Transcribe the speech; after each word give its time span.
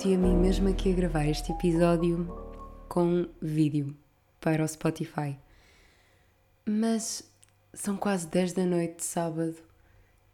prometi 0.00 0.14
a 0.14 0.18
mim 0.18 0.34
mesma 0.34 0.72
que 0.72 0.88
ia 0.88 0.94
gravar 0.94 1.26
este 1.26 1.52
episódio 1.52 2.26
com 2.88 3.28
vídeo 3.40 3.94
para 4.40 4.64
o 4.64 4.68
Spotify. 4.68 5.36
Mas 6.64 7.30
são 7.74 7.98
quase 7.98 8.26
10 8.26 8.54
da 8.54 8.64
noite 8.64 8.96
de 8.96 9.04
sábado 9.04 9.56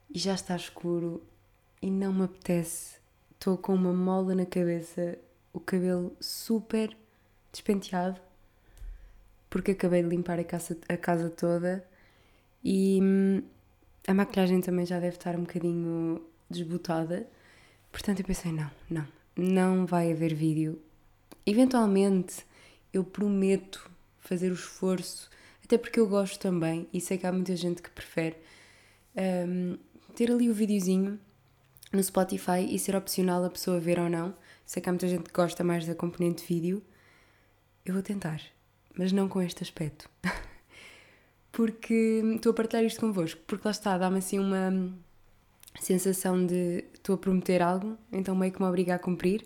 e 0.08 0.18
já 0.18 0.34
está 0.34 0.54
escuro 0.54 1.20
e 1.82 1.90
não 1.90 2.12
me 2.12 2.24
apetece. 2.24 2.98
Estou 3.32 3.58
com 3.58 3.74
uma 3.74 3.92
mola 3.92 4.36
na 4.36 4.46
cabeça, 4.46 5.18
o 5.52 5.58
cabelo 5.58 6.16
super 6.20 6.96
despenteado, 7.50 8.20
porque 9.50 9.72
acabei 9.72 10.02
de 10.02 10.08
limpar 10.08 10.38
a 10.38 10.44
casa, 10.44 10.78
a 10.88 10.96
casa 10.96 11.28
toda 11.28 11.84
e 12.62 13.00
hum, 13.02 13.42
a 14.06 14.14
maquilhagem 14.14 14.60
também 14.60 14.86
já 14.86 15.00
deve 15.00 15.16
estar 15.16 15.34
um 15.34 15.40
bocadinho 15.40 16.22
desbotada. 16.48 17.26
Portanto, 17.90 18.20
eu 18.20 18.24
pensei: 18.24 18.52
não, 18.52 18.70
não, 18.88 19.06
não 19.36 19.84
vai 19.84 20.12
haver 20.12 20.34
vídeo. 20.34 20.80
Eventualmente, 21.44 22.44
eu 22.92 23.04
prometo 23.04 23.90
fazer 24.18 24.50
o 24.50 24.54
esforço, 24.54 25.30
até 25.64 25.76
porque 25.76 26.00
eu 26.00 26.08
gosto 26.08 26.38
também 26.38 26.88
e 26.92 27.00
sei 27.00 27.18
que 27.18 27.26
há 27.26 27.32
muita 27.32 27.54
gente 27.54 27.82
que 27.82 27.90
prefere 27.90 28.36
um, 29.16 29.76
ter 30.14 30.30
ali 30.30 30.48
o 30.48 30.54
videozinho 30.54 31.18
no 31.92 32.02
Spotify 32.02 32.66
e 32.68 32.78
ser 32.78 32.96
opcional 32.96 33.44
a 33.44 33.50
pessoa 33.50 33.78
ver 33.78 33.98
ou 33.98 34.08
não. 34.08 34.34
Sei 34.64 34.82
que 34.82 34.88
há 34.88 34.92
muita 34.92 35.06
gente 35.06 35.24
que 35.24 35.32
gosta 35.32 35.62
mais 35.62 35.86
da 35.86 35.94
componente 35.94 36.44
vídeo. 36.44 36.82
Eu 37.84 37.94
vou 37.94 38.02
tentar, 38.02 38.40
mas 38.96 39.12
não 39.12 39.28
com 39.28 39.40
este 39.40 39.62
aspecto. 39.62 40.08
porque 41.52 42.22
estou 42.34 42.50
a 42.50 42.54
partilhar 42.54 42.84
isto 42.84 43.00
convosco, 43.00 43.40
porque 43.46 43.66
lá 43.66 43.70
está, 43.70 43.96
dá-me 43.96 44.18
assim 44.18 44.38
uma 44.38 44.92
sensação 45.80 46.44
de 46.44 46.84
estou 47.06 47.14
a 47.14 47.18
prometer 47.18 47.62
algo, 47.62 47.96
então 48.10 48.34
meio 48.34 48.52
que 48.52 48.60
me 48.60 48.66
obriga 48.66 48.96
a 48.96 48.98
cumprir. 48.98 49.44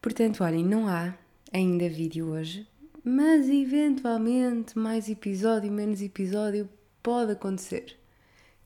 Portanto, 0.00 0.44
olhem, 0.44 0.64
não 0.64 0.86
há 0.86 1.14
ainda 1.52 1.88
vídeo 1.88 2.30
hoje, 2.30 2.64
mas 3.02 3.48
eventualmente 3.48 4.78
mais 4.78 5.08
episódio, 5.08 5.72
menos 5.72 6.00
episódio 6.00 6.68
pode 7.02 7.32
acontecer. 7.32 7.98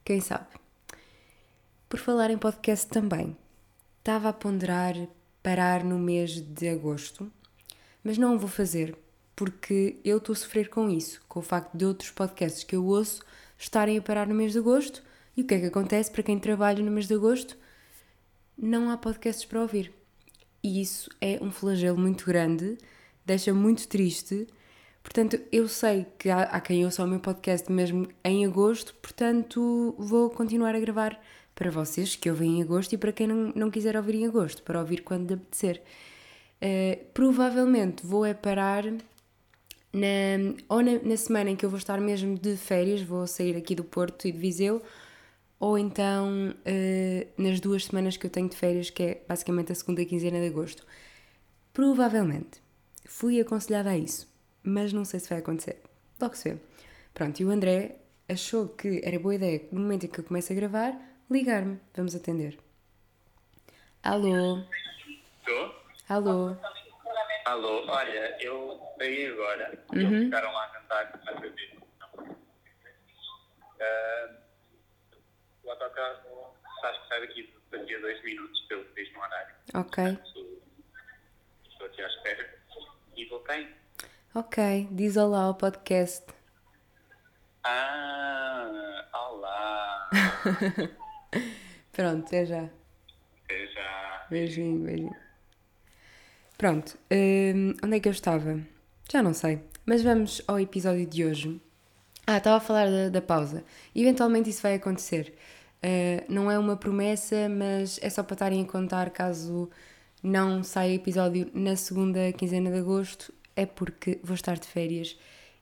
Quem 0.04 0.20
sabe? 0.20 0.48
Por 1.88 1.98
falar 1.98 2.30
em 2.30 2.36
podcast 2.36 2.86
também, 2.86 3.34
estava 3.98 4.28
a 4.28 4.32
ponderar 4.34 4.94
parar 5.42 5.82
no 5.82 5.98
mês 5.98 6.42
de 6.42 6.68
agosto, 6.68 7.32
mas 8.02 8.18
não 8.18 8.34
o 8.34 8.38
vou 8.38 8.48
fazer 8.48 8.94
porque 9.34 9.98
eu 10.04 10.18
estou 10.18 10.34
a 10.34 10.36
sofrer 10.36 10.68
com 10.68 10.90
isso, 10.90 11.20
com 11.28 11.40
o 11.40 11.42
facto 11.42 11.74
de 11.74 11.86
outros 11.86 12.10
podcasts 12.10 12.62
que 12.62 12.76
eu 12.76 12.84
ouço 12.84 13.22
estarem 13.58 13.96
a 13.96 14.02
parar 14.02 14.26
no 14.26 14.34
mês 14.34 14.52
de 14.52 14.58
agosto. 14.58 15.02
E 15.36 15.42
o 15.42 15.44
que 15.44 15.54
é 15.54 15.60
que 15.60 15.66
acontece 15.66 16.10
para 16.10 16.22
quem 16.22 16.38
trabalha 16.38 16.82
no 16.82 16.90
mês 16.90 17.06
de 17.08 17.14
agosto? 17.14 17.56
Não 18.56 18.90
há 18.90 18.96
podcasts 18.96 19.44
para 19.44 19.60
ouvir. 19.60 19.92
E 20.62 20.80
isso 20.80 21.10
é 21.20 21.38
um 21.42 21.50
flagelo 21.50 21.98
muito 21.98 22.24
grande, 22.24 22.78
deixa 23.27 23.52
muito 23.52 23.86
triste. 23.88 24.46
Portanto, 25.02 25.38
eu 25.52 25.68
sei 25.68 26.06
que 26.18 26.30
há, 26.30 26.42
há 26.44 26.60
quem 26.60 26.84
ouça 26.84 27.05
o 27.05 27.06
meu 27.06 27.20
podcast 27.20 27.70
mesmo 27.70 28.08
em 28.24 28.46
agosto, 28.46 28.94
portanto, 28.94 29.94
vou 29.98 30.30
continuar 30.30 30.74
a 30.74 30.80
gravar 30.80 31.20
para 31.55 31.70
vocês 31.70 32.16
que 32.16 32.30
ouvem 32.30 32.58
em 32.58 32.62
agosto 32.62 32.94
e 32.94 32.98
para 32.98 33.12
quem 33.12 33.27
não, 33.27 33.52
não 33.55 33.70
quiser 33.70 33.96
ouvir 33.96 34.14
em 34.14 34.27
agosto, 34.27 34.62
para 34.62 34.80
ouvir 34.80 35.02
quando 35.02 35.28
lhe 35.28 35.34
apetecer. 35.34 35.82
Uh, 36.62 37.05
provavelmente 37.12 38.06
vou 38.06 38.24
é 38.24 38.32
parar 38.32 38.84
na, 39.92 40.55
ou 40.68 40.82
na, 40.82 40.98
na, 41.02 41.16
semana 41.16 41.50
em 41.50 41.56
que 41.56 41.64
eu 41.64 41.70
vou 41.70 41.78
estar 41.78 42.00
mesmo 42.00 42.39
de 42.39 42.56
férias, 42.56 43.02
vou 43.02 43.27
sair 43.27 43.56
aqui 43.56 43.74
do 43.74 43.84
Porto 43.84 44.27
e 44.27 44.33
de 44.33 44.39
Viseu, 44.39 44.83
ou 45.64 45.79
então 45.79 46.51
uh, 46.51 47.42
nas 47.42 47.58
duas 47.58 47.86
semanas 47.86 48.19
que 48.19 48.27
eu 48.27 48.30
tenho 48.30 48.51
de 48.51 48.55
férias, 48.55 48.91
que 48.91 49.02
é 49.02 49.23
basicamente 49.27 49.73
a 49.73 49.75
segunda 49.75 50.05
quinzena 50.05 50.39
de 50.39 50.48
agosto. 50.48 50.86
Provavelmente 51.73 52.61
fui 53.07 53.41
aconselhada 53.41 53.89
a 53.89 53.97
isso, 53.97 54.30
mas 54.63 54.92
não 54.92 55.07
sei 55.07 55.20
se 55.20 55.30
vai 55.30 55.39
acontecer. 55.39 55.80
Logo 56.20 56.36
se 56.36 56.51
vê. 56.51 56.58
Pronto, 57.14 57.41
e 57.41 57.47
o 57.47 57.51
André 57.51 57.97
achou 58.29 58.69
que 58.69 59.01
era 59.02 59.19
boa 59.19 59.35
ideia, 59.36 59.63
no 59.73 59.80
momento 59.80 60.05
em 60.05 60.11
que 60.11 60.20
eu 60.20 60.25
começo 60.25 60.52
a 60.52 60.55
gravar, 60.55 61.01
ligar-me. 61.30 61.81
Vamos 61.96 62.14
atender. 62.14 62.58
Alô? 64.02 64.58
Estou? 65.39 65.83
Alô? 66.11 66.57
Alô, 67.46 67.86
olha, 67.89 68.36
eu 68.39 68.79
saí 68.98 69.29
agora. 69.29 69.83
Uhum. 69.95 70.01
Eles 70.01 70.25
ficaram 70.25 70.52
lá 70.52 70.64
a 70.64 70.69
cantar 70.69 71.23
na 71.25 71.41
TV. 71.41 71.79
Uh, 73.81 74.43
o 75.94 76.05
autocarro 76.05 76.55
acho 76.84 77.02
que 77.02 77.08
sai 77.08 77.20
daqui 77.20 77.55
daqui 77.70 77.94
a 77.94 78.00
dois 78.00 78.22
minutos, 78.24 78.60
pelo 78.68 78.84
que 78.84 79.02
diz 79.02 79.12
no 79.14 79.20
horário. 79.20 79.55
Ok. 79.74 80.05
Portanto, 80.05 80.62
Estou 81.68 81.86
aqui 81.86 82.02
à 82.02 82.06
espera. 82.06 82.55
E 83.16 83.24
voltei. 83.27 83.68
Ok, 84.34 84.88
diz 84.90 85.16
olá 85.16 85.42
ao 85.42 85.54
podcast. 85.54 86.24
Ah, 87.62 89.06
olá. 89.12 90.10
Pronto, 91.92 92.27
até 92.27 92.44
já. 92.46 92.68
Até 93.44 93.66
já. 93.68 94.27
Beijinho, 94.30 94.84
beijinho. 94.84 95.16
Pronto, 96.58 96.98
hum, 97.10 97.74
onde 97.83 97.96
é 97.96 98.00
que 98.00 98.08
eu 98.08 98.12
estava? 98.12 98.60
Já 99.10 99.22
não 99.22 99.34
sei. 99.34 99.60
Mas 99.86 100.02
vamos 100.02 100.42
ao 100.46 100.58
episódio 100.58 101.06
de 101.06 101.24
hoje. 101.24 101.60
Ah, 102.27 102.38
estava 102.38 102.56
a 102.56 102.60
falar 102.60 102.90
da, 102.90 103.08
da 103.08 103.20
pausa. 103.22 103.64
Eventualmente 103.94 104.50
isso 104.50 104.62
vai 104.62 104.74
acontecer. 104.74 105.36
Uh, 105.84 106.24
não 106.33 106.50
é 106.50 106.58
uma 106.58 106.77
promessa, 106.77 107.46
mas 107.46 107.98
é 108.00 108.08
só 108.08 108.22
para 108.22 108.34
estarem 108.34 108.62
a 108.62 108.64
contar 108.64 109.11
caso 109.11 109.68
não 110.22 110.62
saia 110.62 110.95
episódio 110.95 111.50
na 111.52 111.77
segunda 111.77 112.33
quinzena 112.33 112.70
de 112.70 112.78
agosto, 112.78 113.34
é 113.55 113.67
porque 113.67 114.18
vou 114.22 114.34
estar 114.34 114.58
de 114.58 114.67
férias 114.67 115.18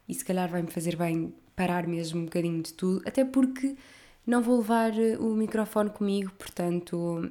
e 0.09 0.15
se 0.15 0.25
calhar 0.25 0.49
vai-me 0.49 0.71
fazer 0.71 0.94
bem 0.94 1.34
parar 1.56 1.88
mesmo 1.88 2.21
um 2.21 2.25
bocadinho 2.27 2.62
de 2.62 2.72
tudo, 2.72 3.03
até 3.05 3.25
porque 3.25 3.77
não 4.25 4.41
vou 4.41 4.59
levar 4.59 4.93
o 5.19 5.34
microfone 5.34 5.91
comigo, 5.91 6.31
portanto 6.39 7.28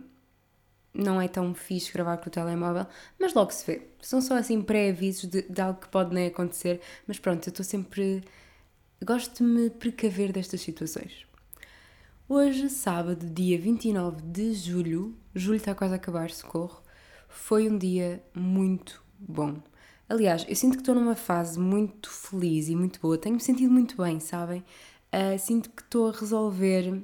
não 0.94 1.22
é 1.22 1.28
tão 1.28 1.54
fixe 1.54 1.94
gravar 1.94 2.18
com 2.18 2.28
o 2.28 2.32
telemóvel, 2.32 2.86
mas 3.18 3.34
logo 3.34 3.52
se 3.52 3.66
vê. 3.66 3.82
São 4.02 4.22
só 4.22 4.36
assim 4.36 4.62
pré-avisos 4.62 5.30
de, 5.30 5.44
de, 5.44 5.62
algo 5.62 5.80
que 5.80 5.88
pode 5.88 6.14
nem 6.14 6.28
acontecer, 6.28 6.82
mas 7.08 7.18
pronto, 7.20 7.48
eu 7.48 7.52
estou 7.52 7.64
sempre. 7.64 8.22
Gosto 9.04 9.38
de 9.38 9.44
me 9.44 9.70
precaver 9.70 10.32
destas 10.32 10.62
situações. 10.62 11.26
Hoje, 12.34 12.70
sábado, 12.70 13.30
dia 13.30 13.60
29 13.60 14.22
de 14.22 14.54
julho, 14.54 15.14
julho 15.36 15.58
está 15.58 15.76
quase 15.76 15.96
a 15.96 15.98
acabar, 15.98 16.32
socorro, 16.32 16.82
foi 17.28 17.70
um 17.70 17.78
dia 17.78 18.24
muito 18.34 19.04
bom. 19.20 19.58
Aliás, 20.08 20.46
eu 20.48 20.56
sinto 20.56 20.76
que 20.76 20.82
estou 20.82 20.96
numa 20.96 21.14
fase 21.14 21.60
muito 21.60 22.10
feliz 22.10 22.70
e 22.70 22.76
muito 22.78 23.02
boa, 23.02 23.18
tenho-me 23.18 23.42
sentido 23.42 23.70
muito 23.70 24.02
bem, 24.02 24.22
sabem? 24.22 24.64
Uh, 25.12 25.38
sinto 25.38 25.72
que 25.72 25.82
estou 25.82 26.08
a 26.08 26.14
resolver 26.14 27.04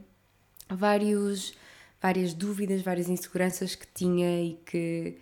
vários 0.70 1.54
várias 2.02 2.34
dúvidas, 2.34 2.82
várias 2.82 3.10
inseguranças 3.10 3.76
que 3.76 3.86
tinha 3.94 4.42
e 4.42 4.54
que, 4.66 5.18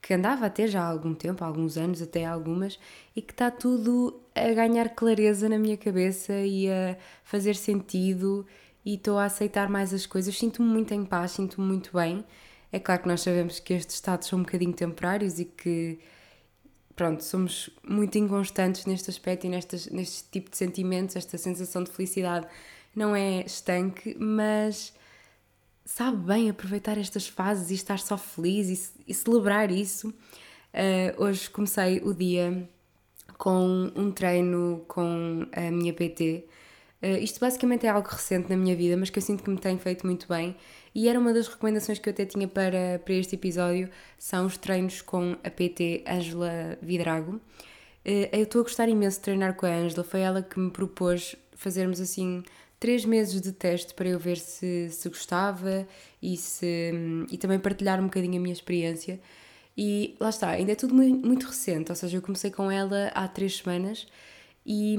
que 0.00 0.14
andava 0.14 0.46
a 0.46 0.50
ter 0.50 0.68
já 0.68 0.80
há 0.82 0.88
algum 0.88 1.12
tempo, 1.12 1.44
há 1.44 1.46
alguns 1.46 1.76
anos, 1.76 2.00
até 2.00 2.24
algumas, 2.24 2.78
e 3.14 3.20
que 3.20 3.34
está 3.34 3.50
tudo 3.50 4.22
a 4.34 4.54
ganhar 4.54 4.88
clareza 4.94 5.50
na 5.50 5.58
minha 5.58 5.76
cabeça 5.76 6.32
e 6.32 6.66
a 6.70 6.96
fazer 7.22 7.54
sentido 7.56 8.46
e 8.84 8.94
estou 8.94 9.18
a 9.18 9.24
aceitar 9.24 9.68
mais 9.68 9.92
as 9.92 10.06
coisas. 10.06 10.36
Sinto-me 10.38 10.68
muito 10.68 10.92
em 10.92 11.04
paz, 11.04 11.32
sinto-me 11.32 11.66
muito 11.66 11.90
bem. 11.92 12.24
É 12.72 12.78
claro 12.78 13.02
que 13.02 13.08
nós 13.08 13.20
sabemos 13.20 13.58
que 13.58 13.74
estes 13.74 13.96
estados 13.96 14.28
são 14.28 14.38
um 14.38 14.42
bocadinho 14.42 14.72
temporários 14.72 15.38
e 15.38 15.44
que, 15.44 15.98
pronto, 16.94 17.22
somos 17.24 17.70
muito 17.86 18.16
inconstantes 18.16 18.86
neste 18.86 19.10
aspecto 19.10 19.46
e 19.46 19.50
nestes, 19.50 19.86
neste 19.88 20.24
tipo 20.30 20.50
de 20.50 20.56
sentimentos, 20.56 21.16
esta 21.16 21.36
sensação 21.36 21.82
de 21.82 21.90
felicidade 21.90 22.46
não 22.94 23.14
é 23.14 23.40
estanque, 23.44 24.16
mas 24.18 24.92
sabe 25.84 26.18
bem 26.18 26.48
aproveitar 26.48 26.96
estas 26.98 27.26
fases 27.26 27.70
e 27.70 27.74
estar 27.74 27.98
só 27.98 28.16
feliz 28.16 28.94
e, 29.06 29.10
e 29.10 29.14
celebrar 29.14 29.70
isso. 29.70 30.08
Uh, 30.72 31.24
hoje 31.24 31.50
comecei 31.50 31.98
o 31.98 32.14
dia 32.14 32.68
com 33.36 33.90
um 33.96 34.12
treino 34.12 34.84
com 34.86 35.46
a 35.52 35.70
minha 35.70 35.92
PT. 35.92 36.46
Uh, 37.02 37.16
isto 37.22 37.40
basicamente 37.40 37.86
é 37.86 37.88
algo 37.88 38.08
recente 38.08 38.50
na 38.50 38.56
minha 38.56 38.76
vida, 38.76 38.96
mas 38.96 39.08
que 39.08 39.18
eu 39.18 39.22
sinto 39.22 39.42
que 39.42 39.50
me 39.50 39.58
tem 39.58 39.78
feito 39.78 40.06
muito 40.06 40.28
bem. 40.28 40.54
E 40.94 41.08
era 41.08 41.18
uma 41.18 41.32
das 41.32 41.48
recomendações 41.48 41.98
que 41.98 42.08
eu 42.08 42.12
até 42.12 42.26
tinha 42.26 42.46
para, 42.46 43.00
para 43.04 43.14
este 43.14 43.36
episódio, 43.36 43.88
são 44.18 44.46
os 44.46 44.58
treinos 44.58 45.00
com 45.00 45.36
a 45.42 45.50
PT 45.50 46.04
Ângela 46.06 46.78
Vidrago. 46.82 47.36
Uh, 47.36 48.28
eu 48.32 48.42
estou 48.42 48.60
a 48.60 48.64
gostar 48.64 48.88
imenso 48.88 49.18
de 49.18 49.24
treinar 49.24 49.54
com 49.54 49.66
a 49.66 49.70
Ângela, 49.70 50.04
foi 50.04 50.20
ela 50.20 50.42
que 50.42 50.58
me 50.58 50.70
propôs 50.70 51.36
fazermos 51.54 52.00
assim 52.00 52.42
três 52.80 53.04
meses 53.04 53.40
de 53.40 53.52
teste 53.52 53.92
para 53.92 54.08
eu 54.08 54.18
ver 54.18 54.38
se, 54.38 54.88
se 54.90 55.08
gostava 55.08 55.86
e, 56.20 56.36
se, 56.36 56.92
e 57.30 57.36
também 57.36 57.58
partilhar 57.58 58.00
um 58.00 58.04
bocadinho 58.04 58.38
a 58.38 58.40
minha 58.40 58.54
experiência. 58.54 59.20
E 59.76 60.16
lá 60.18 60.30
está, 60.30 60.50
ainda 60.50 60.72
é 60.72 60.74
tudo 60.74 60.94
muito, 60.94 61.46
recente, 61.46 61.90
ou 61.90 61.96
seja, 61.96 62.16
eu 62.16 62.22
comecei 62.22 62.50
com 62.50 62.70
ela 62.70 63.08
há 63.14 63.28
três 63.28 63.58
semanas 63.58 64.06
e 64.66 64.96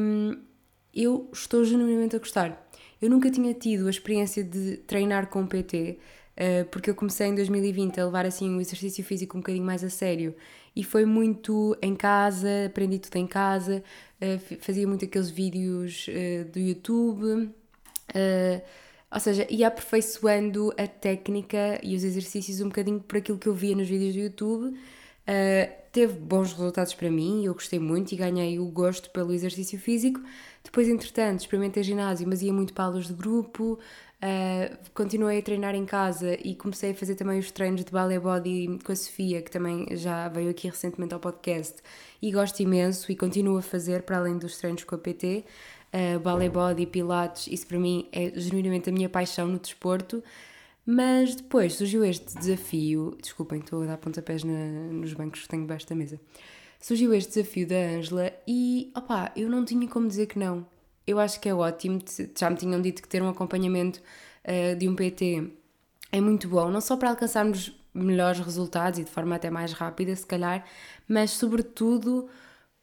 eu 0.93 1.29
estou 1.31 1.63
genuinamente 1.63 2.15
a 2.15 2.19
gostar. 2.19 2.69
Eu 3.01 3.09
nunca 3.09 3.31
tinha 3.31 3.53
tido 3.53 3.87
a 3.87 3.89
experiência 3.89 4.43
de 4.43 4.77
treinar 4.77 5.27
com 5.27 5.47
PT, 5.47 5.97
uh, 6.37 6.65
porque 6.69 6.89
eu 6.89 6.95
comecei 6.95 7.27
em 7.27 7.35
2020 7.35 7.99
a 7.99 8.05
levar 8.05 8.25
assim 8.25 8.55
o 8.55 8.61
exercício 8.61 9.03
físico 9.03 9.37
um 9.37 9.41
bocadinho 9.41 9.65
mais 9.65 9.83
a 9.83 9.89
sério 9.89 10.35
e 10.75 10.83
foi 10.83 11.03
muito 11.03 11.75
em 11.81 11.95
casa, 11.95 12.47
aprendi 12.67 12.99
tudo 12.99 13.15
em 13.17 13.25
casa, 13.25 13.83
uh, 14.21 14.57
fazia 14.59 14.87
muito 14.87 15.03
aqueles 15.03 15.29
vídeos 15.29 16.07
uh, 16.07 16.45
do 16.51 16.59
YouTube, 16.59 17.49
ou 19.13 19.19
seja, 19.19 19.47
ia 19.49 19.67
aperfeiçoando 19.67 20.73
a 20.77 20.87
técnica 20.87 21.79
e 21.83 21.95
os 21.95 22.03
exercícios 22.03 22.61
um 22.61 22.65
bocadinho 22.65 22.99
por 22.99 23.17
aquilo 23.17 23.37
que 23.37 23.47
eu 23.47 23.53
via 23.53 23.75
nos 23.75 23.87
vídeos 23.87 24.13
do 24.13 24.19
YouTube. 24.19 24.77
Teve 25.91 26.13
bons 26.13 26.53
resultados 26.53 26.93
para 26.93 27.11
mim, 27.11 27.45
eu 27.45 27.53
gostei 27.53 27.79
muito 27.79 28.11
e 28.11 28.15
ganhei 28.15 28.59
o 28.59 28.65
gosto 28.65 29.09
pelo 29.09 29.33
exercício 29.33 29.79
físico. 29.79 30.21
Depois, 30.63 30.87
entretanto, 30.87 31.41
experimentei 31.41 31.83
ginásio, 31.83 32.27
mas 32.27 32.41
ia 32.41 32.53
muito 32.53 32.73
para 32.73 32.85
aulas 32.85 33.07
de 33.07 33.13
grupo, 33.13 33.79
Uh, 34.21 34.77
continuei 34.93 35.39
a 35.39 35.41
treinar 35.41 35.73
em 35.73 35.83
casa 35.83 36.37
e 36.47 36.53
comecei 36.53 36.91
a 36.91 36.93
fazer 36.93 37.15
também 37.15 37.39
os 37.39 37.49
treinos 37.49 37.83
de 37.83 37.91
ballet 37.91 38.19
body 38.19 38.77
com 38.85 38.91
a 38.91 38.95
Sofia, 38.95 39.41
que 39.41 39.49
também 39.49 39.87
já 39.97 40.27
veio 40.27 40.51
aqui 40.51 40.69
recentemente 40.69 41.11
ao 41.15 41.19
podcast 41.19 41.81
e 42.21 42.31
gosto 42.31 42.59
imenso 42.59 43.11
e 43.11 43.15
continuo 43.15 43.57
a 43.57 43.63
fazer 43.63 44.03
para 44.03 44.17
além 44.17 44.37
dos 44.37 44.57
treinos 44.57 44.83
com 44.83 44.93
a 44.93 44.97
PT. 44.99 45.43
Uh, 45.91 46.17
ah, 46.17 46.19
ballet 46.19 46.51
body, 46.51 46.85
pilates, 46.85 47.47
isso 47.47 47.65
para 47.65 47.79
mim 47.79 48.07
é 48.11 48.31
genuinamente 48.35 48.91
a 48.91 48.93
minha 48.93 49.09
paixão 49.09 49.47
no 49.47 49.57
desporto. 49.57 50.23
Mas 50.93 51.35
depois 51.35 51.75
surgiu 51.75 52.03
este 52.03 52.37
desafio, 52.37 53.17
desculpem, 53.21 53.59
estou 53.59 53.83
a 53.83 53.85
dar 53.85 53.97
pontapés 53.97 54.43
na, 54.43 54.91
nos 54.91 55.13
bancos 55.13 55.41
que 55.41 55.47
tenho 55.47 55.63
debaixo 55.63 55.87
da 55.87 55.95
mesa. 55.95 56.19
Surgiu 56.79 57.13
este 57.13 57.35
desafio 57.35 57.67
da 57.67 57.75
Ângela 57.75 58.33
e, 58.47 58.91
opá, 58.95 59.31
eu 59.35 59.47
não 59.49 59.63
tinha 59.63 59.87
como 59.87 60.07
dizer 60.07 60.25
que 60.25 60.39
não 60.39 60.65
eu 61.05 61.19
acho 61.19 61.39
que 61.39 61.49
é 61.49 61.53
ótimo. 61.53 61.99
Já 62.37 62.49
me 62.49 62.55
tinham 62.55 62.81
dito 62.81 63.01
que 63.01 63.07
ter 63.07 63.21
um 63.21 63.29
acompanhamento 63.29 64.01
uh, 64.45 64.75
de 64.75 64.87
um 64.87 64.95
PT 64.95 65.51
é 66.11 66.19
muito 66.19 66.47
bom, 66.47 66.69
não 66.69 66.81
só 66.81 66.97
para 66.97 67.09
alcançarmos 67.09 67.73
melhores 67.93 68.39
resultados 68.39 68.99
e 68.99 69.03
de 69.03 69.11
forma 69.11 69.35
até 69.35 69.49
mais 69.49 69.73
rápida, 69.73 70.15
se 70.15 70.25
calhar, 70.25 70.65
mas 71.07 71.31
sobretudo 71.31 72.27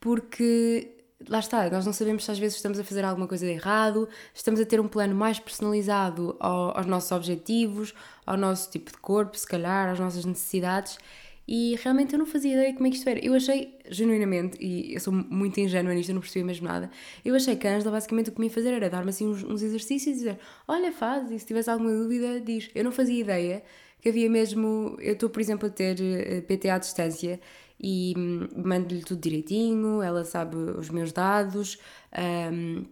porque 0.00 0.96
lá 1.26 1.40
está, 1.40 1.68
nós 1.70 1.84
não 1.84 1.92
sabemos 1.92 2.24
se 2.24 2.30
às 2.30 2.38
vezes 2.38 2.56
estamos 2.56 2.78
a 2.78 2.84
fazer 2.84 3.04
alguma 3.04 3.26
coisa 3.26 3.44
de 3.44 3.52
errado, 3.52 4.08
estamos 4.34 4.60
a 4.60 4.64
ter 4.64 4.80
um 4.80 4.86
plano 4.86 5.14
mais 5.14 5.38
personalizado 5.38 6.36
ao, 6.38 6.76
aos 6.76 6.86
nossos 6.86 7.10
objetivos, 7.10 7.94
ao 8.24 8.36
nosso 8.36 8.70
tipo 8.70 8.92
de 8.92 8.98
corpo, 8.98 9.36
se 9.36 9.46
calhar, 9.46 9.88
às 9.88 9.98
nossas 9.98 10.24
necessidades. 10.24 10.98
E 11.50 11.76
realmente 11.82 12.12
eu 12.12 12.18
não 12.18 12.26
fazia 12.26 12.52
ideia 12.52 12.74
como 12.74 12.86
é 12.86 12.90
que 12.90 12.96
isto 12.96 13.08
era. 13.08 13.24
Eu 13.24 13.32
achei, 13.32 13.74
genuinamente, 13.88 14.58
e 14.62 14.92
eu 14.92 15.00
sou 15.00 15.12
muito 15.12 15.58
ingênua 15.58 15.94
nisto, 15.94 16.10
eu 16.10 16.14
não 16.14 16.20
percebi 16.20 16.44
mesmo 16.44 16.68
nada, 16.68 16.90
eu 17.24 17.34
achei 17.34 17.56
que 17.56 17.66
a 17.66 17.74
Angela 17.74 17.90
basicamente 17.90 18.28
o 18.28 18.32
que 18.32 18.38
me 18.38 18.48
ia 18.48 18.52
fazer 18.52 18.74
era 18.74 18.90
dar-me 18.90 19.08
assim 19.08 19.26
uns, 19.26 19.42
uns, 19.42 19.62
exercícios 19.62 20.16
e 20.16 20.18
dizer: 20.18 20.38
Olha, 20.68 20.92
faz, 20.92 21.30
e 21.30 21.38
se 21.38 21.46
tivesse 21.46 21.70
alguma 21.70 21.90
dúvida, 21.90 22.38
diz. 22.38 22.70
Eu 22.74 22.84
não 22.84 22.92
fazia 22.92 23.18
ideia 23.18 23.62
que 24.00 24.10
havia 24.10 24.28
mesmo. 24.28 24.96
Eu 25.00 25.14
estou, 25.14 25.30
por 25.30 25.40
exemplo, 25.40 25.68
a 25.68 25.70
ter 25.70 25.96
eh, 26.00 26.42
PT 26.42 26.68
à 26.68 26.76
distância 26.76 27.40
e 27.80 28.14
hum, 28.16 28.48
mando-lhe 28.56 29.02
tudo 29.02 29.20
direitinho, 29.20 30.02
ela 30.02 30.24
sabe 30.24 30.56
os 30.56 30.90
meus 30.90 31.12
dados, 31.12 31.78
um, 32.52 32.84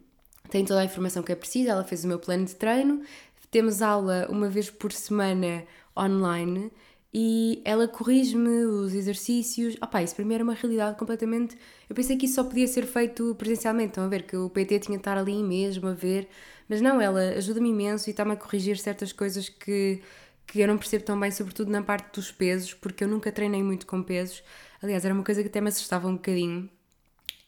tem 0.48 0.64
toda 0.64 0.80
a 0.80 0.84
informação 0.84 1.22
que 1.22 1.32
é 1.32 1.34
precisa, 1.34 1.70
ela 1.70 1.84
fez 1.84 2.04
o 2.04 2.08
meu 2.08 2.18
plano 2.18 2.44
de 2.44 2.54
treino. 2.54 3.02
Temos 3.50 3.82
aula 3.82 4.26
uma 4.30 4.48
vez 4.48 4.70
por 4.70 4.92
semana 4.92 5.64
online 5.96 6.70
e 7.12 7.62
ela 7.64 7.88
corrige-me 7.88 8.64
os 8.66 8.92
exercícios. 8.92 9.74
Opá, 9.82 10.02
isso 10.02 10.14
para 10.14 10.24
mim 10.24 10.34
era 10.34 10.44
uma 10.44 10.54
realidade 10.54 10.98
completamente. 10.98 11.56
Eu 11.88 11.94
pensei 11.96 12.16
que 12.16 12.26
isso 12.26 12.34
só 12.34 12.44
podia 12.44 12.66
ser 12.66 12.84
feito 12.84 13.34
presencialmente. 13.36 13.90
Estão 13.90 14.04
a 14.04 14.08
ver 14.08 14.24
que 14.24 14.36
o 14.36 14.50
PT 14.50 14.80
tinha 14.80 14.98
de 14.98 15.00
estar 15.00 15.16
ali 15.16 15.42
mesmo 15.42 15.88
a 15.88 15.94
ver, 15.94 16.28
mas 16.68 16.80
não, 16.80 17.00
ela 17.00 17.20
ajuda-me 17.30 17.70
imenso 17.70 18.08
e 18.08 18.10
está-me 18.10 18.32
a 18.32 18.36
corrigir 18.36 18.76
certas 18.78 19.12
coisas 19.12 19.48
que, 19.48 20.02
que 20.46 20.60
eu 20.60 20.68
não 20.68 20.76
percebo 20.76 21.04
tão 21.04 21.18
bem, 21.18 21.30
sobretudo 21.30 21.70
na 21.70 21.82
parte 21.82 22.14
dos 22.14 22.30
pesos, 22.30 22.74
porque 22.74 23.04
eu 23.04 23.08
nunca 23.08 23.32
treinei 23.32 23.62
muito 23.62 23.86
com 23.86 24.02
pesos. 24.02 24.42
Aliás, 24.82 25.05
era 25.05 25.14
uma 25.14 25.25
coisa 25.25 25.43
que 25.43 25.49
até 25.49 25.61
me 25.61 25.69
assustava 25.69 26.08
um 26.08 26.14
bocadinho. 26.14 26.69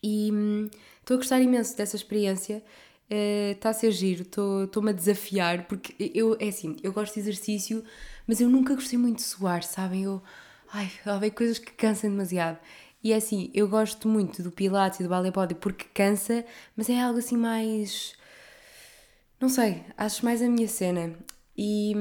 E 0.03 0.31
hum, 0.33 0.71
estou 1.01 1.17
a 1.17 1.19
gostar 1.19 1.41
imenso 1.41 1.77
dessa 1.77 1.97
experiência. 1.97 2.63
Está 3.11 3.71
uh, 3.71 3.71
a 3.71 3.75
ser 3.75 3.91
giro, 3.91 4.23
estou-me 4.23 4.91
a 4.91 4.93
desafiar, 4.93 5.67
porque 5.67 5.95
eu, 6.15 6.37
é 6.39 6.49
assim, 6.49 6.77
eu 6.83 6.93
gosto 6.93 7.15
de 7.15 7.21
exercício 7.21 7.83
mas 8.29 8.43
eu 8.43 8.49
nunca 8.51 8.75
gostei 8.75 8.99
muito 8.99 9.17
de 9.17 9.23
suar, 9.23 9.63
sabem? 9.65 10.05
Eu, 10.05 10.23
ai, 10.71 10.93
há 11.07 11.31
coisas 11.31 11.59
que 11.59 11.73
cansam 11.73 12.11
demasiado. 12.11 12.59
E 13.03 13.13
é 13.13 13.17
assim, 13.17 13.51
eu 13.55 13.67
gosto 13.67 14.07
muito 14.07 14.43
do 14.43 14.53
Pilates 14.53 15.01
e 15.01 15.03
do 15.03 15.09
Ballet 15.09 15.33
Body 15.33 15.55
porque 15.55 15.87
cansa, 15.95 16.45
mas 16.77 16.91
é 16.91 17.01
algo 17.01 17.19
assim 17.19 17.39
mais. 17.39 18.13
Não 19.41 19.49
sei, 19.49 19.83
acho 19.97 20.23
mais 20.27 20.43
a 20.43 20.49
minha 20.49 20.69
cena. 20.69 21.15
E, 21.57 21.95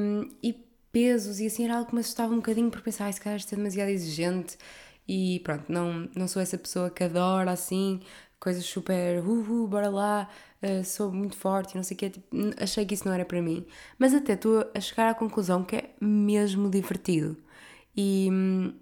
e 0.44 0.54
pesos 0.92 1.40
e 1.40 1.48
assim 1.48 1.64
era 1.64 1.76
algo 1.76 1.88
que 1.88 1.96
me 1.96 2.02
assustava 2.02 2.34
um 2.34 2.38
bocadinho 2.38 2.70
por 2.70 2.82
pensar, 2.82 3.06
ai, 3.06 3.14
se 3.14 3.22
calhar 3.22 3.40
isto 3.40 3.54
é 3.54 3.56
demasiado 3.56 3.90
exigente. 3.90 4.58
E 5.08 5.40
pronto, 5.42 5.72
não, 5.72 6.10
não 6.16 6.28
sou 6.28 6.42
essa 6.42 6.58
pessoa 6.58 6.90
que 6.90 7.04
adora 7.04 7.52
assim, 7.52 8.02
coisas 8.40 8.66
super, 8.66 9.20
uh, 9.24 9.64
uh 9.64 9.68
bora 9.68 9.90
lá, 9.90 10.30
uh, 10.62 10.84
sou 10.84 11.12
muito 11.12 11.38
forte, 11.38 11.76
não 11.76 11.84
sei 11.84 11.96
o 11.96 11.98
quê, 11.98 12.10
tipo, 12.10 12.28
achei 12.62 12.86
que 12.86 12.94
isso 12.94 13.08
não 13.08 13.14
era 13.14 13.26
para 13.26 13.42
mim. 13.42 13.66
Mas 13.98 14.14
até 14.14 14.34
estou 14.34 14.70
a 14.76 14.80
chegar 14.80 15.10
à 15.10 15.14
conclusão 15.14 15.64
que 15.64 15.78
é 15.78 15.90
mesmo 16.02 16.70
divertido. 16.70 17.38
E 17.96 18.30
hum, 18.32 18.74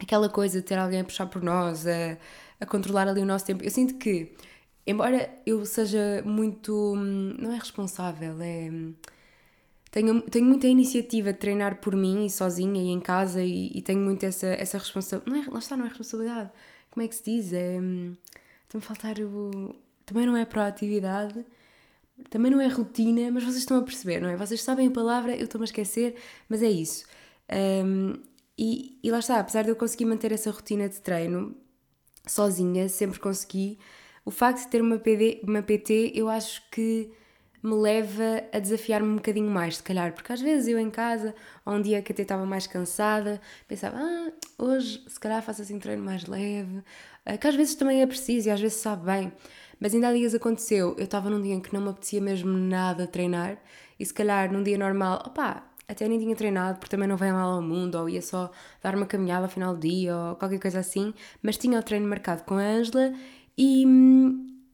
aquela 0.00 0.28
coisa 0.28 0.60
de 0.60 0.66
ter 0.66 0.78
alguém 0.78 1.00
a 1.00 1.04
puxar 1.04 1.26
por 1.26 1.42
nós, 1.42 1.86
a, 1.86 2.18
a 2.60 2.66
controlar 2.66 3.08
ali 3.08 3.20
o 3.20 3.26
nosso 3.26 3.46
tempo, 3.46 3.64
eu 3.64 3.70
sinto 3.70 3.94
que, 3.96 4.34
embora 4.86 5.30
eu 5.46 5.64
seja 5.66 6.22
muito. 6.24 6.94
Hum, 6.96 7.36
não 7.38 7.52
é 7.52 7.58
responsável, 7.58 8.36
é. 8.42 8.70
Hum, 9.96 10.20
tenho, 10.20 10.20
tenho 10.22 10.44
muita 10.46 10.66
iniciativa 10.66 11.32
de 11.32 11.38
treinar 11.38 11.80
por 11.80 11.96
mim 11.96 12.26
e 12.26 12.30
sozinha 12.30 12.82
e 12.82 12.88
em 12.88 13.00
casa 13.00 13.42
e, 13.42 13.70
e 13.74 13.82
tenho 13.82 14.00
muito 14.00 14.24
essa, 14.24 14.46
essa 14.48 14.78
responsabilidade. 14.78 15.48
É, 15.48 15.50
lá 15.50 15.58
está, 15.58 15.76
não 15.76 15.86
é 15.86 15.88
responsabilidade. 15.88 16.50
Como 16.90 17.04
é 17.04 17.08
que 17.08 17.14
se 17.14 17.24
diz? 17.24 17.52
É. 17.52 17.76
Está-me 17.76 18.78
a 18.78 18.80
faltar 18.80 19.18
o, 19.20 19.74
também 20.04 20.26
não 20.26 20.36
é 20.36 20.44
proatividade, 20.44 21.44
também 22.30 22.50
não 22.50 22.60
é 22.60 22.68
rotina, 22.68 23.30
mas 23.30 23.44
vocês 23.44 23.58
estão 23.58 23.78
a 23.78 23.82
perceber, 23.82 24.20
não 24.20 24.28
é? 24.28 24.36
Vocês 24.36 24.62
sabem 24.62 24.88
a 24.88 24.90
palavra, 24.90 25.36
eu 25.36 25.44
estou-me 25.44 25.64
a 25.64 25.66
esquecer, 25.66 26.16
mas 26.48 26.62
é 26.62 26.70
isso. 26.70 27.06
Um, 27.84 28.14
e, 28.58 28.98
e 29.02 29.10
lá 29.10 29.18
está, 29.18 29.38
apesar 29.38 29.62
de 29.62 29.70
eu 29.70 29.76
conseguir 29.76 30.06
manter 30.06 30.32
essa 30.32 30.50
rotina 30.50 30.88
de 30.88 31.00
treino 31.00 31.54
sozinha, 32.26 32.88
sempre 32.88 33.20
consegui, 33.20 33.78
o 34.24 34.30
facto 34.30 34.64
de 34.64 34.68
ter 34.68 34.80
uma, 34.80 34.98
PD, 34.98 35.40
uma 35.44 35.62
PT, 35.62 36.12
eu 36.14 36.28
acho 36.28 36.62
que 36.70 37.10
me 37.66 37.74
leva 37.74 38.44
a 38.52 38.58
desafiar-me 38.60 39.08
um 39.08 39.16
bocadinho 39.16 39.50
mais, 39.50 39.78
se 39.78 39.82
calhar, 39.82 40.12
porque 40.12 40.32
às 40.32 40.40
vezes 40.40 40.68
eu 40.68 40.78
em 40.78 40.88
casa, 40.88 41.34
ou 41.64 41.74
um 41.74 41.82
dia 41.82 42.00
que 42.00 42.12
até 42.12 42.22
estava 42.22 42.46
mais 42.46 42.66
cansada, 42.68 43.40
pensava, 43.66 43.96
ah, 43.98 44.30
hoje 44.56 45.02
se 45.08 45.18
calhar 45.18 45.42
faço 45.42 45.62
assim 45.62 45.74
um 45.74 45.80
treino 45.80 46.04
mais 46.04 46.24
leve, 46.26 46.82
ah, 47.24 47.36
que 47.36 47.46
às 47.46 47.56
vezes 47.56 47.74
também 47.74 48.02
é 48.02 48.06
preciso 48.06 48.48
e 48.48 48.50
às 48.52 48.60
vezes 48.60 48.78
sabe 48.78 49.04
bem. 49.06 49.32
Mas 49.80 49.92
ainda 49.92 50.08
há 50.08 50.12
dias 50.12 50.32
aconteceu, 50.34 50.94
eu 50.96 51.04
estava 51.04 51.28
num 51.28 51.42
dia 51.42 51.54
em 51.54 51.60
que 51.60 51.74
não 51.74 51.80
me 51.80 51.88
apetecia 51.88 52.20
mesmo 52.20 52.52
nada 52.56 53.06
treinar 53.06 53.58
e 53.98 54.06
se 54.06 54.14
calhar 54.14 54.50
num 54.52 54.62
dia 54.62 54.78
normal, 54.78 55.22
opá, 55.26 55.66
até 55.88 56.06
nem 56.06 56.20
tinha 56.20 56.36
treinado 56.36 56.78
porque 56.78 56.90
também 56.90 57.08
não 57.08 57.16
vem 57.16 57.32
mal 57.32 57.50
ao 57.56 57.62
mundo, 57.62 57.96
ou 57.96 58.08
ia 58.08 58.22
só 58.22 58.50
dar 58.80 58.94
uma 58.94 59.06
caminhada 59.06 59.46
ao 59.46 59.50
final 59.50 59.74
do 59.74 59.80
dia 59.80 60.16
ou 60.16 60.36
qualquer 60.36 60.60
coisa 60.60 60.78
assim, 60.78 61.12
mas 61.42 61.58
tinha 61.58 61.78
o 61.78 61.82
treino 61.82 62.08
marcado 62.08 62.44
com 62.44 62.54
a 62.54 62.62
Ângela 62.62 63.12
e, 63.58 63.84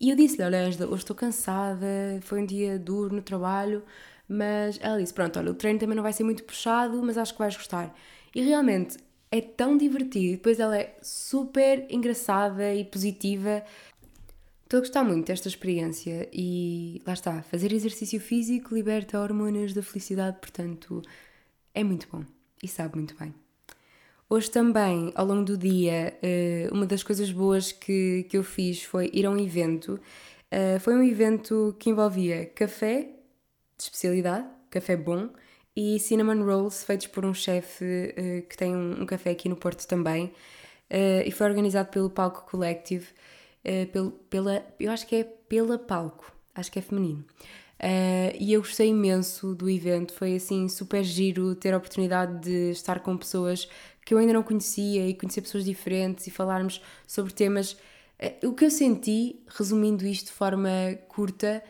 e 0.03 0.11
eu 0.11 0.17
disse-lhe, 0.17 0.45
olha 0.45 0.67
Ângela, 0.67 0.87
hoje 0.91 1.03
estou 1.05 1.17
cansada, 1.17 1.87
foi 2.23 2.43
um 2.43 2.47
dia 2.47 2.79
duro 2.79 3.15
no 3.15 3.23
trabalho, 3.23 3.83
mas 4.29 4.79
ela 4.83 4.99
disse, 5.01 5.15
pronto, 5.15 5.39
olha, 5.39 5.53
o 5.53 5.55
treino 5.55 5.79
também 5.79 5.97
não 5.97 6.03
vai 6.03 6.13
ser 6.13 6.25
muito 6.25 6.45
puxado, 6.45 7.01
mas 7.03 7.17
acho 7.17 7.33
que 7.33 7.39
vais 7.39 7.57
gostar. 7.57 7.95
E 8.35 8.43
realmente 8.43 8.99
é 9.31 9.41
tão 9.41 9.77
divertido, 9.79 10.33
depois 10.33 10.61
ela 10.61 10.77
é 10.77 10.97
super 11.03 11.87
engraçada 11.91 12.75
e 12.75 12.85
positiva, 12.85 13.65
Estou 14.73 14.79
a 14.79 14.85
gostar 14.85 15.05
muito 15.05 15.27
desta 15.27 15.49
experiência 15.49 16.31
e 16.33 17.03
lá 17.07 17.13
está, 17.13 17.43
fazer 17.43 17.75
exercício 17.75 18.19
físico 18.19 18.75
liberta 18.75 19.21
hormonas 19.21 19.75
da 19.75 19.83
felicidade, 19.83 20.39
portanto 20.41 21.03
é 21.75 21.85
muito 21.85 22.09
bom 22.11 22.25
e 22.63 22.67
sabe 22.67 22.97
muito 22.97 23.15
bem. 23.19 23.42
Hoje 24.29 24.51
também, 24.51 25.13
ao 25.15 25.27
longo 25.27 25.45
do 25.45 25.59
dia, 25.59 26.17
eh, 26.23 26.69
uma 26.73 26.87
das 26.87 27.03
coisas 27.03 27.31
boas 27.31 27.71
que, 27.71 28.25
que 28.31 28.37
eu 28.39 28.43
fiz 28.43 28.83
foi 28.83 29.11
ir 29.13 29.27
a 29.27 29.31
um 29.31 29.39
evento. 29.39 30.01
Eh, 30.51 30.79
foi 30.79 30.95
um 30.95 31.03
evento 31.03 31.77
que 31.79 31.91
envolvia 31.91 32.47
café 32.47 33.03
de 33.77 33.83
especialidade, 33.85 34.47
café 34.71 34.97
bom, 34.97 35.29
e 35.77 35.99
cinnamon 35.99 36.45
rolls 36.45 36.85
feitos 36.85 37.09
por 37.09 37.25
um 37.27 37.35
chefe 37.35 38.15
eh, 38.17 38.43
que 38.49 38.57
tem 38.57 38.75
um, 38.75 39.05
café 39.07 39.31
aqui 39.31 39.49
no 39.49 39.57
Porto 39.57 39.87
também. 39.87 40.33
E 41.27 41.31
foi 41.31 41.47
organizado 41.47 41.89
pelo 41.91 42.11
Palco 42.11 42.45
Collective. 42.51 43.07
Pela, 44.29 44.63
eu 44.79 44.91
acho 44.93 45.07
que 45.07 45.17
é 45.17 45.25
pela 45.25 45.79
palco, 45.79 46.31
acho 46.55 46.71
que 46.71 46.79
é 46.79 46.83
feminino. 46.83 47.25
Uh, 47.83 48.31
e 48.39 48.53
eu 48.53 48.61
gostei 48.61 48.91
imenso 48.91 49.57
do 49.57 49.69
evento, 49.69 50.13
foi 50.13 50.37
assim 50.37 50.69
super 50.69 51.03
giro 51.03 51.53
ter 51.57 51.75
a 51.75 51.77
oportunidade 51.79 52.39
de 52.39 52.71
estar 52.71 53.01
com 53.01 53.17
pessoas 53.17 53.69
que 54.05 54.15
eu 54.15 54.19
ainda 54.19 54.33
não 54.33 54.43
conhecia 54.43 55.07
e 55.07 55.15
conhecer 55.15 55.43
pessoas 55.43 55.65
diferentes 55.65 56.27
e 56.27 56.31
falarmos 56.31 56.83
sobre 57.07 57.33
temas. 57.33 57.73
Uh, 58.43 58.49
o 58.49 58.55
que 58.55 58.65
eu 58.65 58.71
senti, 58.71 59.41
resumindo 59.49 60.07
isto 60.07 60.27
de 60.27 60.33
forma 60.33 60.71
curta, 61.09 61.63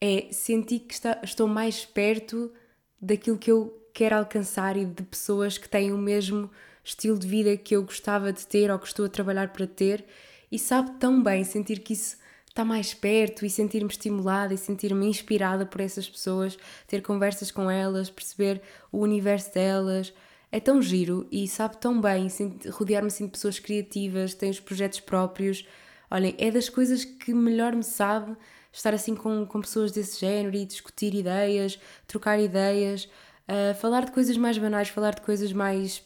é 0.00 0.28
sentir 0.30 0.80
que 0.80 0.94
está, 0.94 1.20
estou 1.22 1.46
mais 1.46 1.84
perto 1.84 2.52
daquilo 3.00 3.38
que 3.38 3.50
eu 3.50 3.82
quero 3.92 4.16
alcançar 4.16 4.76
e 4.76 4.84
de 4.84 5.02
pessoas 5.02 5.56
que 5.56 5.68
têm 5.68 5.92
o 5.92 5.98
mesmo 5.98 6.50
estilo 6.84 7.18
de 7.18 7.26
vida 7.26 7.56
que 7.56 7.74
eu 7.74 7.82
gostava 7.82 8.32
de 8.32 8.46
ter 8.46 8.70
ou 8.70 8.78
que 8.78 8.86
estou 8.86 9.06
a 9.06 9.08
trabalhar 9.08 9.52
para 9.52 9.66
ter 9.66 10.04
e 10.50 10.58
sabe 10.58 10.92
tão 11.00 11.22
bem 11.22 11.42
sentir 11.44 11.80
que 11.80 11.92
isso 11.94 12.16
está 12.48 12.64
mais 12.64 12.94
perto 12.94 13.44
e 13.44 13.50
sentir-me 13.50 13.90
estimulada 13.90 14.54
e 14.54 14.58
sentir-me 14.58 15.06
inspirada 15.06 15.66
por 15.66 15.80
essas 15.80 16.08
pessoas, 16.08 16.56
ter 16.86 17.02
conversas 17.02 17.50
com 17.50 17.70
elas, 17.70 18.08
perceber 18.08 18.62
o 18.90 18.98
universo 19.00 19.52
delas. 19.52 20.12
É 20.50 20.60
tão 20.60 20.80
giro 20.80 21.26
e 21.30 21.46
sabe 21.48 21.76
tão 21.78 22.00
bem 22.00 22.28
rodear-me 22.70 23.08
assim 23.08 23.26
de 23.26 23.32
pessoas 23.32 23.58
criativas, 23.58 24.34
têm 24.34 24.50
os 24.50 24.60
projetos 24.60 25.00
próprios. 25.00 25.66
Olhem, 26.10 26.34
é 26.38 26.50
das 26.50 26.68
coisas 26.68 27.04
que 27.04 27.34
melhor 27.34 27.74
me 27.74 27.82
sabe 27.82 28.36
estar 28.72 28.94
assim 28.94 29.14
com, 29.14 29.44
com 29.46 29.60
pessoas 29.60 29.90
desse 29.90 30.20
género 30.20 30.54
e 30.54 30.64
discutir 30.64 31.14
ideias, 31.14 31.78
trocar 32.06 32.38
ideias, 32.38 33.04
uh, 33.48 33.74
falar 33.80 34.04
de 34.04 34.12
coisas 34.12 34.36
mais 34.36 34.56
banais, 34.58 34.88
falar 34.88 35.14
de 35.14 35.22
coisas 35.22 35.52
mais 35.52 36.02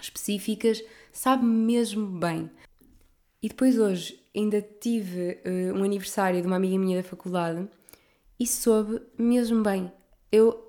específicas, 0.00 0.82
sabe 1.12 1.44
mesmo 1.44 2.06
bem. 2.18 2.50
E 3.42 3.48
depois 3.48 3.78
hoje 3.78 4.20
ainda 4.36 4.60
tive 4.60 5.40
uh, 5.44 5.78
um 5.78 5.84
aniversário 5.84 6.40
de 6.40 6.46
uma 6.46 6.56
amiga 6.56 6.78
minha 6.78 7.02
da 7.02 7.08
faculdade 7.08 7.68
e 8.38 8.46
soube 8.46 9.00
mesmo 9.18 9.62
bem. 9.62 9.92
Eu, 10.32 10.60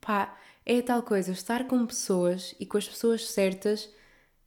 pá, 0.00 0.36
é 0.64 0.82
tal 0.82 1.02
coisa, 1.02 1.32
estar 1.32 1.66
com 1.66 1.86
pessoas 1.86 2.54
e 2.60 2.66
com 2.66 2.78
as 2.78 2.88
pessoas 2.88 3.28
certas 3.30 3.88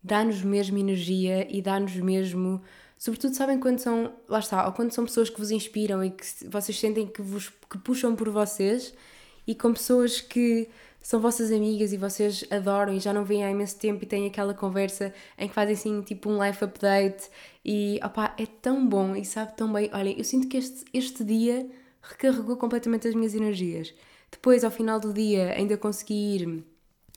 dá-nos 0.04 0.42
mesmo 0.42 0.78
energia 0.78 1.48
e 1.50 1.62
dá-nos 1.62 1.96
mesmo. 1.96 2.62
Sobretudo, 2.98 3.36
sabem 3.36 3.60
quando 3.60 3.80
são. 3.80 4.14
Lá 4.28 4.40
está, 4.40 4.66
ou 4.66 4.74
quando 4.74 4.92
são 4.92 5.06
pessoas 5.06 5.30
que 5.30 5.40
vos 5.40 5.52
inspiram 5.52 6.04
e 6.04 6.12
que 6.12 6.26
vocês 6.48 6.78
sentem 6.80 7.08
que 7.08 7.22
vos 7.22 7.50
que 7.70 7.78
puxam 7.78 8.16
por 8.16 8.30
vocês 8.30 8.94
e 9.48 9.56
com 9.56 9.74
pessoas 9.74 10.22
que 10.22 10.70
são 11.02 11.20
vossas 11.20 11.52
amigas 11.52 11.92
e 11.92 11.98
vocês 11.98 12.46
adoram 12.50 12.94
e 12.94 13.00
já 13.00 13.12
não 13.12 13.26
vêm 13.26 13.44
há 13.44 13.52
imenso 13.52 13.78
tempo 13.78 14.04
e 14.04 14.08
têm 14.08 14.26
aquela 14.26 14.54
conversa 14.54 15.14
em 15.38 15.50
que 15.50 15.54
fazem 15.54 15.74
assim 15.74 16.02
tipo 16.02 16.30
um 16.30 16.42
life 16.42 16.64
update 16.64 17.30
e 17.66 18.00
opá, 18.04 18.34
é 18.40 18.46
tão 18.46 18.88
bom 18.88 19.16
e 19.16 19.26
sabe 19.26 19.56
tão 19.58 19.72
bem. 19.72 19.90
Olha, 19.94 20.18
eu 20.18 20.24
sinto 20.24 20.48
que 20.48 20.58
este, 20.58 20.86
este 20.94 21.24
dia 21.24 21.70
recarregou 22.02 22.56
completamente 22.58 23.08
as 23.08 23.16
minhas 23.16 23.34
energias. 23.36 23.94
Depois, 24.34 24.64
ao 24.64 24.72
final 24.72 25.00
do 25.00 25.14
dia, 25.14 25.54
ainda 25.54 25.78
consegui 25.78 26.36
ir 26.36 26.64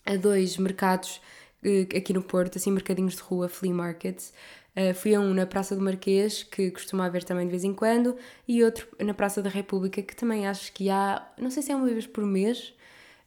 a 0.05 0.17
dois 0.17 0.59
mercados 0.59 1.19
eh, 1.65 1.89
aqui 1.97 2.13
no 2.13 2.23
Porto, 2.23 2.59
assim, 2.59 2.71
mercadinhos 2.71 3.17
de 3.17 3.23
rua, 3.23 3.49
flea 3.49 3.73
markets. 3.73 4.35
Uh, 4.77 4.95
fui 4.95 5.15
a 5.15 5.21
um 5.21 5.33
na 5.33 5.47
Praça 5.47 5.75
do 5.75 5.81
Marquês, 5.81 6.43
que 6.43 6.71
costuma 6.71 7.07
haver 7.07 7.25
também 7.25 7.47
de 7.47 7.51
vez 7.51 7.65
em 7.65 7.73
quando, 7.73 8.15
e 8.47 8.63
outro 8.63 8.87
na 9.01 9.15
Praça 9.15 9.41
da 9.41 9.49
República, 9.49 10.03
que 10.03 10.15
também 10.15 10.47
acho 10.47 10.71
que 10.75 10.91
há, 10.91 11.27
não 11.39 11.51
sei 11.51 11.63
se 11.63 11.73
é 11.73 11.77
uma 11.77 11.87
vez 11.87 12.07
por 12.07 12.23
mês, 12.27 12.75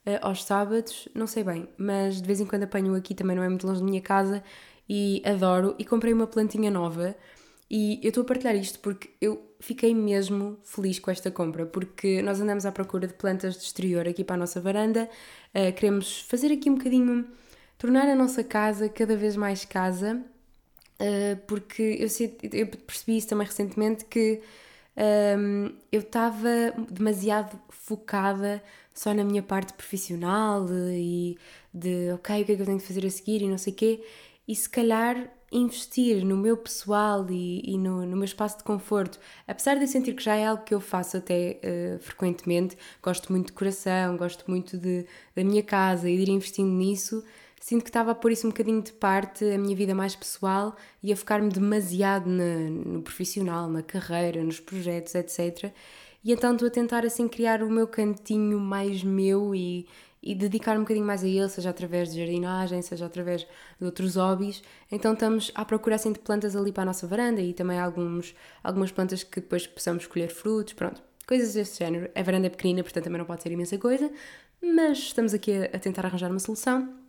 uh, 0.05 0.19
aos 0.21 0.43
sábados, 0.43 1.09
não 1.15 1.25
sei 1.25 1.43
bem, 1.43 1.67
mas 1.75 2.21
de 2.21 2.27
vez 2.27 2.39
em 2.39 2.45
quando 2.45 2.63
apanho 2.63 2.93
aqui, 2.93 3.15
também 3.15 3.35
não 3.35 3.41
é 3.41 3.49
muito 3.49 3.65
longe 3.65 3.79
da 3.79 3.85
minha 3.85 4.01
casa, 4.01 4.43
e 4.87 5.23
adoro. 5.25 5.73
E 5.79 5.85
comprei 5.85 6.13
uma 6.13 6.27
plantinha 6.27 6.69
nova, 6.69 7.15
e 7.69 7.99
eu 8.01 8.09
estou 8.09 8.23
a 8.23 8.25
partilhar 8.25 8.55
isto 8.55 8.79
porque 8.79 9.09
eu 9.21 9.41
fiquei 9.59 9.93
mesmo 9.93 10.57
feliz 10.63 10.97
com 10.99 11.11
esta 11.11 11.29
compra, 11.29 11.65
porque 11.65 12.21
nós 12.21 12.41
andamos 12.41 12.65
à 12.65 12.71
procura 12.71 13.07
de 13.07 13.13
plantas 13.13 13.55
de 13.55 13.63
exterior 13.63 14.07
aqui 14.07 14.23
para 14.23 14.35
a 14.35 14.39
nossa 14.39 14.59
varanda, 14.59 15.09
uh, 15.53 15.73
queremos 15.73 16.21
fazer 16.21 16.51
aqui 16.51 16.69
um 16.69 16.75
bocadinho, 16.75 17.27
tornar 17.77 18.07
a 18.07 18.15
nossa 18.15 18.43
casa 18.43 18.89
cada 18.89 19.15
vez 19.15 19.35
mais 19.35 19.65
casa, 19.65 20.23
uh, 20.99 21.37
porque 21.45 21.97
eu, 21.99 22.07
eu 22.51 22.67
percebi 22.67 23.17
isso 23.17 23.27
também 23.27 23.45
recentemente 23.45 24.05
que 24.05 24.41
um, 25.37 25.71
eu 25.91 26.01
estava 26.01 26.73
demasiado 26.89 27.57
focada 27.69 28.61
só 28.93 29.13
na 29.13 29.23
minha 29.23 29.41
parte 29.41 29.71
profissional 29.73 30.65
e 30.91 31.37
de 31.73 32.11
ok, 32.11 32.41
o 32.41 32.45
que 32.45 32.51
é 32.51 32.55
que 32.55 32.61
eu 32.61 32.65
tenho 32.65 32.79
de 32.79 32.83
fazer 32.83 33.05
a 33.05 33.09
seguir 33.09 33.41
e 33.41 33.47
não 33.47 33.57
sei 33.57 33.71
o 33.71 33.75
quê, 33.75 34.03
e 34.47 34.53
se 34.55 34.67
calhar 34.67 35.31
investir 35.51 36.23
no 36.23 36.37
meu 36.37 36.55
pessoal 36.55 37.25
e, 37.29 37.61
e 37.65 37.77
no, 37.77 38.05
no, 38.05 38.15
meu 38.15 38.25
espaço 38.25 38.57
de 38.59 38.63
conforto, 38.63 39.19
apesar 39.47 39.75
de 39.75 39.81
eu 39.81 39.87
sentir 39.87 40.13
que 40.13 40.23
já 40.23 40.35
é 40.35 40.45
algo 40.45 40.63
que 40.63 40.73
eu 40.73 40.79
faço 40.79 41.17
até 41.17 41.59
uh, 41.63 41.99
frequentemente, 41.99 42.77
gosto 43.01 43.31
muito 43.31 43.47
de 43.47 43.53
coração, 43.53 44.15
gosto 44.15 44.45
muito 44.47 44.77
de, 44.77 45.05
da 45.35 45.43
minha 45.43 45.63
casa 45.63 46.09
e 46.09 46.15
de 46.17 46.23
ir 46.23 46.29
investindo 46.29 46.69
nisso, 46.69 47.23
sinto 47.59 47.83
que 47.83 47.89
estava 47.89 48.11
a 48.11 48.15
pôr 48.15 48.31
isso 48.31 48.45
um 48.45 48.51
bocadinho 48.51 48.81
de 48.81 48.91
parte, 48.93 49.43
a 49.45 49.57
minha 49.57 49.75
vida 49.75 49.95
mais 49.95 50.15
pessoal, 50.15 50.75
e 51.01 51.11
a 51.11 51.15
focar-me 51.15 51.49
demasiado 51.49 52.29
na, 52.29 52.69
no 52.69 53.01
profissional, 53.01 53.69
na 53.69 53.81
carreira, 53.81 54.43
nos 54.43 54.59
projetos, 54.59 55.15
etc. 55.15 55.73
E 56.23 56.31
então 56.31 56.53
estou 56.53 56.67
a 56.67 56.71
tentar 56.71 57.05
assim 57.05 57.27
criar 57.27 57.63
o 57.63 57.69
meu 57.69 57.87
cantinho 57.87 58.59
mais 58.59 59.03
meu 59.03 59.55
e, 59.55 59.87
e 60.21 60.35
dedicar 60.35 60.75
um 60.77 60.81
bocadinho 60.81 61.05
mais 61.05 61.23
a 61.23 61.27
ele, 61.27 61.47
seja 61.49 61.69
através 61.69 62.11
de 62.11 62.19
jardinagem, 62.19 62.81
seja 62.81 63.05
através 63.05 63.47
de 63.79 63.85
outros 63.85 64.15
hobbies. 64.15 64.61
Então 64.91 65.13
estamos 65.13 65.51
à 65.55 65.63
procura 65.63 65.95
assim 65.95 66.11
de 66.11 66.19
plantas 66.19 66.55
ali 66.55 66.71
para 66.71 66.83
a 66.83 66.85
nossa 66.87 67.07
varanda 67.07 67.41
e 67.41 67.53
também 67.53 67.79
alguns, 67.79 68.35
algumas 68.63 68.91
plantas 68.91 69.23
que 69.23 69.39
depois 69.39 69.65
possamos 69.65 70.03
escolher 70.03 70.29
frutos, 70.29 70.73
pronto, 70.73 71.01
coisas 71.27 71.53
desse 71.53 71.79
género. 71.79 72.09
A 72.13 72.23
varanda 72.23 72.47
é 72.47 72.49
pequenina, 72.49 72.83
portanto 72.83 73.05
também 73.05 73.19
não 73.19 73.25
pode 73.25 73.41
ser 73.43 73.51
imensa 73.51 73.77
coisa, 73.77 74.11
mas 74.61 74.97
estamos 74.99 75.33
aqui 75.33 75.53
a, 75.53 75.65
a 75.75 75.79
tentar 75.79 76.05
arranjar 76.05 76.29
uma 76.29 76.39
solução. 76.39 76.99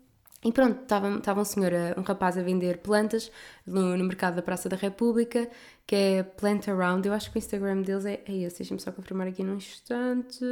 E 0.43 0.51
pronto, 0.53 0.83
estava, 0.83 1.19
estava 1.19 1.41
um 1.41 1.45
senhor, 1.45 1.73
um 1.99 2.03
rapaz 2.03 2.39
a 2.39 2.43
vender 2.43 2.79
plantas 2.79 3.31
no, 3.67 3.95
no, 3.97 4.05
mercado 4.05 4.37
da 4.37 4.43
Praça 4.43 4.71
da 4.71 4.77
República, 4.77 5.51
que 5.87 5.95
é 5.95 6.23
Plant 6.23 6.67
Around. 6.69 7.07
Eu 7.07 7.13
acho 7.13 7.31
que 7.31 7.37
o 7.37 7.39
Instagram 7.39 7.83
deles 7.83 8.07
é, 8.07 8.23
é 8.27 8.33
esse, 8.39 8.59
deixem-me 8.59 8.81
só 8.81 8.91
confirmar 8.91 9.27
aqui 9.27 9.45
num 9.45 9.57
instante. 9.57 10.43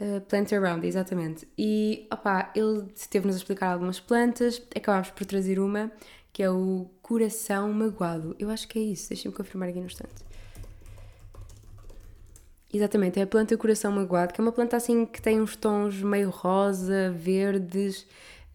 Uh, 0.00 0.20
plant 0.22 0.52
Around, 0.52 0.86
exatamente. 0.86 1.46
E 1.56 2.06
opá, 2.12 2.52
ele 2.54 2.86
esteve-nos 2.94 3.36
a 3.36 3.38
explicar 3.38 3.72
algumas 3.72 4.00
plantas, 4.00 4.60
acabámos 4.74 5.10
por 5.10 5.24
trazer 5.24 5.58
uma 5.58 5.90
que 6.32 6.42
é 6.42 6.50
o 6.50 6.90
Coração 7.00 7.72
Magoado. 7.72 8.34
Eu 8.40 8.50
acho 8.50 8.66
que 8.66 8.76
é 8.76 8.82
isso, 8.82 9.08
deixem-me 9.08 9.36
confirmar 9.36 9.68
aqui 9.68 9.78
no 9.78 9.86
instante. 9.86 10.24
Exatamente, 12.72 13.20
é 13.20 13.22
a 13.22 13.26
planta 13.26 13.56
coração 13.56 13.92
magoado, 13.92 14.34
que 14.34 14.40
é 14.40 14.42
uma 14.42 14.50
planta 14.50 14.76
assim 14.76 15.06
que 15.06 15.22
tem 15.22 15.40
uns 15.40 15.54
tons 15.54 16.02
meio 16.02 16.28
rosa, 16.28 17.12
verdes 17.12 18.04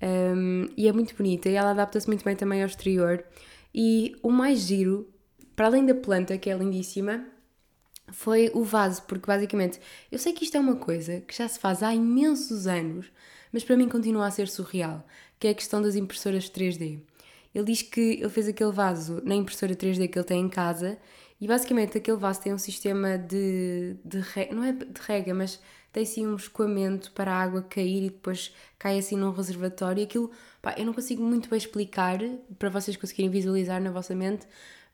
um, 0.02 0.68
e 0.76 0.90
é 0.90 0.92
muito 0.92 1.16
bonita 1.16 1.48
e 1.48 1.56
ela 1.56 1.72
adapta-se 1.72 2.06
muito 2.06 2.26
bem 2.26 2.36
também 2.36 2.62
ao 2.62 2.68
exterior. 2.68 3.24
E 3.74 4.18
o 4.22 4.30
mais 4.30 4.60
giro, 4.60 5.08
para 5.56 5.68
além 5.68 5.86
da 5.86 5.96
planta, 5.96 6.38
que 6.38 6.50
é 6.50 6.54
lindíssima, 6.54 7.26
foi 8.12 8.52
o 8.54 8.64
vaso, 8.64 9.04
porque 9.04 9.26
basicamente 9.26 9.80
eu 10.12 10.20
sei 10.20 10.34
que 10.34 10.44
isto 10.44 10.58
é 10.58 10.60
uma 10.60 10.76
coisa 10.76 11.22
que 11.22 11.36
já 11.36 11.48
se 11.48 11.60
faz 11.60 11.84
há 11.84 11.94
imensos 11.94 12.68
anos, 12.68 13.12
mas 13.52 13.64
para 13.64 13.78
mim 13.78 13.90
continua 13.90 14.28
a 14.28 14.32
ser 14.32 14.48
surreal, 14.48 15.06
que 15.40 15.48
é 15.48 15.52
a 15.52 15.56
questão 15.56 15.82
das 15.82 15.96
impressoras 15.96 16.50
3D. 16.50 17.00
Ele 17.54 17.66
diz 17.66 17.82
que 17.82 18.00
ele 18.00 18.30
fez 18.30 18.48
aquele 18.48 18.72
vaso 18.72 19.22
na 19.24 19.36
impressora 19.36 19.76
3D 19.76 20.08
que 20.08 20.20
ele 20.20 20.26
tem 20.26 20.42
em 20.42 20.50
casa 20.50 20.98
e 21.42 21.48
basicamente 21.48 21.98
aquele 21.98 22.18
vaso 22.18 22.42
tem 22.42 22.54
um 22.54 22.58
sistema 22.58 23.18
de, 23.18 23.96
de 24.04 24.20
rega, 24.20 24.54
não 24.54 24.64
é 24.64 24.74
de 24.74 25.02
rega, 25.02 25.34
mas 25.34 25.60
tem 25.92 26.04
assim 26.04 26.28
um 26.28 26.36
escoamento 26.36 27.12
para 27.14 27.32
a 27.32 27.42
água 27.42 27.64
cair 27.64 28.06
e 28.06 28.10
depois 28.10 28.54
cai 28.78 29.00
assim 29.00 29.16
num 29.16 29.32
reservatório. 29.32 30.02
E 30.02 30.04
aquilo, 30.04 30.32
pá, 30.62 30.76
eu 30.78 30.86
não 30.86 30.94
consigo 30.94 31.24
muito 31.24 31.50
bem 31.50 31.58
explicar 31.58 32.20
para 32.60 32.70
vocês 32.70 32.96
conseguirem 32.98 33.32
visualizar 33.32 33.82
na 33.82 33.90
vossa 33.90 34.14
mente, 34.14 34.46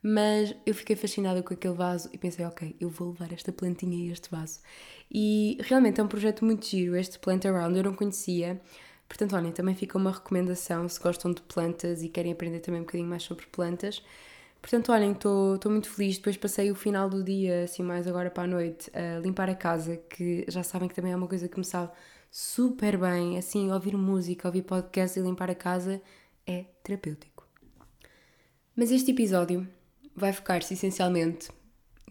mas 0.07 0.55
eu 0.67 0.75
fiquei 0.75 0.95
fascinada 0.95 1.41
com 1.41 1.51
aquele 1.51 1.73
vaso 1.73 2.07
e 2.13 2.17
pensei, 2.19 2.45
ok, 2.45 2.75
eu 2.79 2.87
vou 2.91 3.09
levar 3.09 3.33
esta 3.33 3.51
plantinha 3.51 3.97
e 3.97 4.11
este 4.11 4.29
vaso. 4.29 4.59
E 5.11 5.57
realmente 5.61 5.99
é 5.99 6.03
um 6.03 6.07
projeto 6.07 6.45
muito 6.45 6.63
giro, 6.67 6.95
este 6.95 7.17
Plant 7.17 7.43
Around, 7.43 7.75
eu 7.75 7.83
não 7.85 7.95
conhecia. 7.95 8.61
Portanto, 9.09 9.35
olhem, 9.35 9.51
também 9.51 9.73
fica 9.73 9.97
uma 9.97 10.11
recomendação 10.11 10.87
se 10.87 10.99
gostam 10.99 11.33
de 11.33 11.41
plantas 11.41 12.03
e 12.03 12.09
querem 12.09 12.31
aprender 12.31 12.59
também 12.59 12.81
um 12.81 12.83
bocadinho 12.83 13.09
mais 13.09 13.23
sobre 13.23 13.47
plantas. 13.47 14.03
Portanto, 14.61 14.91
olhem, 14.91 15.11
estou 15.11 15.59
muito 15.65 15.89
feliz. 15.89 16.17
Depois 16.17 16.37
passei 16.37 16.69
o 16.69 16.75
final 16.75 17.09
do 17.09 17.23
dia, 17.23 17.63
assim, 17.63 17.81
mais 17.81 18.05
agora 18.05 18.29
para 18.29 18.43
a 18.43 18.47
noite, 18.47 18.91
a 18.93 19.19
limpar 19.19 19.49
a 19.49 19.55
casa, 19.55 19.97
que 19.97 20.45
já 20.47 20.61
sabem 20.61 20.87
que 20.87 20.93
também 20.93 21.13
é 21.13 21.15
uma 21.15 21.27
coisa 21.27 21.47
que 21.47 21.57
me 21.57 21.65
sabe 21.65 21.91
super 22.29 22.95
bem. 22.95 23.39
Assim, 23.39 23.71
ouvir 23.71 23.97
música, 23.97 24.47
ouvir 24.47 24.61
podcast 24.61 25.17
e 25.17 25.23
limpar 25.23 25.49
a 25.49 25.55
casa 25.55 25.99
é 26.45 26.65
terapêutico. 26.83 27.43
Mas 28.75 28.91
este 28.91 29.09
episódio 29.09 29.67
vai 30.15 30.31
focar-se 30.31 30.73
essencialmente 30.73 31.49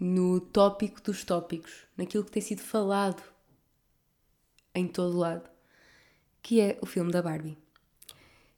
no 0.01 0.41
tópico 0.41 1.01
dos 1.01 1.25
tópicos, 1.25 1.87
naquilo 1.97 2.25
que 2.25 2.31
tem 2.31 2.43
sido 2.43 2.61
falado 2.61 3.23
em 4.75 4.87
todo 4.89 5.17
lado, 5.17 5.49
que 6.43 6.61
é 6.61 6.79
o 6.83 6.87
filme 6.87 7.13
da 7.13 7.23
Barbie. 7.23 7.57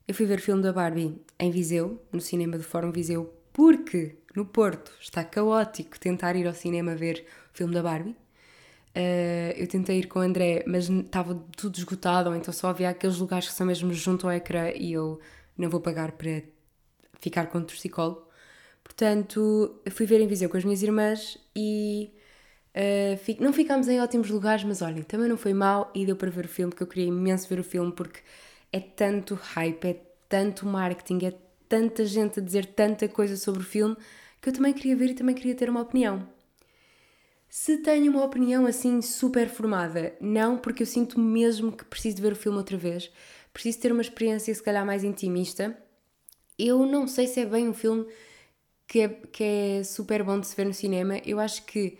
Eu 0.08 0.14
fui 0.14 0.24
ver 0.24 0.38
o 0.38 0.42
filme 0.42 0.62
da 0.62 0.72
Barbie 0.72 1.20
em 1.38 1.50
Viseu, 1.50 2.02
no 2.12 2.20
cinema 2.20 2.56
do 2.56 2.64
Fórum 2.64 2.90
Viseu, 2.90 3.34
porque 3.52 4.16
no 4.34 4.44
Porto 4.46 4.92
está 5.00 5.24
caótico 5.24 5.98
tentar 5.98 6.36
ir 6.36 6.46
ao 6.46 6.54
cinema 6.54 6.94
ver 6.94 7.26
o 7.52 7.56
filme 7.56 7.74
da 7.74 7.82
Barbie. 7.82 8.16
Uh, 8.96 9.52
eu 9.56 9.66
tentei 9.66 9.98
ir 9.98 10.06
com 10.06 10.20
o 10.20 10.22
André, 10.22 10.64
mas 10.66 10.88
estava 10.88 11.34
tudo 11.56 11.76
esgotado, 11.76 12.34
então 12.34 12.52
só 12.52 12.68
havia 12.68 12.88
aqueles 12.88 13.18
lugares 13.18 13.48
que 13.48 13.54
são 13.54 13.66
mesmo 13.66 13.92
junto 13.92 14.26
ao 14.26 14.32
ecrã 14.32 14.70
e 14.70 14.92
eu 14.92 15.20
não 15.56 15.68
vou 15.68 15.80
pagar 15.80 16.12
para 16.12 16.42
ficar 17.20 17.46
com 17.46 17.58
o 17.58 17.64
torcicolo. 17.64 18.26
Portanto, 18.86 19.80
fui 19.90 20.06
ver 20.06 20.20
em 20.20 20.28
Viseu 20.28 20.48
com 20.48 20.56
as 20.56 20.64
minhas 20.64 20.82
irmãs 20.82 21.36
e 21.54 22.12
Uh, 22.76 23.42
não 23.42 23.54
ficámos 23.54 23.88
em 23.88 24.02
ótimos 24.02 24.28
lugares, 24.28 24.62
mas 24.62 24.82
olhem, 24.82 25.02
também 25.02 25.30
não 25.30 25.38
foi 25.38 25.54
mal 25.54 25.90
e 25.94 26.04
deu 26.04 26.14
para 26.14 26.28
ver 26.28 26.44
o 26.44 26.48
filme, 26.48 26.70
porque 26.70 26.82
eu 26.82 26.86
queria 26.86 27.06
imenso 27.06 27.48
ver 27.48 27.58
o 27.58 27.64
filme, 27.64 27.90
porque 27.90 28.20
é 28.70 28.78
tanto 28.78 29.34
hype, 29.34 29.82
é 29.86 29.96
tanto 30.28 30.66
marketing, 30.66 31.24
é 31.24 31.32
tanta 31.66 32.04
gente 32.04 32.38
a 32.38 32.42
dizer 32.42 32.66
tanta 32.66 33.08
coisa 33.08 33.34
sobre 33.38 33.62
o 33.62 33.64
filme, 33.64 33.96
que 34.42 34.50
eu 34.50 34.52
também 34.52 34.74
queria 34.74 34.94
ver 34.94 35.08
e 35.08 35.14
também 35.14 35.34
queria 35.34 35.54
ter 35.54 35.70
uma 35.70 35.80
opinião. 35.80 36.28
Se 37.48 37.78
tenho 37.78 38.12
uma 38.12 38.22
opinião 38.22 38.66
assim 38.66 39.00
super 39.00 39.48
formada, 39.48 40.14
não, 40.20 40.58
porque 40.58 40.82
eu 40.82 40.86
sinto 40.86 41.18
mesmo 41.18 41.72
que 41.72 41.84
preciso 41.86 42.16
de 42.16 42.22
ver 42.22 42.32
o 42.32 42.36
filme 42.36 42.58
outra 42.58 42.76
vez, 42.76 43.10
preciso 43.54 43.80
ter 43.80 43.90
uma 43.90 44.02
experiência 44.02 44.54
se 44.54 44.62
calhar 44.62 44.84
mais 44.84 45.02
intimista. 45.02 45.74
Eu 46.58 46.84
não 46.84 47.08
sei 47.08 47.26
se 47.26 47.40
é 47.40 47.46
bem 47.46 47.66
um 47.66 47.72
filme 47.74 48.06
que 48.86 49.00
é, 49.00 49.08
que 49.08 49.44
é 49.44 49.84
super 49.84 50.22
bom 50.22 50.38
de 50.40 50.46
se 50.46 50.56
ver 50.56 50.66
no 50.66 50.74
cinema, 50.74 51.18
eu 51.24 51.40
acho 51.40 51.64
que 51.64 51.98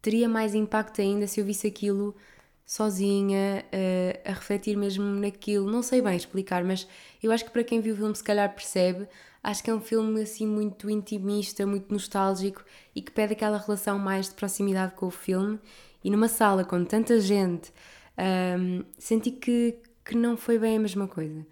teria 0.00 0.28
mais 0.28 0.54
impacto 0.54 1.00
ainda 1.00 1.26
se 1.26 1.40
eu 1.40 1.44
visse 1.44 1.66
aquilo 1.66 2.16
sozinha, 2.64 3.64
uh, 3.66 4.30
a 4.30 4.32
refletir 4.32 4.76
mesmo 4.76 5.04
naquilo. 5.04 5.70
Não 5.70 5.82
sei 5.82 6.00
bem 6.00 6.16
explicar, 6.16 6.64
mas 6.64 6.86
eu 7.22 7.30
acho 7.30 7.44
que 7.44 7.50
para 7.50 7.64
quem 7.64 7.80
viu 7.80 7.94
o 7.94 7.96
filme 7.96 8.16
se 8.16 8.24
calhar 8.24 8.52
percebe. 8.54 9.06
Acho 9.42 9.62
que 9.62 9.70
é 9.70 9.74
um 9.74 9.80
filme 9.80 10.22
assim 10.22 10.46
muito 10.46 10.88
intimista, 10.88 11.66
muito 11.66 11.92
nostálgico 11.92 12.64
e 12.94 13.02
que 13.02 13.10
pede 13.10 13.32
aquela 13.32 13.58
relação 13.58 13.98
mais 13.98 14.28
de 14.28 14.34
proximidade 14.34 14.94
com 14.94 15.06
o 15.06 15.10
filme. 15.10 15.58
E 16.04 16.10
numa 16.10 16.28
sala 16.28 16.64
com 16.64 16.84
tanta 16.84 17.20
gente, 17.20 17.72
um, 18.18 18.22
ehm, 18.22 18.84
senti 18.98 19.32
que, 19.32 19.78
que 20.04 20.16
não 20.16 20.36
foi 20.36 20.58
bem 20.58 20.76
a 20.76 20.80
mesma 20.80 21.08
coisa. 21.08 21.44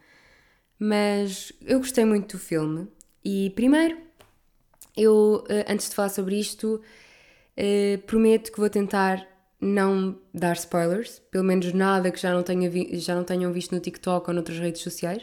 Mas 0.79 1.53
eu 1.61 1.79
gostei 1.79 2.05
muito 2.05 2.37
do 2.37 2.41
filme. 2.41 2.89
E 3.25 3.51
primeiro, 3.51 3.99
eu, 5.03 5.45
eh, 5.49 5.65
antes 5.69 5.89
de 5.89 5.95
falar 5.95 6.09
sobre 6.09 6.39
isto, 6.39 6.81
Uh, 7.61 7.99
prometo 8.07 8.51
que 8.51 8.59
vou 8.59 8.71
tentar 8.71 9.27
não 9.61 10.17
dar 10.33 10.55
spoilers, 10.55 11.21
pelo 11.31 11.45
menos 11.45 11.73
nada 11.75 12.11
que 12.11 12.19
já 12.19 12.33
não, 12.33 12.43
tenha 12.43 12.71
já 12.99 13.15
não 13.15 13.23
tenham 13.23 13.53
visto 13.53 13.75
no 13.75 13.81
TikTok 13.81 14.29
ou 14.29 14.35
noutras 14.35 14.59
redes 14.59 14.81
sociais, 14.81 15.23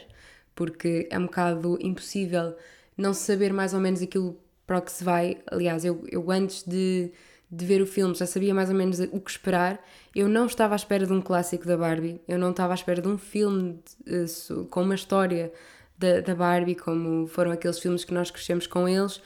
porque 0.54 1.08
é 1.10 1.18
um 1.18 1.22
bocado 1.22 1.76
impossível 1.80 2.54
não 2.96 3.12
saber 3.12 3.52
mais 3.52 3.74
ou 3.74 3.80
menos 3.80 4.00
aquilo 4.00 4.38
para 4.66 4.78
o 4.78 4.82
que 4.82 4.92
se 4.92 5.02
vai. 5.02 5.38
Aliás, 5.50 5.84
eu, 5.84 6.04
eu 6.12 6.30
antes 6.30 6.62
de, 6.62 7.10
de 7.50 7.64
ver 7.64 7.82
o 7.82 7.86
filme 7.86 8.14
já 8.14 8.26
sabia 8.26 8.54
mais 8.54 8.68
ou 8.68 8.76
menos 8.76 9.00
o 9.00 9.20
que 9.20 9.30
esperar. 9.30 9.84
Eu 10.14 10.28
não 10.28 10.46
estava 10.46 10.74
à 10.74 10.76
espera 10.76 11.06
de 11.06 11.12
um 11.12 11.20
clássico 11.20 11.66
da 11.66 11.76
Barbie, 11.76 12.20
eu 12.28 12.38
não 12.38 12.50
estava 12.52 12.72
à 12.72 12.76
espera 12.76 13.02
de 13.02 13.08
um 13.08 13.18
filme 13.18 13.80
de, 14.06 14.52
uh, 14.52 14.64
com 14.66 14.82
uma 14.82 14.94
história 14.94 15.52
da, 15.98 16.20
da 16.20 16.36
Barbie, 16.36 16.76
como 16.76 17.26
foram 17.26 17.50
aqueles 17.50 17.80
filmes 17.80 18.04
que 18.04 18.14
nós 18.14 18.30
crescemos 18.30 18.68
com 18.68 18.88
eles 18.88 19.20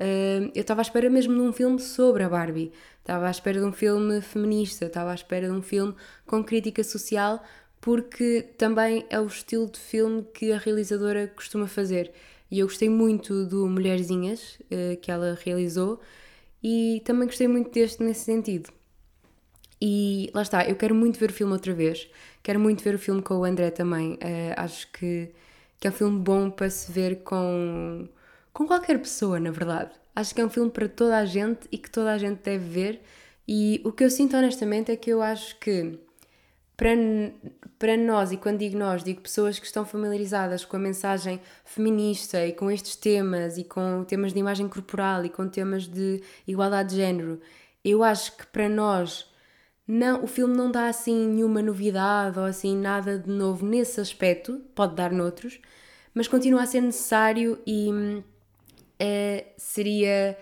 Uh, 0.00 0.50
eu 0.54 0.60
estava 0.60 0.80
à 0.80 0.82
espera 0.82 1.10
mesmo 1.10 1.34
de 1.34 1.40
um 1.40 1.52
filme 1.52 1.80
sobre 1.80 2.22
a 2.22 2.28
Barbie, 2.28 2.70
estava 3.00 3.26
à 3.26 3.30
espera 3.30 3.58
de 3.58 3.64
um 3.64 3.72
filme 3.72 4.20
feminista, 4.20 4.86
estava 4.86 5.10
à 5.10 5.14
espera 5.14 5.48
de 5.48 5.52
um 5.52 5.62
filme 5.62 5.94
com 6.24 6.44
crítica 6.44 6.84
social, 6.84 7.42
porque 7.80 8.42
também 8.56 9.04
é 9.10 9.18
o 9.20 9.26
estilo 9.26 9.68
de 9.68 9.78
filme 9.78 10.24
que 10.34 10.52
a 10.52 10.58
realizadora 10.58 11.26
costuma 11.26 11.66
fazer. 11.66 12.12
E 12.50 12.60
eu 12.60 12.66
gostei 12.66 12.88
muito 12.88 13.44
do 13.44 13.66
Mulherzinhas, 13.68 14.58
uh, 14.70 14.96
que 15.00 15.10
ela 15.10 15.36
realizou, 15.44 16.00
e 16.62 17.02
também 17.04 17.26
gostei 17.26 17.48
muito 17.48 17.70
deste 17.70 18.02
nesse 18.02 18.24
sentido. 18.24 18.70
E 19.80 20.30
lá 20.34 20.42
está, 20.42 20.64
eu 20.68 20.76
quero 20.76 20.94
muito 20.94 21.18
ver 21.18 21.30
o 21.30 21.32
filme 21.32 21.52
outra 21.52 21.72
vez, 21.72 22.08
quero 22.42 22.58
muito 22.60 22.82
ver 22.82 22.94
o 22.94 22.98
filme 22.98 23.22
com 23.22 23.34
o 23.34 23.44
André 23.44 23.70
também. 23.70 24.14
Uh, 24.14 24.54
acho 24.56 24.90
que, 24.92 25.30
que 25.80 25.86
é 25.88 25.90
um 25.90 25.92
filme 25.92 26.18
bom 26.20 26.50
para 26.50 26.70
se 26.70 26.90
ver 26.90 27.22
com 27.22 28.08
com 28.58 28.66
qualquer 28.66 28.98
pessoa, 28.98 29.38
na 29.38 29.52
verdade. 29.52 29.92
Acho 30.16 30.34
que 30.34 30.40
é 30.40 30.44
um 30.44 30.50
filme 30.50 30.68
para 30.68 30.88
toda 30.88 31.16
a 31.16 31.24
gente 31.24 31.68
e 31.70 31.78
que 31.78 31.88
toda 31.88 32.12
a 32.12 32.18
gente 32.18 32.40
deve 32.42 32.68
ver. 32.68 33.02
E 33.46 33.80
o 33.84 33.92
que 33.92 34.02
eu 34.02 34.10
sinto 34.10 34.36
honestamente 34.36 34.90
é 34.90 34.96
que 34.96 35.10
eu 35.10 35.22
acho 35.22 35.56
que 35.60 35.96
para, 36.76 36.90
para 37.78 37.96
nós, 37.96 38.32
e 38.32 38.36
quando 38.36 38.58
digo 38.58 38.76
nós, 38.76 39.04
digo 39.04 39.20
pessoas 39.20 39.60
que 39.60 39.66
estão 39.66 39.84
familiarizadas 39.84 40.64
com 40.64 40.76
a 40.76 40.80
mensagem 40.80 41.40
feminista 41.64 42.44
e 42.44 42.52
com 42.52 42.68
estes 42.68 42.96
temas, 42.96 43.58
e 43.58 43.62
com 43.62 44.02
temas 44.02 44.32
de 44.32 44.40
imagem 44.40 44.68
corporal 44.68 45.24
e 45.24 45.28
com 45.28 45.48
temas 45.48 45.86
de 45.86 46.20
igualdade 46.44 46.90
de 46.90 46.96
género, 46.96 47.40
eu 47.84 48.02
acho 48.02 48.36
que 48.36 48.44
para 48.44 48.68
nós 48.68 49.30
não, 49.86 50.24
o 50.24 50.26
filme 50.26 50.56
não 50.56 50.68
dá 50.68 50.88
assim 50.88 51.28
nenhuma 51.28 51.62
novidade 51.62 52.36
ou 52.36 52.44
assim 52.44 52.76
nada 52.76 53.20
de 53.20 53.30
novo 53.30 53.64
nesse 53.64 54.00
aspecto, 54.00 54.60
pode 54.74 54.96
dar 54.96 55.12
noutros, 55.12 55.60
mas 56.12 56.26
continua 56.26 56.62
a 56.64 56.66
ser 56.66 56.80
necessário 56.80 57.60
e 57.64 57.92
hum, 57.92 58.22
é, 58.98 59.46
seria 59.56 60.36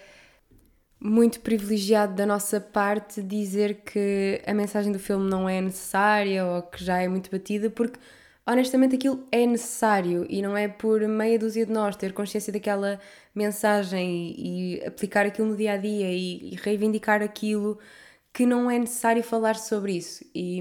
muito 0.99 1.41
privilegiado 1.41 2.15
da 2.15 2.27
nossa 2.27 2.61
parte 2.61 3.23
dizer 3.23 3.83
que 3.85 4.41
a 4.47 4.55
mensagem 4.55 4.93
do 4.93 4.99
filme 4.99 5.29
não 5.29 5.49
é 5.49 5.61
necessária 5.61 6.45
ou 6.45 6.63
que 6.63 6.83
já 6.83 7.01
é 7.01 7.09
muito 7.09 7.31
batida, 7.31 7.71
porque 7.71 7.99
honestamente 8.47 8.97
aquilo 8.97 9.27
é 9.31 9.47
necessário 9.47 10.27
e 10.29 10.41
não 10.41 10.57
é 10.57 10.69
por 10.69 11.01
meia 11.03 11.39
dúzia 11.39 11.67
de 11.67 11.73
nós 11.73 11.97
ter 11.97 12.13
consciência 12.13 12.53
daquela 12.53 13.01
mensagem 13.35 14.35
e, 14.39 14.83
aplicar 14.87 15.27
aquilo 15.27 15.49
no 15.49 15.57
dia 15.57 15.73
a 15.73 15.77
dia 15.77 16.11
e, 16.11 16.55
e, 16.55 16.57
reivindicar 16.57 17.23
aquilo 17.23 17.79
que 18.33 18.47
não 18.47 18.71
é 18.71 18.79
necessário 18.79 19.23
falar 19.23 19.57
sobre 19.57 19.93
isso. 19.97 20.25
E, 20.35 20.61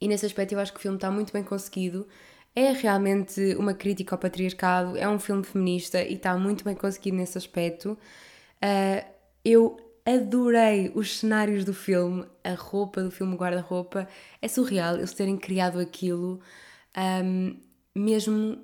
e 0.00 0.08
nesse 0.08 0.26
aspecto 0.26 0.52
eu 0.52 0.60
acho 0.60 0.72
que 0.72 0.78
o 0.78 0.82
filme 0.82 0.96
está 0.96 1.10
muito 1.10 1.32
bem 1.32 1.42
conseguido 1.42 2.06
é 2.56 2.72
realmente 2.72 3.54
uma 3.56 3.74
crítica 3.74 4.14
ao 4.14 4.18
patriarcado, 4.18 4.96
é 4.96 5.06
um 5.06 5.18
filme 5.18 5.44
feminista 5.44 6.02
e 6.02 6.14
está 6.14 6.36
muito 6.38 6.64
bem 6.64 6.74
conseguido 6.74 7.18
nesse 7.18 7.36
aspecto. 7.36 7.98
Uh, 8.62 9.06
eu 9.44 9.76
adorei 10.06 10.90
os 10.94 11.18
cenários 11.18 11.64
do 11.64 11.74
filme, 11.74 12.24
a 12.42 12.54
roupa 12.54 13.02
do 13.02 13.10
filme 13.10 13.36
guarda-roupa, 13.36 14.08
é 14.40 14.48
surreal 14.48 14.94
eles 14.96 15.12
terem 15.12 15.36
criado 15.36 15.78
aquilo 15.78 16.40
um, 16.96 17.56
mesmo 17.94 18.58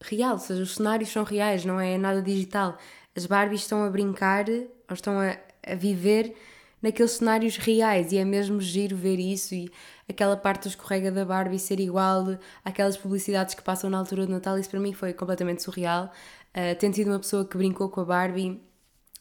real, 0.00 0.34
ou 0.34 0.38
seja, 0.38 0.62
os 0.62 0.74
cenários 0.76 1.10
são 1.10 1.24
reais, 1.24 1.64
não 1.64 1.80
é 1.80 1.98
nada 1.98 2.22
digital. 2.22 2.78
As 3.16 3.26
Barbies 3.26 3.62
estão 3.62 3.82
a 3.82 3.90
brincar 3.90 4.48
ou 4.48 4.94
estão 4.94 5.18
a, 5.18 5.36
a 5.66 5.74
viver 5.74 6.34
naqueles 6.82 7.12
cenários 7.12 7.56
reais 7.56 8.12
e 8.12 8.18
é 8.18 8.24
mesmo 8.24 8.60
giro 8.60 8.96
ver 8.96 9.18
isso 9.18 9.54
e 9.54 9.70
aquela 10.08 10.36
parte 10.36 10.62
do 10.62 10.68
escorrega 10.68 11.10
da 11.10 11.24
Barbie 11.24 11.58
ser 11.58 11.80
igual 11.80 12.38
àquelas 12.64 12.96
publicidades 12.96 13.54
que 13.54 13.62
passam 13.62 13.88
na 13.90 13.98
altura 13.98 14.26
do 14.26 14.32
Natal, 14.32 14.58
isso 14.58 14.70
para 14.70 14.80
mim 14.80 14.92
foi 14.92 15.12
completamente 15.12 15.62
surreal. 15.62 16.12
Uh, 16.50 16.76
tendo 16.78 16.94
sido 16.94 17.10
uma 17.10 17.18
pessoa 17.18 17.44
que 17.44 17.56
brincou 17.56 17.88
com 17.88 18.00
a 18.00 18.04
Barbie 18.04 18.60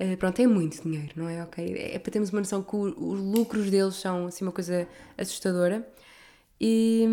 Uh, 0.00 0.16
pronto, 0.16 0.40
é 0.40 0.46
muito 0.46 0.82
dinheiro, 0.82 1.12
não 1.14 1.28
é? 1.28 1.42
Ok. 1.44 1.74
É 1.76 1.98
para 1.98 2.12
termos 2.12 2.30
uma 2.30 2.40
noção 2.40 2.62
que 2.62 2.74
o, 2.74 2.82
os 2.82 3.20
lucros 3.20 3.70
deles 3.70 3.94
são 3.94 4.26
assim 4.26 4.44
uma 4.44 4.52
coisa 4.52 4.88
assustadora. 5.16 5.86
E, 6.60 7.06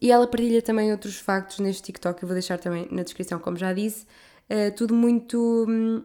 e 0.00 0.10
ela 0.10 0.26
partilha 0.26 0.62
também 0.62 0.90
outros 0.92 1.18
factos 1.18 1.58
neste 1.58 1.82
TikTok, 1.82 2.22
eu 2.22 2.28
vou 2.28 2.34
deixar 2.34 2.58
também 2.58 2.88
na 2.90 3.02
descrição, 3.02 3.38
como 3.38 3.56
já 3.56 3.72
disse. 3.72 4.06
Uh, 4.48 4.74
tudo 4.76 4.94
muito 4.94 5.66
hum, 5.68 6.02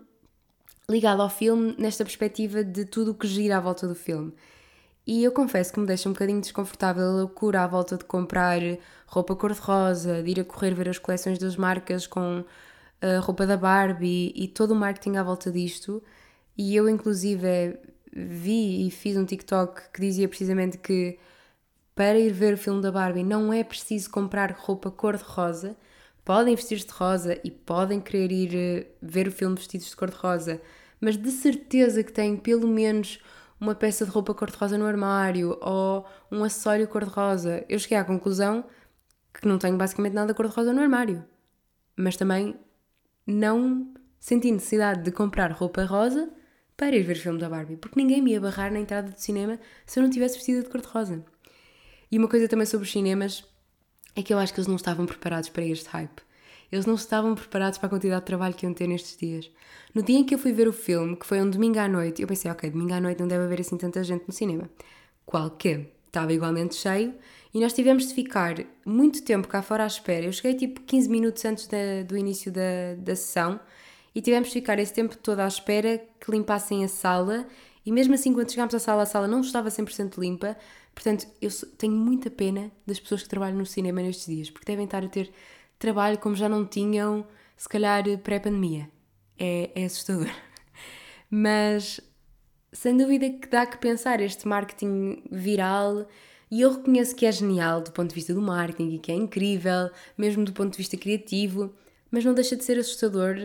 ligado 0.89 1.21
ao 1.21 1.29
filme, 1.29 1.75
nesta 1.77 2.03
perspectiva 2.03 2.63
de 2.63 2.85
tudo 2.85 3.11
o 3.11 3.13
que 3.13 3.27
gira 3.27 3.57
à 3.57 3.59
volta 3.59 3.87
do 3.87 3.95
filme. 3.95 4.33
E 5.11 5.23
eu 5.23 5.31
confesso 5.31 5.73
que 5.73 5.79
me 5.79 5.87
deixa 5.87 6.07
um 6.07 6.13
bocadinho 6.13 6.39
desconfortável 6.39 7.03
a 7.03 7.11
loucura 7.13 7.63
à 7.63 7.67
volta 7.67 7.97
de 7.97 8.05
comprar 8.05 8.61
roupa 9.07 9.35
cor-de-rosa, 9.35 10.21
de 10.21 10.29
ir 10.29 10.39
a 10.39 10.43
correr 10.43 10.75
ver 10.75 10.87
as 10.87 10.99
coleções 10.99 11.39
das 11.39 11.55
marcas 11.55 12.05
com 12.05 12.45
a 13.01 13.17
roupa 13.17 13.47
da 13.47 13.57
Barbie 13.57 14.31
e 14.35 14.47
todo 14.47 14.69
o 14.69 14.75
marketing 14.75 15.17
à 15.17 15.23
volta 15.23 15.51
disto. 15.51 16.03
E 16.55 16.75
eu, 16.75 16.87
inclusive, 16.87 17.75
vi 18.13 18.85
e 18.85 18.91
fiz 18.91 19.17
um 19.17 19.25
TikTok 19.25 19.89
que 19.91 19.99
dizia 19.99 20.29
precisamente 20.29 20.77
que 20.77 21.17
para 21.95 22.19
ir 22.19 22.31
ver 22.31 22.53
o 22.53 22.57
filme 22.57 22.79
da 22.79 22.91
Barbie 22.91 23.23
não 23.23 23.51
é 23.51 23.63
preciso 23.63 24.11
comprar 24.11 24.51
roupa 24.51 24.91
cor-de-rosa. 24.91 25.75
Podem 26.23 26.55
vestir-se 26.55 26.85
de 26.85 26.93
rosa 26.93 27.35
e 27.43 27.49
podem 27.49 27.99
querer 27.99 28.31
ir 28.31 28.55
eh, 28.55 28.87
ver 29.01 29.27
o 29.27 29.31
filme 29.31 29.55
vestidos 29.55 29.89
de 29.89 29.95
cor-de-rosa, 29.95 30.61
mas 31.01 31.17
de 31.17 31.31
certeza 31.31 32.03
que 32.03 32.13
têm 32.13 32.37
pelo 32.37 32.67
menos 32.67 33.19
uma 33.59 33.75
peça 33.75 34.05
de 34.05 34.11
roupa 34.11 34.33
cor-de-rosa 34.33 34.77
no 34.77 34.85
armário 34.85 35.57
ou 35.61 36.05
um 36.31 36.43
acessório 36.43 36.87
cor-de-rosa. 36.87 37.65
Eu 37.67 37.77
cheguei 37.77 37.97
à 37.97 38.03
conclusão 38.03 38.63
que 39.33 39.47
não 39.47 39.57
tenho 39.57 39.77
basicamente 39.77 40.13
nada 40.13 40.33
cor-de-rosa 40.33 40.73
no 40.73 40.81
armário, 40.81 41.23
mas 41.95 42.15
também 42.15 42.55
não 43.27 43.93
senti 44.19 44.51
necessidade 44.51 45.03
de 45.03 45.11
comprar 45.11 45.51
roupa 45.51 45.83
rosa 45.83 46.29
para 46.75 46.95
ir 46.95 47.03
ver 47.03 47.17
o 47.17 47.19
filme 47.19 47.39
da 47.39 47.49
Barbie, 47.49 47.75
porque 47.75 47.99
ninguém 47.99 48.21
me 48.21 48.31
ia 48.31 48.41
barrar 48.41 48.71
na 48.71 48.79
entrada 48.79 49.11
do 49.11 49.19
cinema 49.19 49.59
se 49.85 49.99
eu 49.99 50.03
não 50.03 50.09
tivesse 50.09 50.35
vestida 50.35 50.63
de 50.63 50.69
cor-de-rosa. 50.69 51.23
E 52.11 52.17
uma 52.17 52.27
coisa 52.27 52.47
também 52.47 52.65
sobre 52.65 52.85
os 52.85 52.91
cinemas 52.91 53.43
é 54.15 54.23
que 54.23 54.33
eu 54.33 54.39
acho 54.39 54.53
que 54.53 54.59
eles 54.59 54.67
não 54.67 54.77
estavam 54.77 55.05
preparados 55.05 55.49
para 55.49 55.63
este 55.63 55.87
hype. 55.89 56.21
Eles 56.71 56.85
não 56.85 56.95
estavam 56.95 57.33
preparados 57.35 57.77
para 57.77 57.87
a 57.87 57.89
quantidade 57.89 58.21
de 58.21 58.25
trabalho 58.25 58.53
que 58.53 58.65
iam 58.65 58.73
ter 58.73 58.87
nestes 58.87 59.17
dias. 59.17 59.49
No 59.93 60.03
dia 60.03 60.19
em 60.19 60.23
que 60.23 60.35
eu 60.35 60.39
fui 60.39 60.53
ver 60.53 60.67
o 60.67 60.73
filme, 60.73 61.15
que 61.15 61.25
foi 61.25 61.41
um 61.41 61.49
domingo 61.49 61.79
à 61.79 61.87
noite, 61.87 62.21
eu 62.21 62.27
pensei, 62.27 62.49
ok, 62.49 62.69
domingo 62.69 62.93
à 62.93 63.01
noite 63.01 63.19
não 63.19 63.27
deve 63.27 63.43
haver 63.43 63.61
assim 63.61 63.77
tanta 63.77 64.03
gente 64.03 64.25
no 64.27 64.33
cinema. 64.33 64.69
Qual 65.25 65.49
que? 65.51 65.87
Estava 66.07 66.33
igualmente 66.33 66.75
cheio 66.75 67.13
e 67.53 67.59
nós 67.59 67.73
tivemos 67.73 68.07
de 68.07 68.13
ficar 68.13 68.55
muito 68.85 69.23
tempo 69.23 69.47
cá 69.47 69.61
fora 69.61 69.83
à 69.83 69.87
espera. 69.87 70.25
Eu 70.25 70.31
cheguei 70.33 70.55
tipo 70.55 70.81
15 70.81 71.09
minutos 71.09 71.45
antes 71.45 71.67
da, 71.67 72.03
do 72.07 72.17
início 72.17 72.51
da, 72.51 72.95
da 72.97 73.15
sessão 73.15 73.59
e 74.13 74.21
tivemos 74.21 74.49
de 74.49 74.55
ficar 74.55 74.79
esse 74.79 74.93
tempo 74.93 75.15
todo 75.17 75.39
à 75.39 75.47
espera 75.47 76.03
que 76.19 76.31
limpassem 76.31 76.83
a 76.83 76.87
sala. 76.87 77.47
E 77.85 77.91
mesmo 77.91 78.13
assim, 78.13 78.33
quando 78.33 78.51
chegámos 78.51 78.73
à 78.73 78.79
sala, 78.79 79.03
a 79.03 79.05
sala 79.05 79.27
não 79.27 79.41
estava 79.41 79.69
100% 79.69 80.17
limpa. 80.17 80.57
Portanto, 80.93 81.27
eu 81.41 81.49
tenho 81.77 81.93
muita 81.93 82.29
pena 82.29 82.71
das 82.85 82.99
pessoas 82.99 83.23
que 83.23 83.29
trabalham 83.29 83.57
no 83.57 83.65
cinema 83.65 84.01
nestes 84.01 84.25
dias, 84.25 84.49
porque 84.49 84.65
devem 84.65 84.85
estar 84.85 85.03
a 85.03 85.07
ter 85.07 85.31
trabalho 85.79 86.19
como 86.19 86.35
já 86.35 86.47
não 86.47 86.65
tinham, 86.65 87.25
se 87.57 87.67
calhar, 87.67 88.03
pré-pandemia. 88.19 88.89
É, 89.37 89.71
é 89.73 89.85
assustador. 89.85 90.29
Mas, 91.31 91.99
sem 92.71 92.95
dúvida 92.95 93.29
que 93.29 93.47
dá 93.47 93.65
que 93.65 93.77
pensar 93.77 94.21
este 94.21 94.47
marketing 94.47 95.23
viral 95.31 96.07
e 96.51 96.61
eu 96.61 96.73
reconheço 96.73 97.15
que 97.15 97.25
é 97.25 97.31
genial 97.31 97.81
do 97.81 97.91
ponto 97.91 98.09
de 98.09 98.15
vista 98.15 98.33
do 98.33 98.41
marketing 98.41 98.95
e 98.95 98.99
que 98.99 99.11
é 99.11 99.15
incrível, 99.15 99.89
mesmo 100.17 100.43
do 100.43 100.51
ponto 100.51 100.71
de 100.73 100.77
vista 100.77 100.97
criativo, 100.97 101.73
mas 102.11 102.25
não 102.25 102.33
deixa 102.33 102.55
de 102.55 102.63
ser 102.63 102.77
assustador 102.77 103.35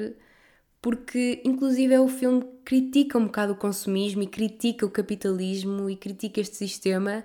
porque, 0.84 1.40
inclusive, 1.46 1.94
é 1.94 2.00
o 2.00 2.08
filme 2.08 2.42
que 2.42 2.48
critica 2.62 3.16
um 3.16 3.24
bocado 3.24 3.54
o 3.54 3.56
consumismo 3.56 4.22
e 4.22 4.26
critica 4.26 4.84
o 4.84 4.90
capitalismo 4.90 5.88
e 5.88 5.96
critica 5.96 6.42
este 6.42 6.56
sistema. 6.56 7.24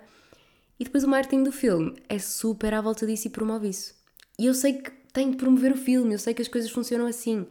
E 0.80 0.86
depois 0.86 1.04
o 1.04 1.10
marketing 1.10 1.43
do 1.43 1.52
filme 1.52 1.93
é 2.08 2.17
super 2.19 2.74
à 2.74 2.80
volta 2.80 3.06
disso 3.06 3.28
e 3.28 3.30
promove 3.30 3.67
isso. 3.67 3.93
E 4.39 4.45
eu 4.45 4.54
sei 4.54 4.74
que 4.74 4.99
tem 5.13 5.32
de 5.32 5.38
promover 5.38 5.72
o 5.72 5.78
filme, 5.78 6.13
eu 6.13 6.19
sei 6.19 6.34
que 6.34 6.41
as 6.41 6.48
coisas 6.48 6.69
funcionam 6.72 7.06
assim, 7.06 7.48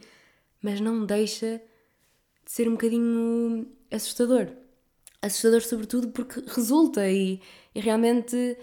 mas 0.63 0.81
não 0.81 1.05
deixa 1.05 1.61
de 2.45 2.53
ser 2.53 2.69
um 2.69 2.73
bocadinho 2.73 3.67
assustador. 3.91 4.49
Assustador, 5.21 5.63
sobretudo, 5.63 6.09
porque 6.09 6.41
resulta 6.47 7.09
e 7.11 7.41
e 7.79 7.81
realmente 7.81 8.57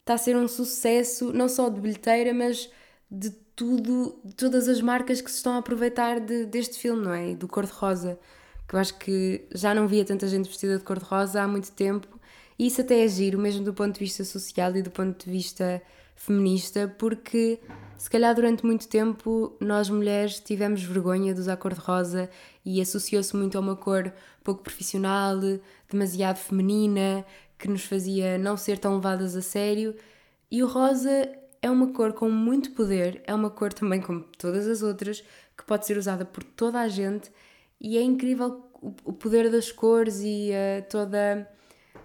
está 0.00 0.12
a 0.12 0.18
ser 0.18 0.36
um 0.36 0.46
sucesso, 0.46 1.32
não 1.32 1.48
só 1.48 1.70
de 1.70 1.80
bilheteira, 1.80 2.34
mas 2.34 2.70
de 3.10 3.30
tudo, 3.56 4.20
de 4.22 4.34
todas 4.34 4.68
as 4.68 4.82
marcas 4.82 5.22
que 5.22 5.30
se 5.30 5.38
estão 5.38 5.54
a 5.54 5.58
aproveitar 5.58 6.20
de, 6.20 6.44
deste 6.44 6.78
filme, 6.78 7.02
não 7.02 7.14
é? 7.14 7.34
Do 7.34 7.48
cor-de-rosa, 7.48 8.18
que 8.68 8.74
eu 8.74 8.78
acho 8.78 8.98
que 8.98 9.48
já 9.54 9.74
não 9.74 9.88
via 9.88 10.04
tanta 10.04 10.28
gente 10.28 10.48
vestida 10.48 10.76
de 10.76 10.84
cor-de-rosa 10.84 11.40
há 11.40 11.48
muito 11.48 11.72
tempo, 11.72 12.20
e 12.58 12.66
isso 12.66 12.82
até 12.82 13.02
é 13.02 13.08
giro, 13.08 13.38
mesmo 13.38 13.64
do 13.64 13.72
ponto 13.72 13.94
de 13.94 14.00
vista 14.00 14.22
social 14.22 14.76
e 14.76 14.82
do 14.82 14.90
ponto 14.90 15.24
de 15.24 15.30
vista 15.30 15.80
feminista, 16.18 16.94
porque 16.98 17.60
se 17.96 18.10
calhar 18.10 18.34
durante 18.34 18.66
muito 18.66 18.86
tempo 18.88 19.56
nós 19.60 19.88
mulheres 19.88 20.40
tivemos 20.40 20.82
vergonha 20.82 21.32
de 21.32 21.40
usar 21.40 21.56
cor-de-rosa 21.56 22.28
e 22.64 22.80
associou-se 22.80 23.34
muito 23.34 23.56
a 23.56 23.60
uma 23.60 23.76
cor 23.76 24.12
pouco 24.44 24.62
profissional, 24.62 25.36
demasiado 25.90 26.36
feminina, 26.36 27.24
que 27.58 27.68
nos 27.68 27.84
fazia 27.84 28.36
não 28.36 28.56
ser 28.56 28.78
tão 28.78 28.96
levadas 28.96 29.34
a 29.34 29.42
sério. 29.42 29.94
E 30.50 30.62
o 30.62 30.66
rosa 30.66 31.28
é 31.62 31.70
uma 31.70 31.92
cor 31.92 32.12
com 32.12 32.30
muito 32.30 32.72
poder, 32.72 33.22
é 33.26 33.34
uma 33.34 33.50
cor 33.50 33.72
também 33.72 34.00
como 34.00 34.20
todas 34.38 34.66
as 34.66 34.82
outras, 34.82 35.22
que 35.56 35.64
pode 35.64 35.86
ser 35.86 35.96
usada 35.96 36.24
por 36.24 36.44
toda 36.44 36.80
a 36.80 36.88
gente 36.88 37.30
e 37.80 37.96
é 37.96 38.02
incrível 38.02 38.64
o 39.04 39.12
poder 39.12 39.50
das 39.50 39.72
cores 39.72 40.20
e 40.22 40.50
uh, 40.50 40.88
toda, 40.88 41.48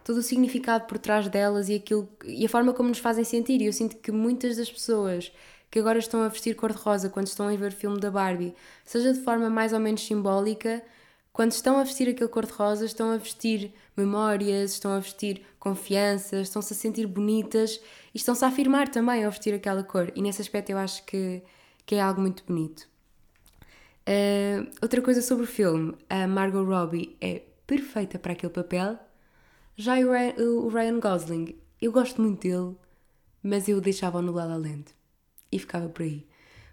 todo 0.04 0.18
o 0.18 0.22
significado 0.22 0.86
por 0.86 0.98
trás 0.98 1.28
delas 1.28 1.70
e, 1.70 1.76
aquilo, 1.76 2.10
e 2.26 2.46
a 2.46 2.50
forma 2.50 2.74
como 2.74 2.90
nos 2.90 3.00
fazem 3.00 3.24
sentir. 3.24 3.62
E 3.62 3.66
eu 3.66 3.74
sinto 3.74 3.98
que 3.98 4.12
muitas 4.12 4.58
das 4.58 4.72
pessoas 4.72 5.32
que 5.72 5.80
agora 5.80 5.98
estão 5.98 6.22
a 6.22 6.28
vestir 6.28 6.56
cor-de-rosa 6.56 7.10
quando 7.10 7.28
estão 7.28 7.48
a 7.48 7.56
ver 7.56 7.72
o 7.72 7.76
filme 7.76 8.00
da 8.00 8.12
Barbie, 8.12 8.54
seja 8.86 9.12
de 9.12 9.22
forma 9.22 9.50
mais 9.50 9.74
ou 9.74 9.80
menos 9.80 10.06
simbólica, 10.06 10.84
quando 11.32 11.52
estão 11.52 11.80
a 11.80 11.84
vestir 11.84 12.08
aquele 12.08 12.30
cor-de-rosa, 12.30 12.86
estão 12.86 13.12
a 13.12 13.18
vestir 13.18 13.74
memórias, 13.98 14.74
estão 14.74 14.92
a 14.92 15.00
vestir 15.00 15.42
confiança, 15.60 16.42
estão-se 16.42 16.74
a 16.74 16.76
sentir 16.76 17.08
bonitas 17.08 17.82
e 18.14 18.18
estão-se 18.18 18.46
a 18.46 18.50
afirmar 18.50 18.90
também 18.90 19.26
ao 19.26 19.32
vestir 19.32 19.56
aquela 19.56 19.84
cor. 19.84 20.12
E 20.16 20.22
nesse 20.22 20.42
aspecto 20.42 20.70
eu 20.70 20.78
acho 20.78 21.04
que, 21.06 21.42
que 21.88 21.96
é 21.96 22.02
algo 22.02 22.22
muito 22.22 22.44
bonito. 22.46 22.88
Uh, 24.08 24.70
outra 24.80 25.02
coisa 25.02 25.24
sobre 25.24 25.46
o 25.46 25.48
filme: 25.48 25.96
a 26.08 26.28
Margot 26.28 26.64
Robbie 26.64 27.18
é 27.20 27.42
perfeita 27.66 28.20
para 28.20 28.34
aquele 28.34 28.54
papel. 28.54 29.00
Já 29.76 29.96
o 29.98 30.68
Ryan 30.70 31.00
Gosling, 31.00 31.56
eu 31.82 31.92
gosto 31.92 32.22
muito 32.22 32.42
dele, 32.42 32.76
mas 33.42 33.68
eu 33.68 33.80
o 33.80 33.82
deixava 33.82 34.22
no 34.22 34.32
La 34.32 34.46
La 34.46 34.56
Land 34.56 34.86
e 35.52 35.58
ficava 35.58 35.90
por 35.90 36.04
aí. 36.04 36.28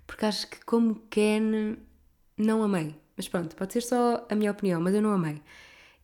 Porque 0.07 0.27
acho 0.27 0.47
que, 0.47 0.63
como 0.67 0.97
Ken, 1.09 1.79
não 2.37 2.63
amei. 2.63 2.95
Mas 3.17 3.27
pronto, 3.27 3.57
pode 3.57 3.73
ser 3.73 3.81
só 3.81 4.27
a 4.29 4.35
minha 4.35 4.51
opinião, 4.51 4.83
mas 4.83 4.95
eu 4.95 5.01
não 5.01 5.13
amei. 5.13 5.41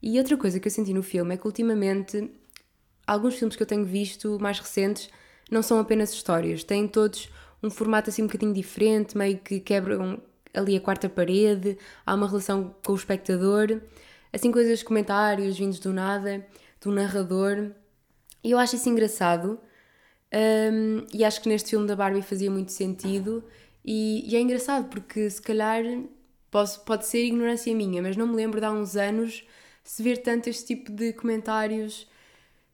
E 0.03 0.19
outra 0.19 0.39
coisa 0.39 0.59
que 0.59 0.69
eu 0.69 0.73
senti 0.73 0.95
no 0.95 1.03
filme 1.03 1.35
é 1.35 1.37
que 1.37 1.47
ultimamente 1.47 2.31
alguns 3.07 3.35
filmes 3.35 3.57
que 3.57 3.63
eu 3.63 3.67
tenho 3.67 3.85
visto 3.85 4.39
mais 4.41 4.59
recentes 4.59 5.11
não 5.51 5.63
são 5.63 5.79
apenas 5.79 6.15
histórias, 6.15 6.65
têm 6.65 6.89
todos 6.89 7.29
um 7.63 7.69
formato 7.69 8.09
assim 8.09 8.23
um 8.23 8.27
bocadinho 8.27 8.55
diferente, 8.55 9.19
meio 9.19 9.37
que 9.39 9.61
quebram 9.61 10.19
ali 10.55 10.77
a 10.77 10.81
quarta 10.81 11.11
parede, 11.11 11.77
há 12.07 12.15
uma 12.15 12.27
relação 12.27 12.75
com 12.83 12.93
o 12.93 12.97
espectador, 12.97 13.83
assim 14.33 14.51
coisas, 14.51 14.83
comentários 14.83 15.59
vindos 15.59 15.79
do 15.79 15.93
nada, 15.93 16.47
do 16.81 16.91
narrador. 16.91 17.73
E 18.43 18.51
eu 18.51 18.59
acho 18.59 18.77
isso 18.77 18.89
engraçado. 18.89 19.59
E 21.13 21.25
acho 21.25 21.41
que 21.41 21.49
neste 21.49 21.71
filme 21.71 21.87
da 21.87 21.97
Barbie 21.97 22.23
fazia 22.23 22.51
muito 22.51 22.73
sentido. 22.73 23.43
E, 23.85 24.35
é 24.35 24.41
engraçado 24.41 24.89
porque 24.89 25.31
se 25.31 25.41
calhar 25.41 25.83
Posso, 26.51 26.81
pode 26.85 27.07
ser 27.07 27.25
ignorância 27.25 27.75
minha, 27.75 28.01
mas 28.01 28.17
não 28.17 28.27
me 28.27 28.35
lembro 28.35 28.61
de 28.61 28.67
há 28.67 28.73
uns 28.73 28.97
anos 28.97 29.45
se 29.85 30.03
ver 30.03 30.23
tanto 30.23 30.49
este 30.49 30.75
tipo 30.75 30.91
de 30.91 31.13
comentários. 31.13 32.09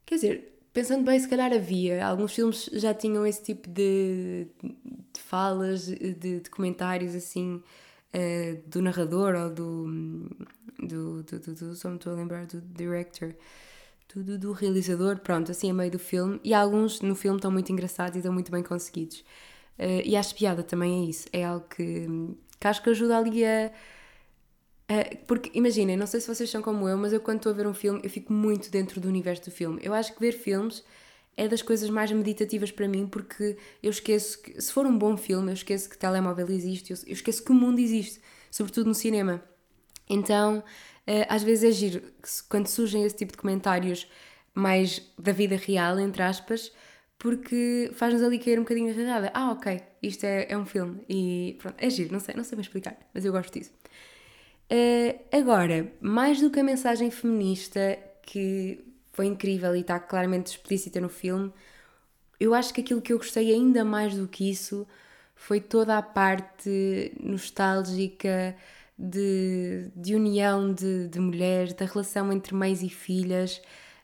Quer 0.06 0.14
dizer, 0.14 0.58
pensando 0.72 1.04
bem, 1.04 1.18
se 1.18 1.28
calhar 1.28 1.52
havia. 1.52 2.06
Alguns 2.06 2.32
filmes 2.32 2.70
já 2.74 2.94
tinham 2.94 3.26
esse 3.26 3.42
tipo 3.42 3.68
de, 3.68 4.46
falas, 5.18 5.86
de, 5.86 6.42
comentários 6.50 7.14
assim, 7.14 7.62
uh, 8.14 8.62
do 8.68 8.80
narrador 8.82 9.34
ou 9.34 9.50
do. 9.50 9.86
do, 10.78 11.22
do, 11.22 11.40
do, 11.40 11.54
do 11.54 11.74
só 11.74 11.88
me 11.88 11.96
estou 11.96 12.12
a 12.12 12.16
lembrar 12.16 12.46
do 12.46 12.60
director. 12.60 13.34
Do, 14.14 14.22
do, 14.22 14.38
do 14.38 14.52
realizador, 14.52 15.18
pronto, 15.18 15.50
assim 15.50 15.70
a 15.70 15.74
meio 15.74 15.90
do 15.90 15.98
filme. 15.98 16.40
E 16.44 16.52
alguns 16.52 17.00
no 17.00 17.14
filme 17.14 17.38
estão 17.38 17.50
muito 17.50 17.72
engraçados 17.72 18.14
e 18.16 18.18
estão 18.18 18.32
muito 18.32 18.50
bem 18.50 18.62
conseguidos. 18.62 19.20
Uh, 19.78 20.02
e 20.04 20.16
acho 20.16 20.34
piada 20.34 20.62
também 20.62 21.04
é 21.04 21.08
isso. 21.08 21.28
É 21.32 21.44
algo 21.44 21.66
que, 21.68 22.06
que 22.60 22.66
acho 22.66 22.82
que 22.82 22.90
ajuda 22.90 23.18
ali 23.18 23.44
a. 23.44 23.70
porque 25.26 25.50
imaginem, 25.54 25.96
não 25.96 26.06
sei 26.06 26.20
se 26.20 26.28
vocês 26.28 26.50
são 26.50 26.60
como 26.60 26.88
eu, 26.88 26.96
mas 26.98 27.12
eu 27.12 27.20
quando 27.20 27.38
estou 27.38 27.52
a 27.52 27.54
ver 27.54 27.66
um 27.66 27.74
filme, 27.74 28.00
eu 28.02 28.10
fico 28.10 28.32
muito 28.32 28.70
dentro 28.70 29.00
do 29.00 29.08
universo 29.08 29.44
do 29.44 29.50
filme. 29.50 29.80
Eu 29.82 29.94
acho 29.94 30.14
que 30.14 30.20
ver 30.20 30.32
filmes 30.32 30.84
é 31.36 31.48
das 31.48 31.62
coisas 31.62 31.88
mais 31.88 32.10
meditativas 32.12 32.70
para 32.70 32.86
mim 32.86 33.06
porque 33.06 33.56
eu 33.82 33.90
esqueço 33.90 34.40
que, 34.42 34.60
se 34.60 34.72
for 34.72 34.86
um 34.86 34.96
bom 34.96 35.16
filme, 35.16 35.50
eu 35.50 35.54
esqueço 35.54 35.88
que 35.88 35.96
telemóvel 35.96 36.48
existe, 36.50 36.92
eu, 36.92 36.98
esqueço 37.06 37.42
que 37.44 37.50
o 37.50 37.54
mundo 37.54 37.78
existe, 37.78 38.20
sobretudo 38.50 38.86
no 38.86 38.94
cinema. 38.94 39.42
Então, 40.08 40.62
às 41.28 41.42
vezes 41.42 41.64
é 41.64 41.72
giro 41.72 42.02
quando 42.48 42.66
surgem 42.68 43.04
esse 43.04 43.16
tipo 43.16 43.32
de 43.32 43.38
comentários 43.38 44.08
mais 44.54 45.02
da 45.18 45.32
vida 45.32 45.56
real, 45.56 45.98
entre 45.98 46.22
aspas, 46.22 46.72
porque 47.18 47.90
faz-nos 47.94 48.22
ali 48.22 48.38
cair 48.38 48.58
um 48.58 48.62
bocadinho 48.62 48.90
a 48.90 48.94
realidade. 48.94 49.30
Ah, 49.34 49.52
ok, 49.52 49.80
isto 50.02 50.24
é, 50.24 50.46
é 50.50 50.58
um 50.58 50.66
filme 50.66 51.00
e 51.08 51.56
pronto, 51.60 51.76
é 51.78 51.88
giro, 51.88 52.12
não 52.12 52.20
sei, 52.20 52.34
não 52.34 52.44
sei 52.44 52.56
bem 52.56 52.62
explicar, 52.62 52.96
mas 53.14 53.24
eu 53.24 53.32
gosto 53.32 53.52
disso. 53.52 53.72
Uh, 54.70 55.36
agora, 55.36 55.92
mais 56.00 56.40
do 56.40 56.50
que 56.50 56.60
a 56.60 56.64
mensagem 56.64 57.10
feminista, 57.10 57.98
que 58.22 58.84
foi 59.12 59.26
incrível 59.26 59.76
e 59.76 59.80
está 59.80 60.00
claramente 60.00 60.46
explícita 60.48 61.00
no 61.00 61.08
filme. 61.08 61.52
Eu 62.40 62.54
acho 62.54 62.72
que 62.72 62.80
aquilo 62.80 63.02
que 63.02 63.12
eu 63.12 63.18
gostei 63.18 63.52
ainda 63.52 63.84
mais 63.84 64.16
do 64.16 64.26
que 64.26 64.50
isso 64.50 64.86
foi 65.34 65.60
toda 65.60 65.98
a 65.98 66.02
parte 66.02 67.12
nostálgica 67.20 68.56
de, 69.02 69.90
de 69.96 70.14
união 70.14 70.72
de, 70.72 71.08
de 71.08 71.18
mulheres, 71.18 71.74
da 71.74 71.84
relação 71.84 72.32
entre 72.32 72.54
mães 72.54 72.82
e 72.82 72.88
filhas, 72.88 73.60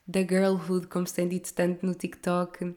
da 0.07 0.21
girlhood, 0.21 0.89
como 0.89 1.07
se 1.07 1.15
tem 1.15 1.29
dito 1.29 1.55
tanto 1.55 1.87
no 1.87 1.95
TikTok, 1.95 2.75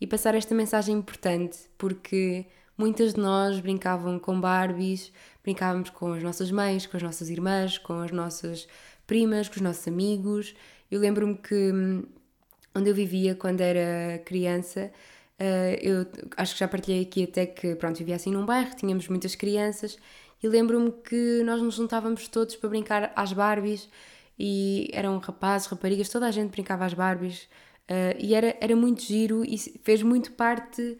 e 0.00 0.06
passar 0.06 0.34
esta 0.34 0.54
mensagem 0.54 0.96
importante, 0.96 1.58
porque 1.78 2.46
muitas 2.76 3.14
de 3.14 3.20
nós 3.20 3.60
brincavam 3.60 4.18
com 4.18 4.40
Barbies, 4.40 5.12
brincávamos 5.44 5.90
com 5.90 6.12
as 6.12 6.22
nossas 6.22 6.50
mães, 6.50 6.86
com 6.86 6.96
as 6.96 7.02
nossas 7.02 7.30
irmãs, 7.30 7.78
com 7.78 8.00
as 8.00 8.10
nossas 8.10 8.66
primas, 9.06 9.48
com 9.48 9.56
os 9.56 9.60
nossos 9.60 9.86
amigos, 9.86 10.54
eu 10.90 10.98
lembro-me 10.98 11.36
que 11.36 11.54
hum, 11.54 12.02
onde 12.74 12.90
eu 12.90 12.94
vivia 12.94 13.34
quando 13.34 13.60
era 13.60 14.18
criança, 14.24 14.90
uh, 15.38 15.76
eu 15.80 16.06
acho 16.36 16.54
que 16.54 16.60
já 16.60 16.66
partilhei 16.66 17.02
aqui 17.02 17.24
até 17.24 17.46
que, 17.46 17.76
pronto, 17.76 17.98
vivia 17.98 18.16
assim 18.16 18.32
num 18.32 18.44
bairro, 18.44 18.74
tínhamos 18.74 19.06
muitas 19.08 19.34
crianças 19.36 19.96
e 20.42 20.48
lembro-me 20.48 20.92
que 20.92 21.42
nós 21.44 21.60
nos 21.60 21.74
juntávamos 21.74 22.28
todos 22.28 22.56
para 22.56 22.70
brincar 22.70 23.12
às 23.14 23.32
Barbies 23.32 23.88
e 24.38 24.88
eram 24.92 25.18
rapazes, 25.18 25.66
raparigas, 25.68 26.08
toda 26.08 26.26
a 26.26 26.30
gente 26.30 26.50
brincava 26.50 26.86
às 26.86 26.94
Barbies 26.94 27.42
uh, 27.90 28.16
e 28.18 28.34
era, 28.34 28.56
era 28.60 28.74
muito 28.74 29.02
giro 29.02 29.44
e 29.44 29.58
fez 29.58 30.02
muito 30.02 30.32
parte 30.32 30.98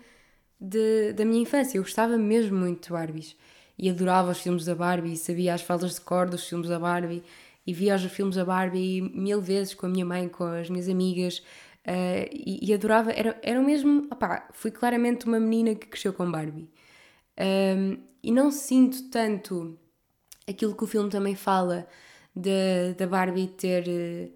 de, 0.61 1.13
da 1.15 1.25
minha 1.25 1.43
infância. 1.43 1.79
Eu 1.79 1.83
gostava 1.83 2.19
mesmo 2.19 2.59
muito 2.59 2.85
de 2.85 2.91
Barbies 2.91 3.37
e 3.79 3.89
adorava 3.89 4.31
os 4.33 4.41
filmes 4.41 4.67
da 4.67 4.75
Barbie, 4.75 5.17
sabia 5.17 5.55
as 5.55 5.63
falas 5.63 5.95
de 5.95 6.01
cor 6.03 6.29
dos 6.29 6.47
filmes 6.47 6.69
da 6.69 6.79
Barbie 6.79 7.23
e 7.67 7.73
via 7.73 7.95
os 7.95 8.05
filmes 8.05 8.37
da 8.37 8.45
Barbie 8.45 9.01
mil 9.01 9.41
vezes 9.41 9.73
com 9.73 9.87
a 9.87 9.89
minha 9.89 10.05
mãe, 10.05 10.29
com 10.29 10.45
as 10.45 10.69
minhas 10.69 10.87
amigas 10.87 11.39
uh, 11.87 12.29
e, 12.31 12.59
e, 12.63 12.75
adorava. 12.75 13.11
Era, 13.11 13.39
era 13.43 13.61
mesmo. 13.63 14.07
Opá, 14.13 14.49
fui 14.53 14.71
claramente 14.71 15.25
uma 15.25 15.41
menina 15.41 15.75
que 15.75 15.87
cresceu 15.87 16.13
com 16.13 16.31
Barbie. 16.31 16.69
Um, 17.39 18.10
e 18.23 18.31
não 18.33 18.51
sinto 18.51 19.09
tanto 19.11 19.79
aquilo 20.49 20.75
que 20.75 20.85
o 20.85 20.87
filme 20.87 21.11
também 21.11 21.35
fala 21.35 21.87
da 22.97 23.07
Barbie 23.07 23.49
ter 23.49 23.85
uh, 23.89 24.33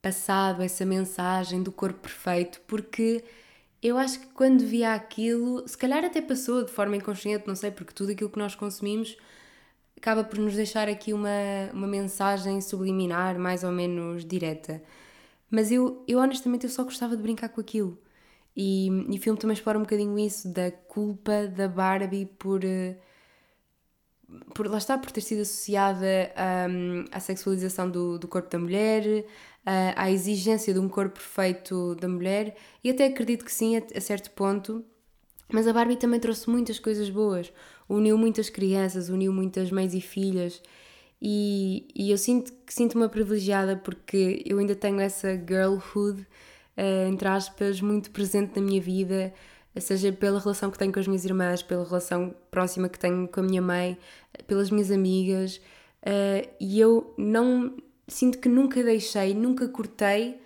passado 0.00 0.62
essa 0.62 0.84
mensagem 0.84 1.62
do 1.62 1.72
corpo 1.72 2.00
perfeito, 2.00 2.60
porque 2.66 3.24
eu 3.82 3.98
acho 3.98 4.20
que 4.20 4.26
quando 4.28 4.64
via 4.64 4.94
aquilo, 4.94 5.66
se 5.66 5.76
calhar 5.76 6.04
até 6.04 6.20
passou 6.20 6.64
de 6.64 6.70
forma 6.70 6.96
inconsciente, 6.96 7.46
não 7.46 7.56
sei, 7.56 7.70
porque 7.70 7.92
tudo 7.92 8.12
aquilo 8.12 8.30
que 8.30 8.38
nós 8.38 8.54
consumimos 8.54 9.16
acaba 9.96 10.24
por 10.24 10.38
nos 10.38 10.54
deixar 10.54 10.88
aqui 10.88 11.12
uma, 11.12 11.28
uma 11.72 11.86
mensagem 11.86 12.60
subliminar, 12.60 13.38
mais 13.38 13.64
ou 13.64 13.72
menos 13.72 14.24
direta. 14.24 14.82
Mas 15.50 15.70
eu, 15.70 16.04
eu 16.08 16.18
honestamente 16.18 16.64
eu 16.64 16.70
só 16.70 16.84
gostava 16.84 17.16
de 17.16 17.22
brincar 17.22 17.48
com 17.50 17.60
aquilo. 17.60 17.98
E, 18.56 18.88
e 18.88 19.18
o 19.18 19.20
filme 19.20 19.38
também 19.38 19.54
explora 19.54 19.78
um 19.78 19.82
bocadinho 19.82 20.18
isso 20.18 20.52
da 20.52 20.70
culpa 20.70 21.46
da 21.46 21.68
Barbie 21.68 22.26
por, 22.26 22.64
eh, 22.64 22.96
por 24.54 24.66
lá 24.66 24.78
está, 24.78 24.98
por 24.98 25.10
ter 25.10 25.20
sido 25.20 25.42
associada 25.42 26.32
um, 26.70 27.04
à 27.10 27.20
sexualização 27.20 27.90
do, 27.90 28.18
do 28.18 28.28
corpo 28.28 28.50
da 28.50 28.58
mulher, 28.58 29.24
à 29.96 30.10
exigência 30.10 30.74
de 30.74 30.80
um 30.80 30.88
corpo 30.88 31.14
perfeito 31.14 31.94
da 31.94 32.08
mulher, 32.08 32.56
e 32.82 32.90
até 32.90 33.06
acredito 33.06 33.44
que 33.44 33.52
sim, 33.52 33.76
a, 33.76 33.82
a 33.96 34.00
certo 34.00 34.30
ponto, 34.32 34.84
mas 35.52 35.68
a 35.68 35.72
Barbie 35.72 35.96
também 35.96 36.18
trouxe 36.18 36.50
muitas 36.50 36.78
coisas 36.78 37.08
boas 37.08 37.52
uniu 37.88 38.16
muitas 38.16 38.48
crianças, 38.48 39.08
uniu 39.08 39.32
muitas 39.32 39.70
mães 39.70 39.94
e 39.94 40.00
filhas. 40.00 40.62
E, 41.20 41.86
e 41.94 42.10
eu 42.10 42.18
sinto 42.18 42.52
que 42.66 42.74
sinto-me 42.74 43.08
privilegiada 43.08 43.76
porque 43.76 44.42
eu 44.44 44.58
ainda 44.58 44.74
tenho 44.74 45.00
essa 45.00 45.36
girlhood, 45.36 46.22
uh, 46.76 47.08
entre 47.08 47.28
aspas, 47.28 47.80
muito 47.80 48.10
presente 48.10 48.56
na 48.56 48.62
minha 48.62 48.80
vida, 48.80 49.32
seja 49.78 50.12
pela 50.12 50.40
relação 50.40 50.70
que 50.70 50.78
tenho 50.78 50.92
com 50.92 50.98
as 50.98 51.06
minhas 51.06 51.24
irmãs, 51.24 51.62
pela 51.62 51.84
relação 51.84 52.34
próxima 52.50 52.88
que 52.88 52.98
tenho 52.98 53.28
com 53.28 53.40
a 53.40 53.42
minha 53.42 53.62
mãe, 53.62 53.96
pelas 54.46 54.70
minhas 54.70 54.90
amigas. 54.90 55.56
Uh, 56.02 56.48
e 56.60 56.80
eu 56.80 57.14
não 57.16 57.76
sinto 58.08 58.38
que 58.38 58.48
nunca 58.48 58.82
deixei, 58.82 59.34
nunca 59.34 59.68
cortei 59.68 60.40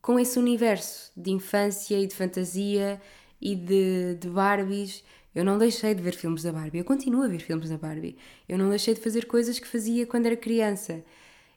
com 0.00 0.18
esse 0.18 0.38
universo 0.38 1.10
de 1.16 1.30
infância 1.30 1.98
e 1.98 2.06
de 2.06 2.14
fantasia 2.14 3.00
e 3.40 3.54
de, 3.56 4.14
de 4.14 4.28
Barbies 4.28 5.02
eu 5.34 5.44
não 5.44 5.58
deixei 5.58 5.94
de 5.94 6.02
ver 6.02 6.14
filmes 6.14 6.44
da 6.44 6.52
Barbie, 6.52 6.78
eu 6.78 6.84
continuo 6.84 7.22
a 7.22 7.26
ver 7.26 7.40
filmes 7.40 7.68
da 7.68 7.76
Barbie. 7.76 8.16
Eu 8.48 8.56
não 8.56 8.70
deixei 8.70 8.94
de 8.94 9.00
fazer 9.00 9.26
coisas 9.26 9.58
que 9.58 9.66
fazia 9.66 10.06
quando 10.06 10.26
era 10.26 10.36
criança. 10.36 11.04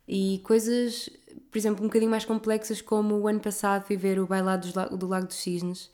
E 0.08 0.40
coisas, 0.44 1.10
por 1.52 1.58
exemplo, 1.58 1.84
um 1.84 1.88
bocadinho 1.88 2.10
mais 2.10 2.26
complexas, 2.26 2.82
como 2.82 3.16
o 3.16 3.28
ano 3.28 3.40
passado 3.40 3.86
fui 3.86 3.96
ver 3.96 4.20
o 4.20 4.26
Bailado 4.26 4.68
do 4.98 5.08
Lago 5.08 5.28
dos 5.28 5.36
Cisnes. 5.36 5.92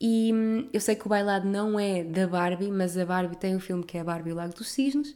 E 0.00 0.32
hum, 0.32 0.68
eu 0.72 0.80
sei 0.80 0.96
que 0.96 1.06
o 1.06 1.08
bailado 1.08 1.46
não 1.46 1.78
é 1.78 2.02
da 2.02 2.26
Barbie, 2.26 2.70
mas 2.70 2.96
a 2.96 3.04
Barbie 3.04 3.36
tem 3.36 3.54
um 3.54 3.60
filme 3.60 3.84
que 3.84 3.98
é 3.98 4.00
a 4.00 4.04
Barbie 4.04 4.30
e 4.30 4.32
o 4.32 4.36
Lago 4.36 4.54
dos 4.54 4.70
Cisnes, 4.70 5.14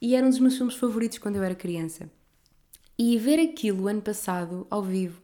e 0.00 0.14
era 0.14 0.26
um 0.26 0.30
dos 0.30 0.40
meus 0.40 0.56
filmes 0.56 0.74
favoritos 0.74 1.18
quando 1.18 1.36
eu 1.36 1.42
era 1.42 1.54
criança. 1.54 2.10
E 2.98 3.16
ver 3.18 3.38
aquilo 3.40 3.86
ano 3.86 4.02
passado, 4.02 4.66
ao 4.70 4.82
vivo, 4.82 5.22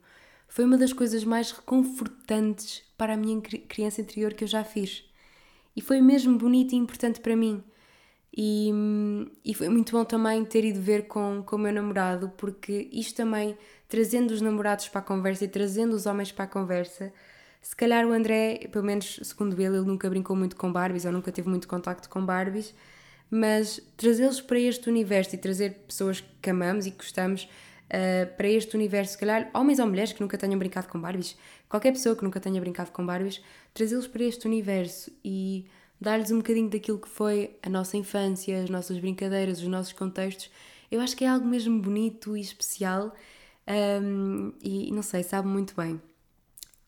foi 0.48 0.64
uma 0.64 0.78
das 0.78 0.92
coisas 0.92 1.24
mais 1.24 1.50
reconfortantes 1.52 2.82
para 2.96 3.14
a 3.14 3.16
minha 3.16 3.40
criança 3.40 4.00
interior 4.00 4.34
que 4.34 4.44
eu 4.44 4.48
já 4.48 4.64
fiz. 4.64 5.04
E 5.74 5.80
foi 5.80 6.00
mesmo 6.00 6.36
bonito 6.36 6.72
e 6.72 6.76
importante 6.76 7.20
para 7.20 7.36
mim. 7.36 7.62
E, 8.36 8.70
e 9.44 9.54
foi 9.54 9.68
muito 9.68 9.92
bom 9.92 10.04
também 10.04 10.44
ter 10.44 10.64
ido 10.64 10.80
ver 10.80 11.06
com, 11.08 11.42
com 11.44 11.56
o 11.56 11.58
meu 11.58 11.72
namorado, 11.72 12.30
porque 12.36 12.88
isto 12.92 13.16
também, 13.16 13.56
trazendo 13.88 14.32
os 14.32 14.40
namorados 14.40 14.88
para 14.88 15.00
a 15.00 15.04
conversa 15.04 15.44
e 15.44 15.48
trazendo 15.48 15.94
os 15.94 16.06
homens 16.06 16.30
para 16.32 16.44
a 16.44 16.48
conversa, 16.48 17.12
se 17.60 17.76
calhar 17.76 18.06
o 18.06 18.12
André, 18.12 18.68
pelo 18.72 18.84
menos 18.84 19.20
segundo 19.22 19.54
ele, 19.60 19.76
ele 19.76 19.86
nunca 19.86 20.08
brincou 20.08 20.34
muito 20.34 20.56
com 20.56 20.72
Barbies 20.72 21.04
ou 21.04 21.12
nunca 21.12 21.30
teve 21.30 21.48
muito 21.48 21.68
contacto 21.68 22.08
com 22.08 22.24
Barbies, 22.24 22.74
mas 23.30 23.80
trazê-los 23.96 24.40
para 24.40 24.58
este 24.58 24.88
universo 24.88 25.34
e 25.34 25.38
trazer 25.38 25.74
pessoas 25.86 26.24
que 26.42 26.50
amamos 26.50 26.86
e 26.86 26.90
que 26.90 26.98
gostamos 26.98 27.44
uh, 27.44 28.34
para 28.36 28.48
este 28.48 28.74
universo, 28.76 29.12
se 29.12 29.18
calhar 29.18 29.50
homens 29.54 29.78
ou 29.78 29.86
mulheres 29.86 30.12
que 30.12 30.20
nunca 30.20 30.38
tenham 30.38 30.58
brincado 30.58 30.88
com 30.88 31.00
Barbies, 31.00 31.36
qualquer 31.68 31.92
pessoa 31.92 32.16
que 32.16 32.24
nunca 32.24 32.40
tenha 32.40 32.60
brincado 32.60 32.90
com 32.90 33.04
Barbies, 33.04 33.42
trazê-los 33.74 34.06
para 34.06 34.24
este 34.24 34.46
universo 34.46 35.12
e 35.24 35.66
dar-lhes 36.00 36.30
um 36.30 36.38
bocadinho 36.38 36.70
daquilo 36.70 36.98
que 36.98 37.08
foi 37.08 37.56
a 37.62 37.68
nossa 37.68 37.96
infância, 37.96 38.62
as 38.62 38.70
nossas 38.70 38.98
brincadeiras, 38.98 39.60
os 39.60 39.68
nossos 39.68 39.92
contextos, 39.92 40.50
eu 40.90 41.00
acho 41.00 41.16
que 41.16 41.24
é 41.24 41.28
algo 41.28 41.46
mesmo 41.46 41.80
bonito 41.80 42.36
e 42.36 42.40
especial 42.40 43.14
um, 44.02 44.52
e 44.62 44.90
não 44.90 45.02
sei, 45.02 45.22
sabe 45.22 45.46
muito 45.46 45.74
bem. 45.76 46.00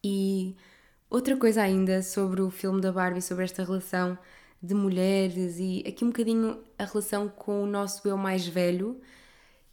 E 0.05 0.57
outra 1.09 1.37
coisa 1.37 1.63
ainda 1.63 2.03
sobre 2.03 2.41
o 2.41 2.51
filme 2.51 2.81
da 2.81 2.91
Barbie, 2.93 3.23
sobre 3.23 3.45
esta 3.45 3.65
relação 3.65 4.19
de 4.63 4.75
mulheres 4.75 5.59
e 5.59 5.83
aqui 5.87 6.05
um 6.05 6.09
bocadinho 6.09 6.59
a 6.79 6.85
relação 6.85 7.29
com 7.29 7.65
o 7.65 7.67
nosso 7.67 8.07
eu 8.09 8.17
mais 8.17 8.47
velho. 8.47 9.01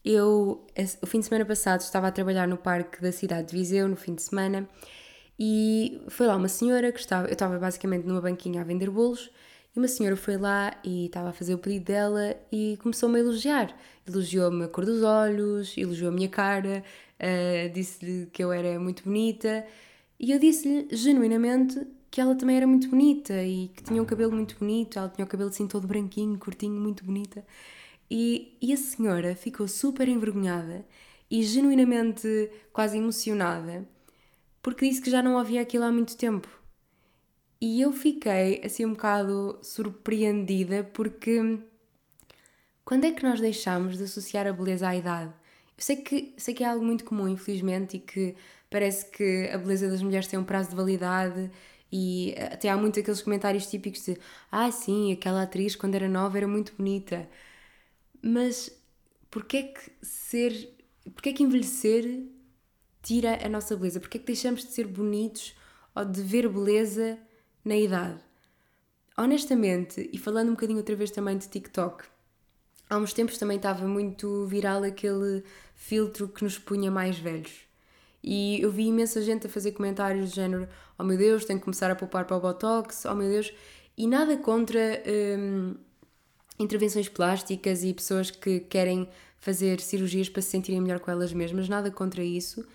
Eu, 0.04 0.66
o 1.02 1.06
fim 1.06 1.20
de 1.20 1.26
semana 1.26 1.46
passado, 1.46 1.82
estava 1.82 2.08
a 2.08 2.12
trabalhar 2.12 2.48
no 2.48 2.58
parque 2.58 3.02
da 3.02 3.12
cidade 3.12 3.50
de 3.50 3.58
Viseu, 3.58 3.88
no 3.88 3.96
fim 3.96 4.16
de 4.16 4.22
semana, 4.22 4.68
e 5.38 6.02
foi 6.08 6.26
lá 6.26 6.36
uma 6.36 6.48
senhora 6.48 6.92
que 6.92 7.00
estava, 7.00 7.28
eu 7.28 7.34
estava 7.34 7.60
basicamente 7.60 8.06
numa 8.06 8.22
banquinha 8.22 8.62
a 8.62 8.64
vender 8.64 8.90
bolos, 8.90 9.30
e 9.76 9.80
uma 9.80 9.88
senhora 9.88 10.16
foi 10.16 10.38
lá 10.38 10.74
e 10.84 11.06
estava 11.06 11.30
a 11.30 11.34
fazer 11.34 11.54
o 11.54 11.58
pedido 11.58 11.86
dela 11.86 12.36
e 12.52 12.78
começou-me 12.82 13.18
a 13.18 13.20
elogiar. 13.20 13.76
Elogiou-me 14.08 14.66
a 14.66 14.68
cor 14.68 14.86
dos 14.86 15.04
olhos, 15.04 15.78
elogiou 15.78 16.10
a 16.10 16.14
minha 16.14 16.30
cara, 16.30 16.84
uh, 17.20 17.74
disse-lhe 17.74 18.26
que 18.28 18.44
eu 18.44 18.52
era 18.52 18.80
muito 18.80 19.04
bonita, 19.04 19.66
e 20.20 20.32
eu 20.32 20.40
disse-lhe 20.40 20.88
genuinamente 20.96 21.88
que 22.12 22.20
ela 22.20 22.36
também 22.36 22.58
era 22.58 22.68
muito 22.68 22.90
bonita 22.90 23.44
e 23.44 23.70
que 23.70 23.84
tinha 23.84 24.02
um 24.02 24.06
cabelo 24.06 24.32
muito 24.32 24.58
bonito, 24.58 24.98
ela 25.00 25.10
tinha 25.10 25.26
o 25.26 25.28
cabelo 25.28 25.50
assim 25.50 25.68
todo 25.68 25.88
branquinho, 25.88 26.38
curtinho, 26.38 26.80
muito 26.80 27.06
bonita. 27.06 27.46
E, 28.10 28.58
e 28.62 28.74
a 28.74 28.78
senhora 28.78 29.36
ficou 29.36 29.68
super 29.68 30.08
envergonhada 30.08 30.86
e 31.30 31.44
genuinamente 31.44 32.52
quase 32.74 32.98
emocionada 32.98 33.88
porque 34.62 34.88
disse 34.88 35.02
que 35.02 35.10
já 35.10 35.22
não 35.22 35.38
havia 35.38 35.62
aquilo 35.62 35.86
há 35.86 35.92
muito 35.92 36.18
tempo. 36.18 36.48
E 37.62 37.82
eu 37.82 37.92
fiquei 37.92 38.62
assim 38.64 38.86
um 38.86 38.92
bocado 38.92 39.60
surpreendida 39.62 40.84
porque 40.94 41.60
quando 42.84 43.06
é 43.06 43.12
que 43.12 43.24
nós 43.24 43.40
deixamos 43.40 43.98
de 43.98 44.04
associar 44.04 44.48
a 44.48 44.54
beleza 44.54 44.88
à 44.88 44.96
idade? 44.96 45.34
Eu 45.78 45.84
sei 45.84 45.96
que, 45.98 46.34
sei 46.38 46.54
que 46.54 46.64
é 46.64 46.68
algo 46.68 46.84
muito 46.84 47.06
comum, 47.06 47.28
infelizmente, 47.28 47.98
e 47.98 48.00
que 48.00 48.36
parece 48.70 49.06
que 49.10 49.50
a 49.52 49.58
beleza 49.58 49.90
das 49.90 50.02
mulheres 50.02 50.28
tem 50.28 50.40
um 50.40 50.44
prazo 50.44 50.70
de 50.70 50.76
validade 50.76 51.52
e 51.92 52.36
até 52.52 52.70
há 52.70 52.78
muitos 52.78 53.00
aqueles 53.00 53.22
comentários 53.22 53.68
típicos 53.68 54.06
de 54.06 54.18
ah, 54.52 54.72
sim, 54.72 55.12
aquela 55.12 55.44
atriz 55.44 55.76
quando 55.76 55.96
era 55.96 56.08
nova 56.08 56.38
era 56.38 56.48
muito 56.48 56.74
bonita. 56.78 57.28
Mas 58.22 58.72
porquê 59.32 59.58
é 59.58 59.64
que 59.64 59.92
ser. 60.02 60.76
Porquê 61.14 61.30
é 61.30 61.34
que 61.34 61.44
envelhecer 61.44 62.26
tira 63.02 63.40
a 63.44 63.50
nossa 63.50 63.76
beleza? 63.76 64.00
Porquê 64.00 64.18
é 64.18 64.22
que 64.22 64.28
deixamos 64.28 64.64
de 64.66 64.72
ser 64.72 64.88
bonitos 64.88 65.56
ou 65.96 66.06
de 66.06 66.22
ver 66.22 66.48
beleza 66.48 67.18
na 67.66 67.76
idade? 67.76 68.20
Honestamente, 69.18 70.10
e 70.14 70.18
falando 70.18 70.50
um 70.50 70.54
bocadinho 70.54 70.78
outra 70.78 70.96
vez 70.96 71.12
também 71.12 71.38
de 71.38 71.50
TikTok, 71.50 72.06
há 72.90 72.98
uns 72.98 73.14
tempos 73.14 73.38
também 73.38 73.58
estava 73.58 73.88
muito 73.88 74.46
viral 74.46 74.84
aquele 74.84 75.44
filtro 75.76 76.28
que 76.30 76.44
nos 76.44 76.58
punha 76.58 76.92
mais 76.92 77.18
velhos. 77.18 77.69
E 78.24 78.62
eu 78.62 78.72
vi 78.72 78.88
imensa 78.88 79.22
gente 79.22 79.48
a 79.48 79.50
fazer 79.50 79.72
comentários 79.72 80.30
do 80.30 80.36
género: 80.36 80.68
Oh 80.98 81.04
meu 81.04 81.18
Deus, 81.18 81.46
tenho 81.46 81.60
que 81.60 81.66
começar 81.66 81.90
a 81.90 81.96
poupar 81.96 82.26
para 82.26 82.38
o 82.38 82.40
Botox, 82.40 83.06
oh 83.06 83.16
meu 83.16 83.30
Deus. 83.30 83.54
E 83.98 84.08
nada 84.08 84.38
contra 84.38 84.80
hum, 85.38 85.76
intervenções 86.60 87.10
plásticas 87.10 87.84
e 87.84 87.94
pessoas 87.94 88.32
que 88.32 88.60
querem 88.62 89.10
fazer 89.38 89.80
cirurgias 89.80 90.30
para 90.30 90.42
se 90.42 90.50
sentirem 90.50 90.82
melhor 90.82 91.00
com 91.00 91.12
elas 91.12 91.34
mesmas, 91.34 91.70
nada 91.70 91.90
contra 91.90 92.24
isso. 92.24 92.66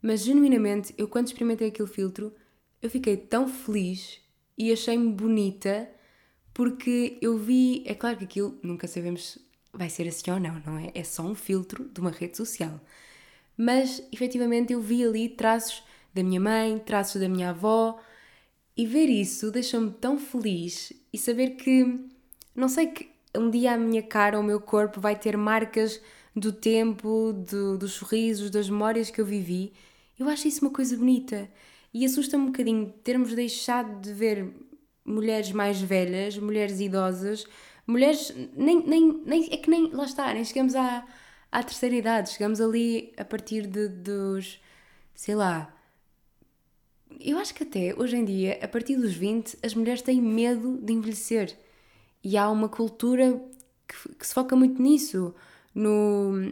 Mas 0.00 0.22
genuinamente, 0.22 0.94
eu 0.98 1.08
quando 1.08 1.28
experimentei 1.28 1.68
aquele 1.68 1.88
filtro, 1.88 2.34
eu 2.80 2.90
fiquei 2.90 3.16
tão 3.16 3.48
feliz 3.48 4.20
e 4.58 4.72
achei-me 4.72 5.12
bonita 5.12 5.88
porque 6.52 7.18
eu 7.22 7.38
vi. 7.38 7.82
É 7.86 7.94
claro 7.94 8.18
que 8.18 8.24
aquilo 8.24 8.58
nunca 8.62 8.86
sabemos 8.86 9.38
vai 9.72 9.88
ser 9.88 10.06
assim 10.08 10.30
ou 10.30 10.38
não, 10.38 10.60
não 10.66 10.78
é? 10.78 10.90
É 10.94 11.02
só 11.02 11.22
um 11.22 11.34
filtro 11.34 11.88
de 11.88 12.00
uma 12.00 12.10
rede 12.10 12.36
social 12.36 12.78
mas 13.56 14.02
efetivamente 14.12 14.72
eu 14.72 14.80
vi 14.80 15.04
ali 15.04 15.28
traços 15.28 15.82
da 16.14 16.22
minha 16.22 16.40
mãe, 16.40 16.78
traços 16.78 17.20
da 17.20 17.28
minha 17.28 17.50
avó, 17.50 17.98
e 18.76 18.86
ver 18.86 19.08
isso 19.08 19.50
deixou-me 19.50 19.90
tão 19.90 20.18
feliz 20.18 20.92
e 21.12 21.18
saber 21.18 21.50
que, 21.50 22.00
não 22.54 22.68
sei 22.68 22.86
que 22.86 23.10
um 23.36 23.50
dia 23.50 23.72
a 23.72 23.76
minha 23.78 24.02
cara, 24.02 24.38
o 24.38 24.42
meu 24.42 24.60
corpo 24.60 25.00
vai 25.00 25.16
ter 25.16 25.36
marcas 25.36 26.00
do 26.34 26.52
tempo, 26.52 27.32
do, 27.32 27.76
dos 27.78 27.92
sorrisos, 27.92 28.50
das 28.50 28.68
memórias 28.68 29.10
que 29.10 29.20
eu 29.20 29.26
vivi. 29.26 29.72
Eu 30.18 30.28
acho 30.28 30.48
isso 30.48 30.64
uma 30.64 30.72
coisa 30.72 30.96
bonita 30.96 31.48
e 31.92 32.04
assusta-me 32.04 32.44
um 32.44 32.46
bocadinho 32.46 32.92
termos 33.04 33.34
deixado 33.34 34.00
de 34.00 34.12
ver 34.12 34.50
mulheres 35.04 35.52
mais 35.52 35.80
velhas, 35.80 36.38
mulheres 36.38 36.80
idosas, 36.80 37.46
mulheres 37.86 38.34
nem, 38.56 38.86
nem, 38.86 39.22
nem 39.24 39.52
é 39.52 39.56
que 39.56 39.68
nem 39.68 39.90
lá 39.92 40.04
está, 40.04 40.32
nem 40.32 40.44
chegamos 40.44 40.74
a 40.74 41.04
à 41.52 41.62
terceira 41.62 41.94
idade. 41.94 42.30
Chegamos 42.30 42.60
ali 42.60 43.12
a 43.18 43.24
partir 43.24 43.66
de, 43.66 43.86
dos, 43.88 44.58
sei 45.14 45.34
lá. 45.34 45.72
Eu 47.20 47.38
acho 47.38 47.54
que 47.54 47.62
até 47.62 47.94
hoje 47.94 48.16
em 48.16 48.24
dia, 48.24 48.58
a 48.62 48.66
partir 48.66 48.96
dos 48.96 49.12
20, 49.12 49.58
as 49.62 49.74
mulheres 49.74 50.00
têm 50.00 50.20
medo 50.20 50.78
de 50.78 50.94
envelhecer. 50.94 51.54
E 52.24 52.38
há 52.38 52.50
uma 52.50 52.68
cultura 52.68 53.38
que, 53.86 54.14
que 54.14 54.26
se 54.26 54.32
foca 54.32 54.56
muito 54.56 54.80
nisso, 54.80 55.34
no 55.74 56.50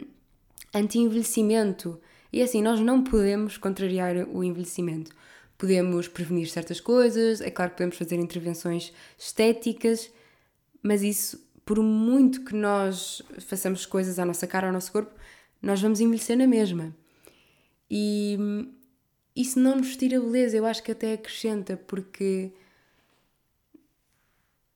anti-envelhecimento. 0.73 1.99
E 2.31 2.41
assim, 2.41 2.61
nós 2.61 2.79
não 2.79 3.03
podemos 3.03 3.57
contrariar 3.57 4.15
o 4.29 4.43
envelhecimento. 4.43 5.11
Podemos 5.57 6.07
prevenir 6.07 6.49
certas 6.49 6.79
coisas, 6.79 7.41
é 7.41 7.51
claro 7.51 7.71
que 7.71 7.77
podemos 7.77 7.97
fazer 7.97 8.15
intervenções 8.15 8.93
estéticas, 9.17 10.11
mas 10.81 11.03
isso 11.03 11.39
por 11.65 11.81
muito 11.81 12.43
que 12.43 12.55
nós 12.55 13.21
façamos 13.39 13.85
coisas 13.85 14.19
à 14.19 14.25
nossa 14.25 14.47
cara, 14.47 14.67
ao 14.67 14.73
nosso 14.73 14.91
corpo, 14.91 15.13
nós 15.61 15.81
vamos 15.81 15.99
envelhecer 15.99 16.37
na 16.37 16.47
mesma. 16.47 16.95
E 17.89 18.37
isso 19.35 19.59
não 19.59 19.77
nos 19.77 19.95
tira 19.95 20.19
beleza, 20.19 20.57
eu 20.57 20.65
acho 20.65 20.81
que 20.83 20.91
até 20.91 21.13
acrescenta, 21.13 21.77
porque 21.77 22.53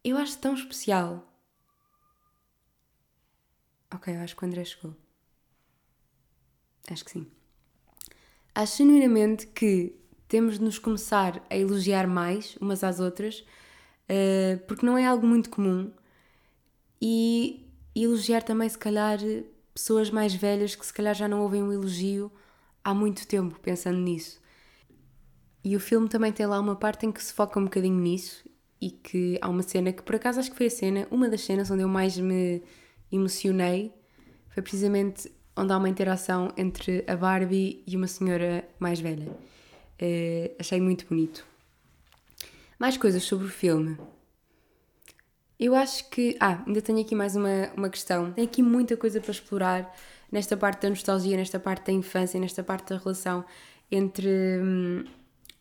eu 0.04 0.18
acho 0.18 0.38
tão 0.38 0.54
especial. 0.54 1.32
Ok, 3.94 4.14
eu 4.14 4.20
acho 4.20 4.36
que 4.36 4.44
o 4.44 4.48
André 4.48 4.64
chegou. 4.66 4.96
Acho 6.92 7.04
que 7.04 7.12
sim. 7.12 7.28
Acho 8.54 8.78
genuinamente 8.78 9.48
que 9.48 9.96
temos 10.28 10.60
de 10.60 10.64
nos 10.64 10.78
começar 10.78 11.46
a 11.50 11.58
elogiar 11.58 12.08
mais 12.08 12.56
umas 12.58 12.84
às 12.84 13.00
outras, 13.00 13.40
uh, 13.40 14.60
porque 14.68 14.86
não 14.86 14.98
é 14.98 15.06
algo 15.06 15.26
muito 15.26 15.50
comum 15.50 15.92
e 17.02 17.68
elogiar 17.96 18.42
também, 18.42 18.68
se 18.68 18.78
calhar, 18.78 19.20
pessoas 19.74 20.10
mais 20.10 20.34
velhas 20.34 20.76
que 20.76 20.86
se 20.86 20.94
calhar 20.94 21.14
já 21.14 21.28
não 21.28 21.42
ouvem 21.42 21.62
um 21.62 21.72
elogio 21.72 22.32
há 22.84 22.94
muito 22.94 23.28
tempo, 23.28 23.60
pensando 23.60 24.00
nisso. 24.00 24.40
E 25.64 25.76
o 25.76 25.80
filme 25.80 26.08
também 26.08 26.32
tem 26.32 26.46
lá 26.46 26.60
uma 26.60 26.76
parte 26.76 27.06
em 27.06 27.12
que 27.12 27.24
se 27.24 27.34
foca 27.34 27.60
um 27.60 27.64
bocadinho 27.64 28.00
nisso 28.00 28.48
e 28.80 28.92
que 28.92 29.40
há 29.42 29.50
uma 29.50 29.64
cena 29.64 29.92
que, 29.92 30.04
por 30.04 30.16
acaso, 30.16 30.40
acho 30.40 30.52
que 30.52 30.58
foi 30.58 30.68
a 30.68 30.72
cena, 30.72 31.08
uma 31.10 31.28
das 31.28 31.42
cenas 31.42 31.72
onde 31.72 31.82
eu 31.82 31.88
mais 31.88 32.18
me 32.18 32.62
emocionei 33.12 33.92
foi 34.50 34.62
precisamente 34.62 35.32
onde 35.58 35.74
há 35.74 35.78
uma 35.78 35.90
interação 35.90 36.52
entre 36.56 37.04
a 37.08 37.16
Barbie 37.16 37.84
e 37.88 37.96
uma 37.96 38.08
senhora 38.08 38.68
mais 38.80 39.00
velha. 39.00 39.28
Uh, 39.30 40.56
achei 40.60 40.80
muito 40.80 41.06
bonito. 41.08 41.46
Mais 42.78 42.98
coisas 42.98 43.24
sobre 43.24 43.48
o 43.48 43.50
filme. 43.50 43.98
Eu 45.60 45.76
acho 45.76 46.10
que. 46.10 46.36
Ah, 46.40 46.64
ainda 46.66 46.82
tenho 46.82 47.00
aqui 47.00 47.16
mais 47.16 47.36
uma, 47.36 47.70
uma 47.76 47.90
questão. 47.90 48.32
Tem 48.34 48.44
aqui 48.44 48.62
muita 48.62 48.98
coisa 48.98 49.22
para 49.22 49.32
explorar 49.32 49.96
nesta 50.32 50.58
parte 50.58 50.82
da 50.82 50.90
nostalgia, 50.90 51.38
nesta 51.38 51.60
parte 51.60 51.88
da 51.88 51.92
infância, 51.94 52.40
nesta 52.40 52.64
parte 52.64 52.90
da 52.90 52.98
relação 52.98 53.46
entre 53.92 54.60
hum, 54.62 55.06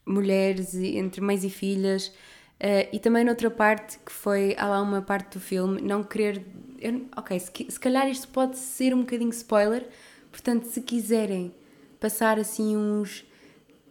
mulheres, 0.06 0.74
entre 0.74 1.20
mães 1.20 1.44
e 1.44 1.50
filhas. 1.50 2.08
Uh, 2.54 2.88
e 2.92 2.98
também 2.98 3.24
noutra 3.24 3.50
parte 3.50 3.98
que 3.98 4.12
foi. 4.12 4.54
Há 4.58 4.66
lá 4.66 4.82
uma 4.82 5.02
parte 5.02 5.38
do 5.38 5.40
filme, 5.40 5.80
não 5.80 6.02
querer. 6.02 6.44
Eu, 6.80 7.06
ok, 7.16 7.38
se, 7.38 7.50
se 7.68 7.80
calhar 7.80 8.08
isto 8.08 8.28
pode 8.28 8.58
ser 8.58 8.94
um 8.94 9.00
bocadinho 9.00 9.30
spoiler, 9.30 9.88
portanto, 10.30 10.64
se 10.64 10.80
quiserem 10.80 11.54
passar 12.00 12.38
assim 12.38 12.76
uns 12.76 13.24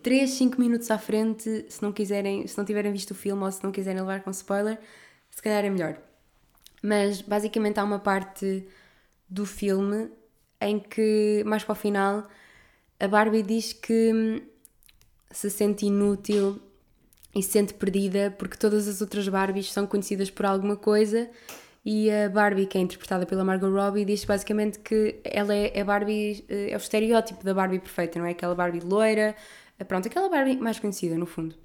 3, 0.04 0.30
5 0.30 0.60
minutos 0.60 0.92
à 0.92 0.98
frente, 0.98 1.66
se 1.70 1.82
não 1.82 1.92
quiserem, 1.92 2.46
se 2.46 2.58
não 2.58 2.66
tiverem 2.66 2.92
visto 2.92 3.12
o 3.12 3.16
filme 3.16 3.42
ou 3.42 3.52
se 3.52 3.64
não 3.64 3.72
quiserem 3.72 4.02
levar 4.02 4.22
com 4.22 4.30
spoiler, 4.32 4.78
se 5.36 5.42
calhar 5.42 5.64
é 5.64 5.70
melhor. 5.70 5.98
Mas 6.82 7.22
basicamente 7.22 7.80
há 7.80 7.84
uma 7.84 8.00
parte 8.00 8.68
do 9.30 9.46
filme 9.46 10.10
em 10.60 10.80
que, 10.80 11.44
mais 11.46 11.64
para 11.64 11.74
o 11.74 11.76
final, 11.76 12.28
a 13.00 13.08
Barbie 13.08 13.44
diz 13.44 13.74
que 13.74 14.14
hum, 14.14 14.42
se 15.32 15.50
sente 15.50 15.86
inútil 15.86 16.62
e 17.36 17.42
se 17.42 17.52
sente 17.52 17.74
perdida 17.74 18.34
porque 18.38 18.58
todas 18.58 18.88
as 18.88 19.02
outras 19.02 19.28
Barbies 19.28 19.72
são 19.72 19.88
conhecidas 19.88 20.30
por 20.30 20.46
alguma 20.46 20.76
coisa 20.76 21.30
e 21.86 22.10
a 22.10 22.30
Barbie, 22.30 22.66
que 22.66 22.78
é 22.78 22.82
interpretada 22.82 23.26
pela 23.26 23.44
Margot 23.44 23.70
Robbie, 23.70 24.06
diz 24.06 24.24
basicamente 24.24 24.80
que 24.80 25.20
ela 25.24 25.54
é 25.54 25.82
a 25.82 25.84
Barbie, 25.84 26.46
eh, 26.48 26.72
é 26.72 26.76
o 26.76 26.78
estereótipo 26.78 27.44
da 27.44 27.54
Barbie 27.54 27.80
perfeita, 27.80 28.18
não 28.20 28.26
é? 28.26 28.32
Aquela 28.32 28.56
Barbie 28.56 28.80
loira, 28.80 29.36
pronto, 29.86 30.08
aquela 30.08 30.30
Barbie 30.30 30.56
mais 30.56 30.80
conhecida 30.80 31.18
no 31.18 31.26
fundo. 31.26 31.56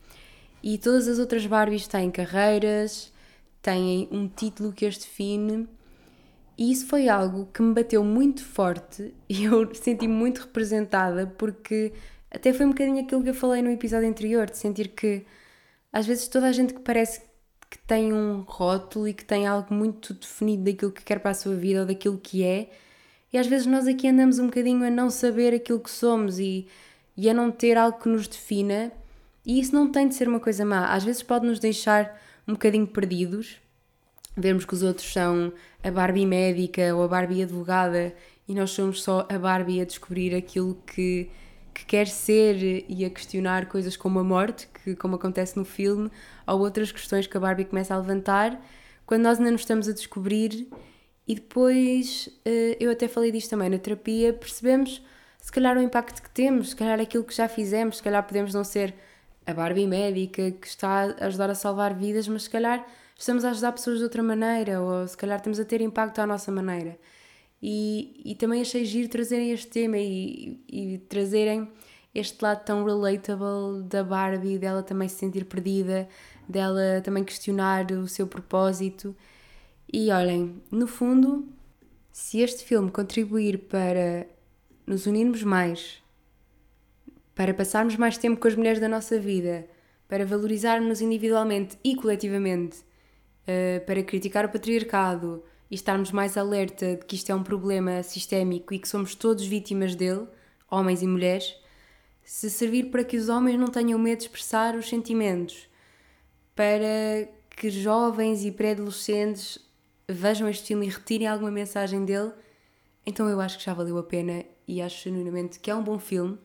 E 0.60 0.76
todas 0.76 1.06
as 1.06 1.20
outras 1.20 1.46
Barbies 1.46 1.86
têm 1.86 2.10
carreiras, 2.10 3.12
têm 3.68 4.08
um 4.10 4.26
título 4.26 4.72
que 4.72 4.86
as 4.86 4.96
define. 4.96 5.68
E 6.56 6.72
isso 6.72 6.86
foi 6.86 7.08
algo 7.08 7.46
que 7.52 7.60
me 7.60 7.74
bateu 7.74 8.02
muito 8.02 8.42
forte 8.42 9.14
e 9.28 9.44
eu 9.44 9.74
senti-me 9.74 10.12
muito 10.12 10.40
representada 10.40 11.26
porque 11.38 11.92
até 12.30 12.52
foi 12.52 12.66
um 12.66 12.70
bocadinho 12.70 13.04
aquilo 13.04 13.22
que 13.22 13.30
eu 13.30 13.34
falei 13.34 13.62
no 13.62 13.70
episódio 13.70 14.08
anterior, 14.08 14.50
de 14.50 14.56
sentir 14.56 14.88
que 14.88 15.24
às 15.92 16.06
vezes 16.06 16.28
toda 16.28 16.46
a 16.46 16.52
gente 16.52 16.74
que 16.74 16.80
parece 16.80 17.22
que 17.70 17.78
tem 17.78 18.12
um 18.12 18.40
rótulo 18.40 19.06
e 19.06 19.12
que 19.12 19.24
tem 19.24 19.46
algo 19.46 19.72
muito 19.72 20.14
definido 20.14 20.64
daquilo 20.64 20.90
que 20.90 21.04
quer 21.04 21.20
para 21.20 21.32
a 21.32 21.34
sua 21.34 21.54
vida 21.54 21.80
ou 21.80 21.86
daquilo 21.86 22.18
que 22.18 22.42
é, 22.42 22.70
e 23.32 23.36
às 23.38 23.46
vezes 23.46 23.66
nós 23.66 23.86
aqui 23.86 24.08
andamos 24.08 24.38
um 24.38 24.46
bocadinho 24.46 24.84
a 24.86 24.90
não 24.90 25.10
saber 25.10 25.54
aquilo 25.54 25.80
que 25.80 25.90
somos 25.90 26.38
e, 26.38 26.66
e 27.16 27.28
a 27.28 27.34
não 27.34 27.50
ter 27.50 27.76
algo 27.76 27.98
que 27.98 28.08
nos 28.08 28.26
defina, 28.26 28.90
e 29.44 29.60
isso 29.60 29.74
não 29.74 29.90
tem 29.92 30.08
de 30.08 30.14
ser 30.14 30.28
uma 30.28 30.40
coisa 30.40 30.64
má, 30.64 30.92
às 30.94 31.04
vezes 31.04 31.22
pode 31.22 31.46
nos 31.46 31.58
deixar 31.58 32.18
um 32.48 32.54
bocadinho 32.54 32.86
perdidos, 32.86 33.60
vermos 34.34 34.64
que 34.64 34.72
os 34.72 34.82
outros 34.82 35.12
são 35.12 35.52
a 35.84 35.90
Barbie 35.90 36.24
médica 36.24 36.94
ou 36.94 37.02
a 37.02 37.08
Barbie 37.08 37.42
advogada 37.42 38.14
e 38.48 38.54
nós 38.54 38.70
somos 38.70 39.02
só 39.02 39.26
a 39.30 39.38
Barbie 39.38 39.82
a 39.82 39.84
descobrir 39.84 40.34
aquilo 40.34 40.74
que, 40.86 41.28
que 41.74 41.84
quer 41.84 42.08
ser 42.08 42.86
e 42.88 43.04
a 43.04 43.10
questionar 43.10 43.66
coisas 43.66 43.96
como 43.96 44.18
a 44.18 44.24
morte, 44.24 44.66
que 44.82 44.96
como 44.96 45.16
acontece 45.16 45.58
no 45.58 45.64
filme, 45.64 46.10
ou 46.46 46.60
outras 46.60 46.90
questões 46.90 47.26
que 47.26 47.36
a 47.36 47.40
Barbie 47.40 47.66
começa 47.66 47.94
a 47.94 47.98
levantar, 47.98 48.58
quando 49.04 49.22
nós 49.22 49.38
ainda 49.38 49.50
nos 49.50 49.60
estamos 49.60 49.86
a 49.86 49.92
descobrir. 49.92 50.68
E 51.26 51.34
depois, 51.34 52.30
eh, 52.42 52.78
eu 52.80 52.90
até 52.90 53.06
falei 53.06 53.30
disto 53.30 53.50
também 53.50 53.68
na 53.68 53.78
terapia, 53.78 54.32
percebemos 54.32 55.02
se 55.38 55.52
calhar 55.52 55.76
o 55.76 55.82
impacto 55.82 56.22
que 56.22 56.30
temos, 56.30 56.70
se 56.70 56.76
calhar 56.76 56.98
aquilo 56.98 57.24
que 57.24 57.34
já 57.34 57.48
fizemos, 57.48 57.98
se 57.98 58.02
calhar 58.02 58.22
podemos 58.26 58.54
não 58.54 58.64
ser 58.64 58.94
a 59.48 59.54
Barbie 59.54 59.86
médica 59.86 60.50
que 60.50 60.66
está 60.66 61.04
a 61.18 61.26
ajudar 61.26 61.48
a 61.48 61.54
salvar 61.54 61.94
vidas, 61.94 62.28
mas 62.28 62.42
se 62.42 62.50
calhar 62.50 62.86
estamos 63.16 63.46
a 63.46 63.50
ajudar 63.50 63.72
pessoas 63.72 63.96
de 63.96 64.04
outra 64.04 64.22
maneira, 64.22 64.78
ou 64.82 65.08
se 65.08 65.16
calhar 65.16 65.38
estamos 65.38 65.58
a 65.58 65.64
ter 65.64 65.80
impacto 65.80 66.18
à 66.18 66.26
nossa 66.26 66.52
maneira. 66.52 66.98
E, 67.62 68.20
e 68.26 68.34
também 68.34 68.60
achei 68.60 68.84
giro 68.84 69.08
trazerem 69.08 69.50
este 69.50 69.68
tema 69.68 69.96
e, 69.96 70.62
e 70.68 70.98
trazerem 71.08 71.66
este 72.14 72.42
lado 72.42 72.62
tão 72.62 72.84
relatable 72.84 73.84
da 73.88 74.04
Barbie, 74.04 74.58
dela 74.58 74.82
também 74.82 75.08
se 75.08 75.16
sentir 75.16 75.46
perdida, 75.46 76.06
dela 76.46 77.00
também 77.02 77.24
questionar 77.24 77.90
o 77.90 78.06
seu 78.06 78.26
propósito. 78.26 79.16
E 79.90 80.10
olhem, 80.10 80.62
no 80.70 80.86
fundo, 80.86 81.48
se 82.12 82.40
este 82.40 82.64
filme 82.64 82.90
contribuir 82.90 83.60
para 83.60 84.26
nos 84.86 85.06
unirmos 85.06 85.42
mais, 85.42 86.02
para 87.38 87.54
passarmos 87.54 87.94
mais 87.94 88.18
tempo 88.18 88.40
com 88.40 88.48
as 88.48 88.56
mulheres 88.56 88.80
da 88.80 88.88
nossa 88.88 89.16
vida, 89.16 89.64
para 90.08 90.26
valorizarmos 90.26 91.00
individualmente 91.00 91.78
e 91.84 91.94
coletivamente, 91.94 92.78
uh, 92.78 93.86
para 93.86 94.02
criticar 94.02 94.44
o 94.44 94.48
patriarcado 94.48 95.44
e 95.70 95.76
estarmos 95.76 96.10
mais 96.10 96.36
alerta 96.36 96.96
de 96.96 97.04
que 97.06 97.14
isto 97.14 97.30
é 97.30 97.34
um 97.36 97.44
problema 97.44 98.02
sistémico 98.02 98.74
e 98.74 98.78
que 98.80 98.88
somos 98.88 99.14
todos 99.14 99.46
vítimas 99.46 99.94
dele, 99.94 100.26
homens 100.68 101.00
e 101.00 101.06
mulheres, 101.06 101.54
se 102.24 102.50
servir 102.50 102.90
para 102.90 103.04
que 103.04 103.16
os 103.16 103.28
homens 103.28 103.56
não 103.56 103.68
tenham 103.68 104.00
medo 104.00 104.18
de 104.18 104.24
expressar 104.24 104.74
os 104.74 104.88
sentimentos, 104.88 105.68
para 106.56 107.28
que 107.50 107.70
jovens 107.70 108.44
e 108.44 108.50
pré-adolescentes 108.50 109.60
vejam 110.08 110.48
este 110.48 110.66
filme 110.66 110.88
e 110.88 110.90
retirem 110.90 111.28
alguma 111.28 111.52
mensagem 111.52 112.04
dele, 112.04 112.32
então 113.06 113.28
eu 113.28 113.40
acho 113.40 113.58
que 113.58 113.64
já 113.64 113.74
valeu 113.74 113.96
a 113.96 114.02
pena 114.02 114.44
e 114.66 114.82
acho 114.82 115.04
genuinamente 115.04 115.60
que 115.60 115.70
é 115.70 115.74
um 115.76 115.84
bom 115.84 116.00
filme. 116.00 116.36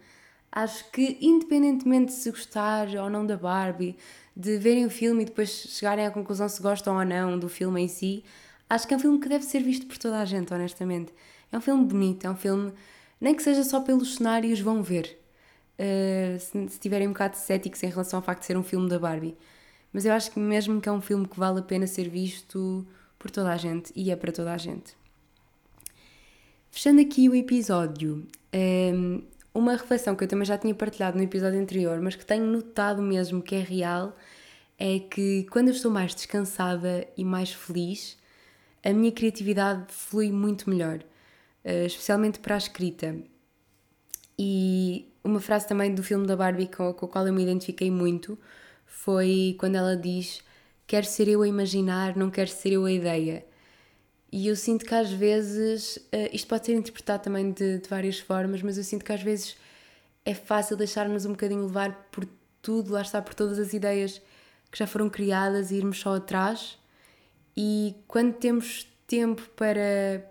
Acho 0.55 0.91
que, 0.91 1.17
independentemente 1.19 2.05
de 2.05 2.13
se 2.13 2.29
gostar 2.29 2.87
ou 2.89 3.09
não 3.09 3.25
da 3.25 3.35
Barbie, 3.35 3.97
de 4.37 4.55
verem 4.59 4.85
o 4.85 4.89
filme 4.89 5.23
e 5.23 5.25
depois 5.25 5.49
chegarem 5.49 6.05
à 6.05 6.11
conclusão 6.11 6.47
se 6.47 6.61
gostam 6.61 6.95
ou 6.95 7.03
não 7.03 7.39
do 7.39 7.49
filme 7.49 7.81
em 7.81 7.87
si, 7.87 8.23
acho 8.69 8.87
que 8.87 8.93
é 8.93 8.97
um 8.97 8.99
filme 8.99 9.19
que 9.19 9.27
deve 9.27 9.43
ser 9.43 9.63
visto 9.63 9.87
por 9.87 9.97
toda 9.97 10.19
a 10.19 10.25
gente, 10.25 10.53
honestamente. 10.53 11.11
É 11.51 11.57
um 11.57 11.61
filme 11.61 11.83
bonito, 11.83 12.27
é 12.27 12.29
um 12.29 12.35
filme, 12.35 12.71
nem 13.19 13.33
que 13.33 13.41
seja 13.41 13.63
só 13.63 13.81
pelos 13.81 14.15
cenários, 14.15 14.59
vão 14.59 14.83
ver. 14.83 15.19
Uh, 15.73 16.39
se, 16.39 16.69
se 16.69 16.79
tiverem 16.79 17.07
um 17.07 17.13
bocado 17.13 17.35
céticos 17.35 17.81
em 17.81 17.87
relação 17.87 18.19
ao 18.19 18.23
facto 18.23 18.41
de 18.41 18.45
ser 18.45 18.55
um 18.55 18.63
filme 18.63 18.87
da 18.87 18.99
Barbie. 18.99 19.35
Mas 19.91 20.05
eu 20.05 20.13
acho 20.13 20.29
que 20.29 20.39
mesmo 20.39 20.79
que 20.79 20.87
é 20.87 20.91
um 20.91 21.01
filme 21.01 21.27
que 21.27 21.39
vale 21.39 21.59
a 21.59 21.63
pena 21.63 21.87
ser 21.87 22.09
visto 22.09 22.85
por 23.17 23.31
toda 23.31 23.51
a 23.51 23.57
gente 23.57 23.91
e 23.95 24.11
é 24.11 24.15
para 24.15 24.31
toda 24.31 24.53
a 24.53 24.57
gente. 24.57 24.95
Fechando 26.69 27.01
aqui 27.01 27.27
o 27.27 27.35
episódio, 27.35 28.27
ehm, 28.51 29.21
uma 29.53 29.73
reflexão 29.73 30.15
que 30.15 30.23
eu 30.23 30.27
também 30.27 30.45
já 30.45 30.57
tinha 30.57 30.73
partilhado 30.73 31.17
no 31.17 31.23
episódio 31.23 31.59
anterior, 31.59 31.99
mas 32.01 32.15
que 32.15 32.25
tenho 32.25 32.45
notado 32.45 33.01
mesmo 33.01 33.41
que 33.41 33.55
é 33.55 33.59
real, 33.59 34.17
é 34.77 34.99
que 34.99 35.43
quando 35.51 35.67
eu 35.67 35.73
estou 35.73 35.91
mais 35.91 36.15
descansada 36.15 37.07
e 37.15 37.23
mais 37.23 37.51
feliz, 37.53 38.17
a 38.83 38.91
minha 38.91 39.11
criatividade 39.11 39.85
flui 39.93 40.31
muito 40.31 40.69
melhor, 40.69 40.99
eh, 41.63 41.85
especialmente 41.85 42.39
para 42.39 42.55
a 42.55 42.57
escrita. 42.57 43.15
E 44.37 45.07
uma 45.23 45.39
frase 45.39 45.67
também 45.67 45.93
do 45.93 46.03
filme 46.03 46.27
da 46.27 46.35
Barbie 46.35 46.67
com, 46.67 46.89
a 46.89 46.93
qual 46.93 47.27
eu 47.27 47.33
me 47.33 47.43
identifiquei 47.43 47.91
muito 47.91 48.37
foi 48.85 49.55
quando 49.59 49.75
ela 49.75 49.95
diz: 49.95 50.41
Quero 50.87 51.05
ser 51.05 51.27
eu 51.27 51.41
a 51.43 51.47
imaginar, 51.47 52.15
não 52.17 52.29
quero 52.29 52.49
ser 52.49 52.73
eu 52.73 52.85
a 52.85 52.91
ideia. 52.91 53.45
E 54.36 54.47
eu 54.47 54.55
sinto 54.55 54.84
que 54.84 54.95
às 54.95 55.11
vezes, 55.11 55.97
uh, 55.97 56.29
isto 56.34 56.47
pode 56.47 56.65
ser 56.65 56.73
interpretado 56.73 57.21
também 57.21 57.51
de, 57.51 57.77
de, 57.77 57.88
várias 57.88 58.17
formas, 58.17 58.63
mas 58.63 58.79
eu 58.79 58.84
sinto 58.84 59.05
que 59.05 59.13
às 59.13 59.21
vezes 59.21 59.55
é 60.25 60.34
fácil 60.34 60.75
deixar-nos 60.75 61.23
um 61.27 61.34
bocadinho 61.34 61.61
levar 61.67 62.09
por 62.11 62.27
tudo, 62.59 62.93
lá 62.93 63.03
está, 63.03 63.21
por 63.21 63.36
todas 63.36 63.59
as 63.59 63.73
ideias 63.73 64.19
que 64.71 64.79
já 64.79 64.88
foram 64.88 65.07
criadas 65.07 65.69
e 65.69 65.75
irmos 65.75 65.99
só 65.99 66.15
atrás. 66.15 66.79
E 67.55 67.95
quando 68.07 68.34
temos 68.34 68.88
tempo 69.05 69.47
para 69.55 70.25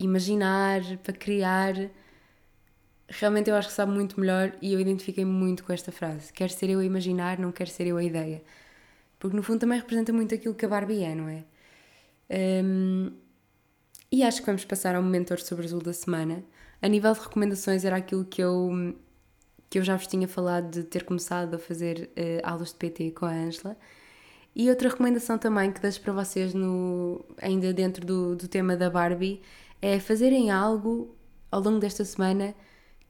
imaginar, 0.00 0.80
para 1.04 1.14
criar, 1.14 1.74
realmente 3.08 3.50
eu 3.50 3.54
acho 3.54 3.68
que 3.68 3.74
sabe 3.74 3.92
muito 3.92 4.18
melhor 4.18 4.52
e 4.60 4.72
eu 4.72 4.80
identifiquei 4.80 5.24
muito 5.24 5.62
com 5.62 5.72
esta 5.72 5.92
frase. 5.92 6.32
Quer 6.32 6.50
ser 6.50 6.70
eu 6.70 6.80
a 6.80 6.84
imaginar, 6.84 7.38
não 7.38 7.52
quer 7.52 7.68
ser 7.68 7.86
eu 7.86 7.98
a 7.98 8.02
ideia. 8.02 8.42
Porque 9.16 9.36
no 9.36 9.44
fundo 9.44 9.60
também 9.60 9.78
representa 9.78 10.12
muito 10.12 10.34
aquilo 10.34 10.56
que 10.56 10.64
a 10.66 10.68
Barbie 10.68 11.04
é, 11.04 11.14
não 11.14 11.28
é? 11.28 11.44
Um, 12.64 13.12
e 14.14 14.22
acho 14.22 14.38
que 14.38 14.46
vamos 14.46 14.64
passar 14.64 14.94
ao 14.94 15.02
momento 15.02 15.36
sobre 15.44 15.64
azul 15.64 15.82
da 15.82 15.92
semana. 15.92 16.44
A 16.80 16.86
nível 16.86 17.12
de 17.12 17.18
recomendações, 17.18 17.84
era 17.84 17.96
aquilo 17.96 18.24
que 18.24 18.40
eu, 18.40 18.94
que 19.68 19.80
eu 19.80 19.82
já 19.82 19.96
vos 19.96 20.06
tinha 20.06 20.28
falado 20.28 20.70
de 20.70 20.84
ter 20.84 21.02
começado 21.02 21.54
a 21.54 21.58
fazer 21.58 22.08
uh, 22.16 22.48
aulas 22.48 22.68
de 22.68 22.76
PT 22.76 23.10
com 23.10 23.26
a 23.26 23.32
Ângela. 23.32 23.76
E 24.54 24.70
outra 24.70 24.88
recomendação 24.88 25.36
também 25.36 25.72
que 25.72 25.80
deixo 25.80 26.00
para 26.00 26.12
vocês, 26.12 26.54
no, 26.54 27.24
ainda 27.42 27.72
dentro 27.72 28.06
do, 28.06 28.36
do 28.36 28.46
tema 28.46 28.76
da 28.76 28.88
Barbie, 28.88 29.42
é 29.82 29.98
fazerem 29.98 30.48
algo 30.48 31.16
ao 31.50 31.60
longo 31.60 31.80
desta 31.80 32.04
semana 32.04 32.54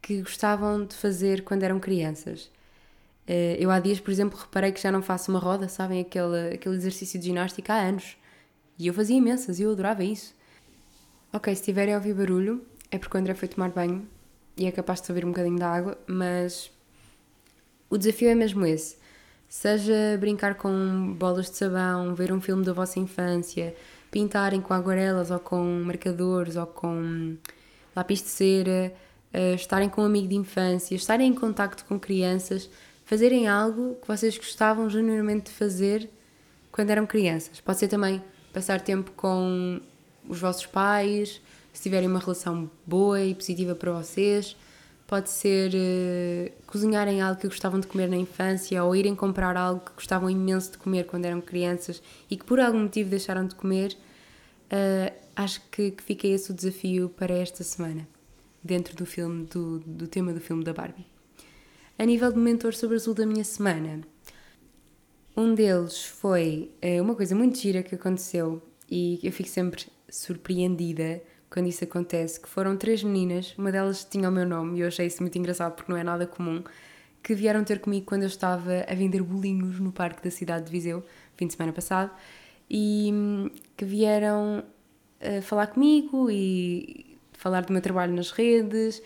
que 0.01 0.23
gostavam 0.23 0.87
de 0.87 0.95
fazer 0.95 1.45
quando 1.45 1.65
eram 1.65 1.79
crianças. 1.79 2.45
Uh, 3.29 3.59
eu 3.59 3.71
há 3.71 3.79
dias, 3.79 4.01
por 4.01 4.11
exemplo, 4.11 4.39
reparei 4.39 4.73
que 4.73 4.81
já 4.81 4.91
não 4.91 5.03
faço 5.03 5.31
uma 5.31 5.39
roda, 5.39 5.69
sabem? 5.69 6.01
Aquele, 6.01 6.55
aquele 6.55 6.77
exercício 6.77 7.21
de 7.21 7.27
ginástica 7.27 7.75
há 7.75 7.89
anos. 7.89 8.17
E 8.79 8.87
eu 8.87 8.95
fazia 8.95 9.19
imensas 9.19 9.61
e 9.61 9.65
eu 9.65 9.73
adorava 9.73 10.03
isso. 10.03 10.35
Ok, 11.35 11.53
se 11.53 11.63
estiverem 11.63 11.93
a 11.93 11.97
ouvir 11.97 12.15
barulho, 12.15 12.65
é 12.93 12.97
porque 12.97 13.17
o 13.17 13.21
André 13.21 13.35
foi 13.35 13.49
tomar 13.49 13.69
banho 13.71 14.07
e 14.57 14.67
é 14.67 14.71
capaz 14.71 15.03
de 15.03 15.11
ouvir 15.11 15.25
um 15.25 15.31
bocadinho 15.31 15.57
de 15.57 15.65
água, 15.65 15.99
mas 16.07 16.71
o 17.91 17.99
desafio 17.99 18.29
é 18.29 18.37
mesmo 18.37 18.65
esse. 18.65 18.97
Seja 19.49 20.17
brincar 20.21 20.55
com 20.55 21.13
bolas 21.19 21.51
de 21.51 21.57
sabão, 21.57 22.15
ver 22.15 22.33
um 22.33 22.41
filme 22.41 22.65
da 22.65 22.73
vossa 22.73 23.01
infância, 23.01 23.75
pintarem 24.13 24.61
com 24.61 24.73
aguarelas 24.73 25.33
ou 25.33 25.41
com 25.41 25.83
marcadores 25.85 26.55
ou 26.55 26.69
com 26.69 27.37
lápis 27.97 28.23
de 28.23 28.29
cera, 28.29 28.95
uh, 29.35 29.57
estarem 29.57 29.89
com 29.89 30.03
um 30.03 30.05
amigo 30.05 30.29
de 30.29 30.37
infância, 30.37 30.95
estarem 30.95 31.33
em 31.33 31.35
contacto 31.35 31.85
com 31.85 31.99
crianças, 31.99 32.71
fazerem 33.05 33.49
algo 33.49 33.97
que 34.01 34.07
vocês 34.07 34.39
gostavam 34.39 34.89
genuinamente 34.89 35.51
de 35.51 35.59
fazer 35.59 36.09
quando 36.71 36.91
eram 36.91 37.05
crianças. 37.05 37.61
Pode 37.61 37.81
ser 37.81 37.89
também 37.89 38.23
passar 38.53 38.81
tempo 38.81 39.11
com 39.17 39.81
os 40.29 40.41
vossos 40.41 40.67
pais, 40.67 41.41
se 41.73 41.83
tiverem 41.83 42.09
uma 42.09 42.21
relação 42.21 42.71
boa 42.87 43.23
e 43.23 43.35
positiva 43.35 43.75
para 43.75 43.93
vocês. 43.93 44.57
Pode 45.07 45.29
ser 45.29 45.73
uh, 45.75 46.63
cozinharem 46.67 47.21
algo 47.21 47.39
que 47.39 47.47
gostavam 47.47 47.79
de 47.79 47.87
comer 47.87 48.09
na 48.09 48.17
infância 48.17 48.83
ou 48.83 48.97
irem 48.97 49.15
comprar 49.15 49.57
algo 49.57 49.85
que 49.85 49.93
gostavam 49.93 50.31
imenso 50.31 50.73
de 50.73 50.79
comer 50.79 51.05
quando 51.05 51.27
eram 51.27 51.41
crianças 51.43 52.03
e 52.31 52.37
que 52.37 52.45
por 52.45 52.59
algum 52.59 52.81
motivo 52.85 53.11
deixaram 53.11 53.47
de 53.47 53.55
comer. 53.55 53.97
Uh, 54.67 55.13
acho 55.37 55.61
que, 55.71 55.91
que 55.91 56.03
fica 56.03 56.27
esse 56.27 56.51
o 56.51 56.55
desafio 56.55 57.09
para 57.11 57.35
esta 57.35 57.63
semana, 57.63 58.09
dentro 58.63 58.97
do 58.97 59.05
filme, 59.05 59.45
do, 59.47 59.81
do 59.81 60.09
tema 60.09 60.33
do 60.33 60.41
filme 60.41 60.65
da 60.65 60.73
Barbie. 60.73 61.07
A 61.99 62.05
nível 62.05 62.33
de 62.33 62.39
mentor 62.39 62.75
sobre 62.75 62.97
azul 62.97 63.15
da 63.15 63.27
minha 63.27 63.45
semana, 63.45 64.01
um 65.37 65.55
deles 65.55 66.05
foi 66.05 66.71
uh, 66.83 67.03
uma 67.03 67.15
coisa 67.15 67.35
muito 67.35 67.59
gira 67.59 67.83
que 67.83 67.95
aconteceu 67.95 68.63
e 68.91 69.21
eu 69.23 69.33
fico 69.33 69.49
sempre 69.49 69.87
surpreendida 70.15 71.21
quando 71.51 71.69
isso 71.69 71.85
acontece, 71.85 72.41
que 72.41 72.49
foram 72.49 72.77
três 72.77 73.03
meninas, 73.03 73.55
uma 73.59 73.71
delas 73.71 74.05
tinha 74.05 74.29
o 74.29 74.33
meu 74.33 74.47
nome 74.47 74.79
e 74.79 74.81
eu 74.83 74.89
achei 74.89 75.07
isso 75.07 75.23
muito 75.23 75.37
engraçado 75.39 75.75
porque 75.75 75.91
não 75.91 75.99
é 75.99 76.05
nada 76.05 76.27
comum, 76.27 76.63
que 77.23 77.35
vieram 77.35 77.65
ter 77.65 77.81
comigo 77.81 78.07
quando 78.07 78.23
eu 78.23 78.29
estava 78.29 78.85
a 78.89 78.95
vender 78.95 79.23
bolinhos 79.23 79.81
no 79.81 79.93
parque 79.93 80.23
da 80.23 80.31
cidade 80.31 80.67
de 80.67 80.71
Viseu, 80.71 81.03
fim 81.37 81.47
de 81.47 81.55
semana 81.55 81.73
passado, 81.73 82.11
e 82.71 83.11
hum, 83.13 83.51
que 83.77 83.85
vieram 83.85 84.65
uh, 85.21 85.43
falar 85.43 85.69
comigo 85.69 86.31
e 86.31 87.19
falar 87.33 87.63
do 87.63 87.73
meu 87.73 87.83
trabalho 87.83 88.15
nas 88.15 88.31
redes 88.31 88.99
uh, 88.99 89.03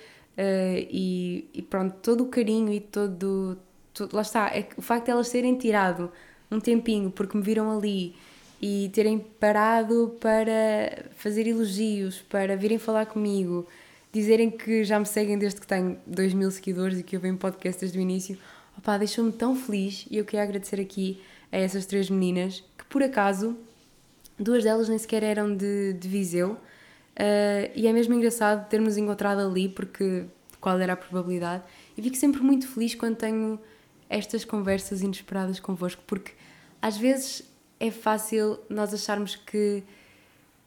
e, 0.90 1.48
e, 1.54 1.62
pronto, 1.62 1.96
todo 2.02 2.24
o 2.24 2.26
carinho 2.28 2.72
e 2.72 2.80
todo, 2.80 3.58
todo 3.94 4.14
lá 4.14 4.22
está, 4.22 4.48
é 4.48 4.68
o 4.76 4.82
facto 4.82 5.06
de 5.06 5.10
elas 5.10 5.30
terem 5.30 5.56
tirado 5.56 6.10
um 6.50 6.60
tempinho 6.60 7.10
porque 7.10 7.36
me 7.36 7.42
viram 7.42 7.76
ali 7.76 8.14
e 8.60 8.90
terem 8.92 9.18
parado 9.18 10.16
para 10.20 11.06
fazer 11.16 11.46
elogios, 11.46 12.20
para 12.22 12.56
virem 12.56 12.78
falar 12.78 13.06
comigo, 13.06 13.66
dizerem 14.12 14.50
que 14.50 14.84
já 14.84 14.98
me 14.98 15.06
seguem 15.06 15.38
desde 15.38 15.60
que 15.60 15.66
tenho 15.66 15.98
2 16.06 16.34
mil 16.34 16.50
seguidores 16.50 16.98
e 16.98 17.02
que 17.02 17.16
eu 17.16 17.20
venho 17.20 17.36
podcast 17.36 17.80
desde 17.80 17.98
o 17.98 18.00
início, 18.00 18.38
opá, 18.76 18.98
deixou-me 18.98 19.32
tão 19.32 19.54
feliz 19.54 20.06
e 20.10 20.18
eu 20.18 20.24
queria 20.24 20.42
agradecer 20.42 20.80
aqui 20.80 21.20
a 21.52 21.58
essas 21.58 21.86
três 21.86 22.10
meninas 22.10 22.64
que 22.76 22.84
por 22.84 23.02
acaso 23.02 23.56
duas 24.38 24.64
delas 24.64 24.88
nem 24.88 24.98
sequer 24.98 25.22
eram 25.22 25.54
de, 25.54 25.94
de 25.94 26.08
Viseu 26.08 26.52
uh, 26.52 27.70
e 27.74 27.86
é 27.86 27.92
mesmo 27.92 28.14
engraçado 28.14 28.68
termos 28.68 28.96
encontrado 28.96 29.40
ali 29.40 29.68
porque 29.68 30.24
qual 30.60 30.78
era 30.78 30.92
a 30.92 30.96
probabilidade 30.96 31.64
e 31.96 32.02
fico 32.02 32.16
sempre 32.16 32.40
muito 32.42 32.68
feliz 32.68 32.94
quando 32.94 33.16
tenho 33.16 33.58
estas 34.08 34.44
conversas 34.44 35.02
inesperadas 35.02 35.58
convosco 35.58 36.02
porque 36.06 36.32
às 36.80 36.96
vezes 36.96 37.42
é 37.80 37.90
fácil 37.90 38.58
nós 38.68 38.92
acharmos 38.92 39.36
que, 39.36 39.82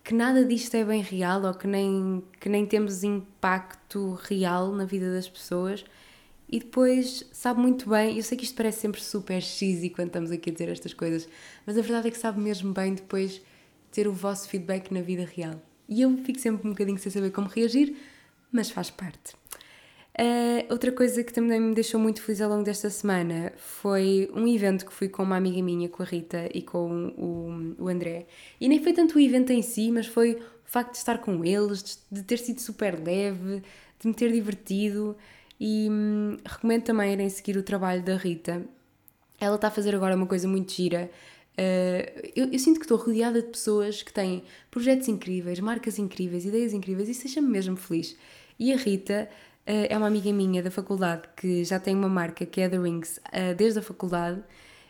que 0.03 0.13
nada 0.13 0.45
disto 0.45 0.75
é 0.75 0.85
bem 0.85 1.01
real 1.01 1.43
ou 1.43 1.53
que 1.53 1.67
nem, 1.67 2.23
que 2.39 2.49
nem 2.49 2.65
temos 2.65 3.03
impacto 3.03 4.17
real 4.23 4.71
na 4.71 4.85
vida 4.85 5.13
das 5.13 5.27
pessoas 5.27 5.83
e 6.49 6.59
depois 6.59 7.25
sabe 7.31 7.61
muito 7.61 7.89
bem. 7.89 8.17
Eu 8.17 8.23
sei 8.23 8.37
que 8.37 8.43
isto 8.43 8.55
parece 8.55 8.81
sempre 8.81 9.01
super 9.01 9.41
cheesy 9.41 9.89
quando 9.89 10.07
estamos 10.07 10.31
aqui 10.31 10.49
a 10.49 10.53
dizer 10.53 10.69
estas 10.69 10.93
coisas, 10.93 11.27
mas 11.65 11.77
a 11.77 11.81
verdade 11.81 12.09
é 12.09 12.11
que 12.11 12.17
sabe 12.17 12.41
mesmo 12.41 12.73
bem 12.73 12.93
depois 12.93 13.41
ter 13.91 14.07
o 14.07 14.13
vosso 14.13 14.49
feedback 14.49 14.91
na 14.91 15.01
vida 15.01 15.25
real. 15.25 15.61
E 15.87 16.01
eu 16.01 16.17
fico 16.23 16.39
sempre 16.39 16.67
um 16.67 16.71
bocadinho 16.71 16.97
sem 16.97 17.11
saber 17.11 17.31
como 17.31 17.47
reagir, 17.47 17.95
mas 18.51 18.69
faz 18.69 18.89
parte. 18.89 19.40
Uh, 20.19 20.67
outra 20.69 20.91
coisa 20.91 21.23
que 21.23 21.31
também 21.31 21.59
me 21.59 21.73
deixou 21.73 21.99
muito 21.99 22.21
feliz 22.21 22.41
ao 22.41 22.49
longo 22.49 22.63
desta 22.63 22.89
semana 22.89 23.53
foi 23.55 24.29
um 24.33 24.45
evento 24.45 24.85
que 24.85 24.91
fui 24.91 25.07
com 25.07 25.23
uma 25.23 25.37
amiga 25.37 25.61
minha, 25.63 25.87
com 25.87 26.03
a 26.03 26.05
Rita 26.05 26.49
e 26.53 26.61
com 26.61 27.07
o, 27.17 27.83
o 27.83 27.87
André. 27.87 28.25
E 28.59 28.67
nem 28.67 28.83
foi 28.83 28.91
tanto 28.93 29.15
o 29.15 29.19
evento 29.19 29.51
em 29.51 29.61
si, 29.61 29.89
mas 29.89 30.07
foi 30.07 30.33
o 30.33 30.41
facto 30.65 30.91
de 30.91 30.97
estar 30.97 31.19
com 31.19 31.45
eles, 31.45 32.03
de 32.11 32.23
ter 32.23 32.39
sido 32.39 32.59
super 32.59 33.01
leve, 33.01 33.63
de 33.99 34.07
me 34.07 34.13
ter 34.13 34.31
divertido. 34.31 35.15
E 35.59 35.87
hum, 35.89 36.37
recomendo 36.43 36.83
também 36.83 37.13
irem 37.13 37.29
seguir 37.29 37.55
o 37.55 37.63
trabalho 37.63 38.03
da 38.03 38.17
Rita. 38.17 38.65
Ela 39.39 39.55
está 39.55 39.69
a 39.69 39.71
fazer 39.71 39.95
agora 39.95 40.15
uma 40.15 40.27
coisa 40.27 40.47
muito 40.47 40.73
gira. 40.73 41.09
Uh, 41.53 42.31
eu, 42.35 42.51
eu, 42.51 42.59
sinto 42.59 42.79
que 42.79 42.85
estou 42.85 42.97
rodeada 42.97 43.41
de 43.41 43.49
pessoas 43.49 44.01
que 44.01 44.11
têm 44.11 44.43
projetos 44.69 45.07
incríveis, 45.07 45.59
marcas 45.59 45.99
incríveis, 45.99 46.45
ideias 46.45 46.73
incríveis 46.73 47.07
e 47.07 47.11
isso 47.11 47.23
deixa-me 47.23 47.47
mesmo 47.47 47.77
feliz. 47.77 48.17
E 48.57 48.73
a 48.73 48.77
Rita 48.77 49.29
é 49.89 49.97
uma 49.97 50.07
amiga 50.07 50.31
minha 50.31 50.61
da 50.61 50.71
faculdade 50.71 51.23
que 51.35 51.63
já 51.63 51.79
tem 51.79 51.95
uma 51.95 52.09
marca 52.09 52.45
que 52.45 52.61
é 52.61 52.69
The 52.69 52.77
Rings 52.77 53.17
uh, 53.17 53.55
desde 53.55 53.79
a 53.79 53.81
faculdade. 53.81 54.41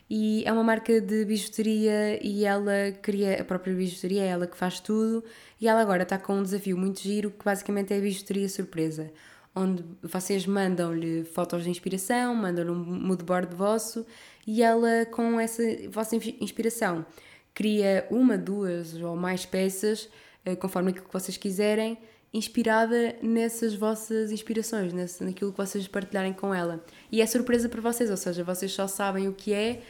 E 0.10 0.44
é 0.46 0.52
uma 0.52 0.64
marca 0.64 1.00
de 1.00 1.24
bijuteria 1.24 2.20
e 2.22 2.44
ela 2.44 2.92
cria 3.02 3.42
a 3.42 3.46
própria 3.46 3.74
bijuteria, 3.74 4.24
é 4.24 4.28
ela 4.28 4.46
que 4.46 4.58
faz 4.58 4.80
tudo. 4.80 5.24
E 5.60 5.68
ela 5.68 5.82
agora 5.82 6.04
está 6.04 6.18
com 6.18 6.34
um 6.36 6.44
desafio 6.44 6.78
muito 6.78 7.00
giro 7.00 7.32
que 7.32 7.46
basicamente 7.46 7.94
é 7.94 7.98
a 7.98 8.02
bijuteria 8.02 8.50
surpresa 8.50 9.12
onde 9.56 9.84
vocês 10.02 10.46
mandam-lhe 10.46 11.24
fotos 11.26 11.64
de 11.64 11.70
inspiração, 11.70 12.34
mandam-lhe 12.34 12.72
um 12.72 12.76
moodboard 12.76 13.54
vosso 13.56 14.06
e 14.48 14.64
ela, 14.64 15.06
com 15.06 15.40
essa 15.40 15.64
vossa 15.90 16.16
inspiração, 16.16 17.06
cria 17.54 18.08
uma, 18.10 18.38
duas 18.38 18.96
ou 18.96 19.16
mais 19.16 19.46
peças, 19.46 20.10
eh, 20.46 20.56
conforme 20.56 20.92
aquilo 20.92 21.06
que 21.06 21.14
vocês 21.14 21.38
quiserem, 21.38 21.98
inspirada 22.34 23.16
nessas 23.22 23.76
vossas 23.76 24.32
inspirações, 24.32 24.94
nesse, 24.94 25.24
naquilo 25.24 25.52
que 25.52 25.58
vocês 25.58 25.88
partilharem 25.88 26.34
com 26.34 26.54
ela. 26.54 26.84
E 27.12 27.22
é 27.22 27.26
surpresa 27.26 27.68
para 27.68 27.82
vocês, 27.82 28.10
ou 28.10 28.18
seja, 28.18 28.44
vocês 28.44 28.72
só 28.72 28.88
sabem 28.88 29.28
o 29.28 29.34
que 29.34 29.54
é 29.54 29.82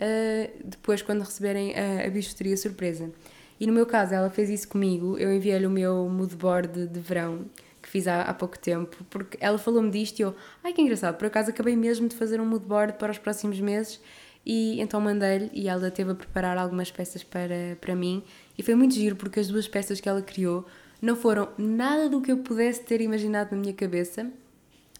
uh, 0.00 0.60
depois 0.64 1.02
quando 1.02 1.20
receberem 1.20 1.74
a, 1.74 2.06
a 2.06 2.10
bijuteria 2.10 2.56
surpresa. 2.56 3.10
E 3.58 3.66
no 3.66 3.72
meu 3.72 3.84
caso, 3.84 4.14
ela 4.14 4.30
fez 4.30 4.48
isso 4.48 4.68
comigo, 4.68 5.18
eu 5.18 5.32
enviei-lhe 5.32 5.66
o 5.66 5.70
meu 5.70 6.08
moodboard 6.08 6.86
de 6.86 7.00
verão 7.00 7.44
fiz 7.90 8.06
há, 8.06 8.22
há 8.22 8.34
pouco 8.34 8.58
tempo, 8.58 9.04
porque 9.10 9.36
ela 9.40 9.58
falou-me 9.58 9.90
disto 9.90 10.20
e 10.20 10.22
eu, 10.22 10.34
ai 10.62 10.72
que 10.72 10.80
engraçado, 10.80 11.16
por 11.16 11.26
acaso 11.26 11.50
acabei 11.50 11.74
mesmo 11.74 12.08
de 12.08 12.14
fazer 12.14 12.40
um 12.40 12.46
moodboard 12.46 12.94
para 12.94 13.10
os 13.10 13.18
próximos 13.18 13.60
meses 13.60 14.00
e 14.44 14.80
então 14.80 15.00
mandei-lhe 15.00 15.50
e 15.52 15.68
ela 15.68 15.90
teve 15.90 16.12
a 16.12 16.14
preparar 16.14 16.56
algumas 16.56 16.90
peças 16.90 17.22
para, 17.22 17.76
para 17.80 17.94
mim 17.94 18.22
e 18.56 18.62
foi 18.62 18.74
muito 18.74 18.94
giro 18.94 19.16
porque 19.16 19.40
as 19.40 19.48
duas 19.48 19.68
peças 19.68 20.00
que 20.00 20.08
ela 20.08 20.22
criou 20.22 20.66
não 21.00 21.16
foram 21.16 21.48
nada 21.56 22.08
do 22.08 22.20
que 22.20 22.30
eu 22.30 22.38
pudesse 22.38 22.82
ter 22.82 23.00
imaginado 23.00 23.52
na 23.52 23.60
minha 23.60 23.72
cabeça, 23.72 24.30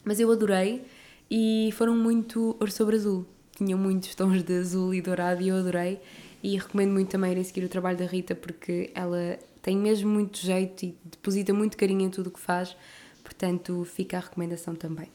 mas 0.05 0.19
eu 0.19 0.31
adorei 0.31 0.83
e 1.31 1.71
foram 1.77 1.95
muito 1.95 2.57
ouro 2.59 2.71
sobre 2.71 2.97
azul. 2.97 3.27
Tinham 3.57 3.79
muitos 3.79 4.15
tons 4.15 4.43
de 4.43 4.59
azul 4.59 4.95
e 4.95 5.03
dourado 5.03 5.43
e 5.43 5.49
eu 5.49 5.57
adorei 5.57 6.01
e 6.43 6.57
recomendo 6.57 6.93
muito 6.93 7.11
também 7.11 7.33
irem 7.33 7.45
seguir 7.45 7.65
o 7.65 7.69
trabalho 7.69 7.99
da 7.99 8.07
Rita 8.07 8.35
porque 8.35 8.91
ela 8.95 9.39
tem 9.63 9.77
mesmo 9.77 10.09
muito 10.11 10.39
jeito 10.39 10.85
e 10.85 10.97
deposita 11.05 11.53
muito 11.53 11.77
carinho 11.77 12.03
em 12.03 12.11
tudo 12.11 12.29
o 12.29 12.31
que 12.31 12.41
faz, 12.41 12.75
portanto 13.23 13.85
fica 13.85 14.17
a 14.17 14.21
recomendação 14.21 14.75
também. 14.75 15.09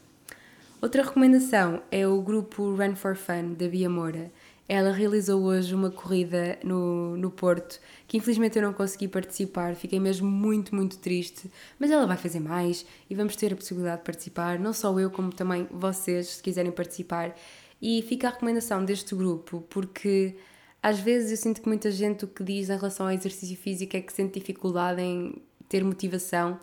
Outra 0.80 1.02
recomendação 1.02 1.82
é 1.90 2.06
o 2.06 2.20
grupo 2.20 2.74
Run 2.74 2.94
for 2.94 3.16
Fun 3.16 3.54
da 3.54 3.66
Bia 3.66 3.90
Moura. 3.90 4.30
Ela 4.68 4.90
realizou 4.90 5.44
hoje 5.44 5.74
uma 5.74 5.90
corrida 5.90 6.58
no, 6.64 7.16
no 7.16 7.30
Porto, 7.30 7.80
que 8.08 8.16
infelizmente 8.16 8.56
eu 8.56 8.62
não 8.62 8.72
consegui 8.72 9.06
participar, 9.06 9.76
fiquei 9.76 10.00
mesmo 10.00 10.28
muito, 10.28 10.74
muito 10.74 10.98
triste, 10.98 11.48
mas 11.78 11.90
ela 11.90 12.04
vai 12.04 12.16
fazer 12.16 12.40
mais 12.40 12.84
e 13.08 13.14
vamos 13.14 13.36
ter 13.36 13.52
a 13.52 13.56
possibilidade 13.56 13.98
de 13.98 14.04
participar, 14.04 14.58
não 14.58 14.72
só 14.72 14.98
eu, 14.98 15.08
como 15.08 15.32
também 15.32 15.68
vocês, 15.70 16.28
se 16.28 16.42
quiserem 16.42 16.72
participar. 16.72 17.36
E 17.80 18.02
fica 18.08 18.26
a 18.26 18.30
recomendação 18.30 18.84
deste 18.84 19.14
grupo, 19.14 19.64
porque 19.68 20.36
às 20.82 20.98
vezes 20.98 21.30
eu 21.30 21.36
sinto 21.36 21.60
que 21.60 21.68
muita 21.68 21.90
gente 21.90 22.24
o 22.24 22.28
que 22.28 22.42
diz 22.42 22.68
em 22.68 22.76
relação 22.76 23.06
ao 23.06 23.12
exercício 23.12 23.56
físico 23.56 23.96
é 23.96 24.00
que 24.00 24.12
sente 24.12 24.40
dificuldade 24.40 25.00
em 25.00 25.42
ter 25.68 25.84
motivação. 25.84 26.58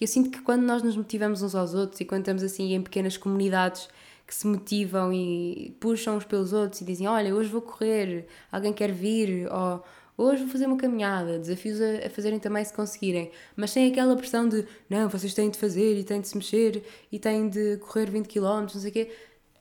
E 0.00 0.04
eu 0.04 0.08
sinto 0.08 0.30
que 0.30 0.40
quando 0.42 0.62
nós 0.62 0.82
nos 0.82 0.96
motivamos 0.96 1.42
uns 1.42 1.54
aos 1.54 1.74
outros 1.74 2.00
e 2.00 2.04
quando 2.04 2.20
estamos 2.20 2.42
assim 2.42 2.74
em 2.74 2.82
pequenas 2.82 3.16
comunidades 3.16 3.88
que 4.28 4.34
se 4.34 4.46
motivam 4.46 5.10
e 5.10 5.74
puxam 5.80 6.18
uns 6.18 6.24
pelos 6.24 6.52
outros 6.52 6.82
e 6.82 6.84
dizem: 6.84 7.08
Olha, 7.08 7.34
hoje 7.34 7.48
vou 7.48 7.62
correr, 7.62 8.26
alguém 8.52 8.74
quer 8.74 8.92
vir, 8.92 9.50
ou 9.50 9.82
hoje 10.18 10.42
vou 10.42 10.52
fazer 10.52 10.66
uma 10.66 10.76
caminhada, 10.76 11.38
desafios 11.38 11.80
a, 11.80 12.06
a, 12.06 12.10
fazerem 12.10 12.38
também 12.38 12.62
se 12.62 12.74
conseguirem, 12.74 13.30
mas 13.56 13.70
sem 13.70 13.90
aquela 13.90 14.14
pressão 14.14 14.46
de 14.46 14.66
não, 14.90 15.08
vocês 15.08 15.32
têm 15.32 15.48
de 15.48 15.58
fazer 15.58 15.98
e 15.98 16.04
têm 16.04 16.20
de 16.20 16.28
se 16.28 16.36
mexer 16.36 16.84
e 17.10 17.18
têm 17.18 17.48
de 17.48 17.78
correr 17.78 18.10
20 18.10 18.26
km, 18.28 18.44
não 18.44 18.68
sei 18.68 18.90
o 18.90 18.92
quê. 18.92 19.10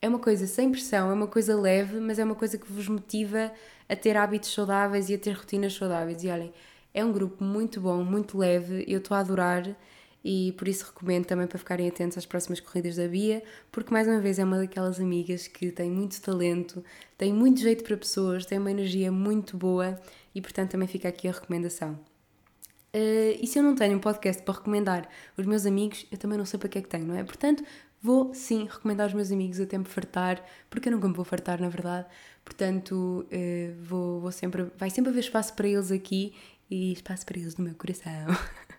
É 0.02 0.10
uma 0.10 0.20
coisa 0.20 0.46
sem 0.46 0.70
pressão, 0.70 1.10
é 1.10 1.14
uma 1.14 1.28
coisa 1.28 1.56
leve, 1.60 2.00
mas 2.02 2.20
é 2.20 2.26
uma 2.26 2.36
coisa 2.36 2.58
que 2.58 2.70
vos 2.72 2.88
motiva 2.90 3.52
a 3.88 3.96
ter 3.96 4.18
hábitos 4.18 4.54
saudáveis 4.54 5.10
e 5.10 5.14
a 5.14 5.18
ter 5.18 5.32
rotinas 5.32 5.74
saudáveis. 5.74 6.24
E 6.24 6.28
olhem, 6.28 6.54
é 6.94 7.06
um 7.06 7.12
grupo 7.14 7.42
muito 7.44 7.80
bom, 7.80 8.04
muito 8.04 8.38
leve, 8.38 8.84
eu 8.86 9.00
estou 9.00 9.16
a 9.16 9.22
adorar 9.22 9.64
e 10.30 10.52
por 10.58 10.68
isso 10.68 10.88
recomendo 10.88 11.24
também 11.24 11.48
para 11.48 11.58
ficarem 11.58 11.88
atentos 11.88 12.18
às 12.18 12.26
próximas 12.26 12.60
corridas 12.60 12.98
da 12.98 13.08
Bia, 13.08 13.42
porque 13.72 13.94
mais 13.94 14.10
uma 14.10 14.20
vez 14.20 14.38
é 14.38 14.44
uma 14.44 14.58
daquelas 14.58 15.00
amigas 15.00 15.48
que 15.48 15.72
tem 15.72 15.90
muito 15.90 16.22
talento, 16.22 16.84
tem 17.18 17.32
muito 17.34 17.62
jeito 17.62 17.82
para 17.82 17.96
pessoas, 17.96 18.46
tem 18.46 18.58
uma 18.58 18.70
energia 18.70 19.10
muito 19.10 19.56
boa 19.56 19.98
e 20.36 20.42
portanto 20.42 20.72
também 20.72 20.86
fica 20.86 21.08
aqui 21.08 21.30
a 21.30 21.32
recomendação. 21.32 21.94
Uh, 22.94 23.40
e 23.42 23.48
se 23.48 23.58
eu 23.58 23.64
não 23.64 23.74
tenho 23.74 23.96
um 23.96 24.02
podcast 24.02 24.44
para 24.44 24.56
recomendar 24.56 25.08
os 25.38 25.46
meus 25.46 25.66
amigos, 25.66 26.06
eu 26.12 26.18
também 26.18 26.38
não 26.38 26.46
sei 26.46 26.60
para 26.60 26.68
que 26.68 26.80
é 26.80 26.82
que 26.82 26.90
tenho, 26.90 27.06
não 27.06 27.16
é? 27.16 27.24
Portanto, 27.24 27.64
vou 28.02 28.34
sim 28.34 28.66
recomendar 28.66 29.06
aos 29.06 29.14
meus 29.14 29.32
amigos 29.32 29.62
até 29.62 29.78
me 29.78 29.86
fartar, 29.86 30.44
porque 30.70 30.90
eu 30.90 30.92
nunca 30.92 31.08
me 31.08 31.14
vou 31.14 31.24
fartar, 31.24 31.62
na 31.62 31.70
verdade. 31.70 32.06
Portanto, 32.44 33.26
uh, 33.32 33.82
vou, 33.82 34.20
vou 34.20 34.32
sempre, 34.34 34.64
vai 34.78 34.90
sempre 34.90 35.10
haver 35.10 35.22
espaço 35.22 35.54
para 35.54 35.70
eles 35.70 35.90
aqui 35.90 36.34
e 36.70 36.92
espaço 36.92 37.26
para 37.26 37.40
eles 37.40 37.56
no 37.56 37.64
meu 37.64 37.76
coração. 37.76 38.28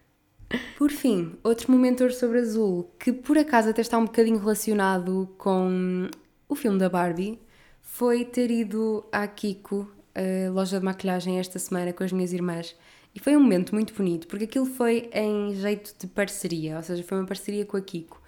por 0.76 0.90
fim, 0.90 1.36
outro 1.42 1.70
momento 1.70 2.10
sobre 2.12 2.38
azul 2.38 2.90
que 2.98 3.12
por 3.12 3.36
acaso 3.36 3.68
até 3.68 3.80
está 3.80 3.98
um 3.98 4.04
bocadinho 4.04 4.38
relacionado 4.38 5.28
com 5.36 6.08
o 6.48 6.54
filme 6.54 6.78
da 6.78 6.88
Barbie 6.88 7.38
foi 7.82 8.24
ter 8.24 8.50
ido 8.50 9.04
à 9.12 9.26
Kiko, 9.26 9.90
a 10.14 10.50
loja 10.50 10.78
de 10.78 10.84
maquilhagem, 10.84 11.38
esta 11.38 11.58
semana 11.58 11.92
com 11.92 12.04
as 12.04 12.12
minhas 12.12 12.32
irmãs. 12.32 12.76
E 13.14 13.20
foi 13.20 13.36
um 13.36 13.40
momento 13.40 13.74
muito 13.74 13.94
bonito, 13.94 14.26
porque 14.28 14.44
aquilo 14.44 14.66
foi 14.66 15.10
em 15.12 15.54
jeito 15.54 15.94
de 15.98 16.06
parceria, 16.06 16.76
ou 16.76 16.82
seja, 16.82 17.02
foi 17.02 17.18
uma 17.18 17.26
parceria 17.26 17.64
com 17.64 17.76
a 17.76 17.80
Kiko. 17.80 18.20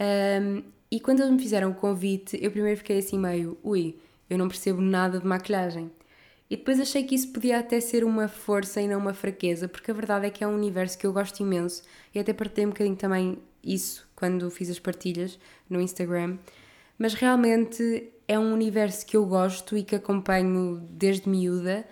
Um, 0.00 0.62
e 0.90 1.00
quando 1.00 1.20
eles 1.20 1.32
me 1.32 1.38
fizeram 1.38 1.70
o 1.70 1.74
convite, 1.74 2.38
eu 2.40 2.50
primeiro 2.50 2.76
fiquei 2.78 2.98
assim 2.98 3.18
meio, 3.18 3.58
ui, 3.62 3.98
eu 4.28 4.38
não 4.38 4.48
percebo 4.48 4.80
nada 4.80 5.18
de 5.18 5.26
maquilhagem. 5.26 5.90
E 6.50 6.56
depois 6.56 6.80
achei 6.80 7.04
que 7.04 7.14
isso 7.14 7.28
podia 7.28 7.60
até 7.60 7.80
ser 7.80 8.02
uma 8.02 8.26
força 8.26 8.80
e 8.80 8.88
não 8.88 8.98
uma 8.98 9.14
fraqueza, 9.14 9.68
porque 9.68 9.92
a 9.92 9.94
verdade 9.94 10.26
é 10.26 10.30
que 10.30 10.42
é 10.42 10.48
um 10.48 10.54
universo 10.54 10.98
que 10.98 11.06
eu 11.06 11.12
gosto 11.12 11.40
imenso 11.40 11.84
e 12.12 12.18
até 12.18 12.32
partilhei 12.32 12.66
um 12.66 12.70
bocadinho 12.70 12.96
também 12.96 13.38
isso 13.62 14.08
quando 14.16 14.50
fiz 14.50 14.68
as 14.68 14.80
partilhas 14.80 15.38
no 15.68 15.80
Instagram. 15.80 16.38
Mas 16.98 17.14
realmente 17.14 18.10
é 18.26 18.36
um 18.36 18.52
universo 18.52 19.06
que 19.06 19.16
eu 19.16 19.24
gosto 19.26 19.76
e 19.76 19.84
que 19.84 19.94
acompanho 19.94 20.86
desde 20.90 21.28
miúda. 21.28 21.86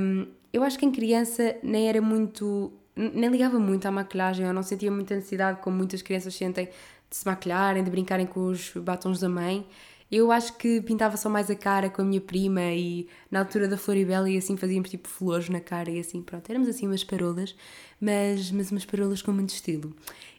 Um, 0.00 0.26
eu 0.52 0.62
acho 0.62 0.78
que 0.78 0.86
em 0.86 0.90
criança 0.90 1.56
nem 1.62 1.88
era 1.88 2.00
muito. 2.00 2.72
nem 2.96 3.28
ligava 3.28 3.58
muito 3.58 3.86
à 3.86 3.90
maquilhagem, 3.90 4.46
eu 4.46 4.52
não 4.54 4.62
sentia 4.62 4.90
muita 4.90 5.14
necessidade, 5.14 5.60
como 5.60 5.76
muitas 5.76 6.00
crianças 6.00 6.34
sentem, 6.34 6.70
de 7.08 7.16
se 7.16 7.26
maquilharem, 7.26 7.84
de 7.84 7.90
brincarem 7.90 8.26
com 8.26 8.46
os 8.46 8.72
batons 8.76 9.20
da 9.20 9.28
mãe. 9.28 9.66
Eu 10.10 10.32
acho 10.32 10.56
que 10.56 10.80
pintava 10.80 11.18
só 11.18 11.28
mais 11.28 11.50
a 11.50 11.54
cara 11.54 11.90
com 11.90 12.00
a 12.00 12.04
minha 12.04 12.20
prima 12.20 12.62
e 12.62 13.06
na 13.30 13.40
altura 13.40 13.68
da 13.68 13.76
Floribela 13.76 14.28
e 14.28 14.38
assim 14.38 14.56
fazíamos 14.56 14.88
tipo 14.88 15.06
flores 15.06 15.50
na 15.50 15.60
cara 15.60 15.90
e 15.90 16.00
assim, 16.00 16.22
pronto, 16.22 16.48
éramos 16.48 16.66
assim 16.66 16.86
umas 16.86 17.04
parolas, 17.04 17.54
mas, 18.00 18.50
mas 18.50 18.70
umas 18.70 18.86
parolas 18.86 19.20
com 19.20 19.32
muito 19.32 19.50
estilo. 19.50 19.94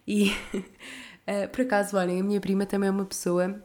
E 0.07 0.31
uh, 0.53 1.47
por 1.53 1.61
acaso, 1.61 1.97
olhem, 1.97 2.19
a 2.19 2.23
minha 2.23 2.41
prima 2.41 2.65
também 2.65 2.87
é 2.89 2.91
uma 2.91 3.05
pessoa 3.05 3.61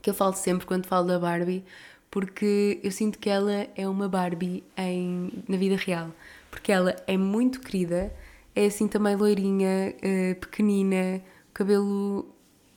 que 0.00 0.08
eu 0.08 0.14
falo 0.14 0.32
sempre 0.32 0.66
quando 0.66 0.86
falo 0.86 1.06
da 1.06 1.18
Barbie, 1.18 1.64
porque 2.10 2.80
eu 2.82 2.90
sinto 2.90 3.18
que 3.18 3.28
ela 3.28 3.66
é 3.76 3.86
uma 3.86 4.08
Barbie 4.08 4.64
em, 4.74 5.30
na 5.46 5.58
vida 5.58 5.76
real, 5.76 6.12
porque 6.50 6.72
ela 6.72 6.96
é 7.06 7.16
muito 7.18 7.60
querida, 7.60 8.10
é 8.54 8.66
assim 8.66 8.88
também 8.88 9.14
loirinha, 9.16 9.94
uh, 9.96 10.34
pequenina, 10.40 11.20
cabelo 11.52 12.34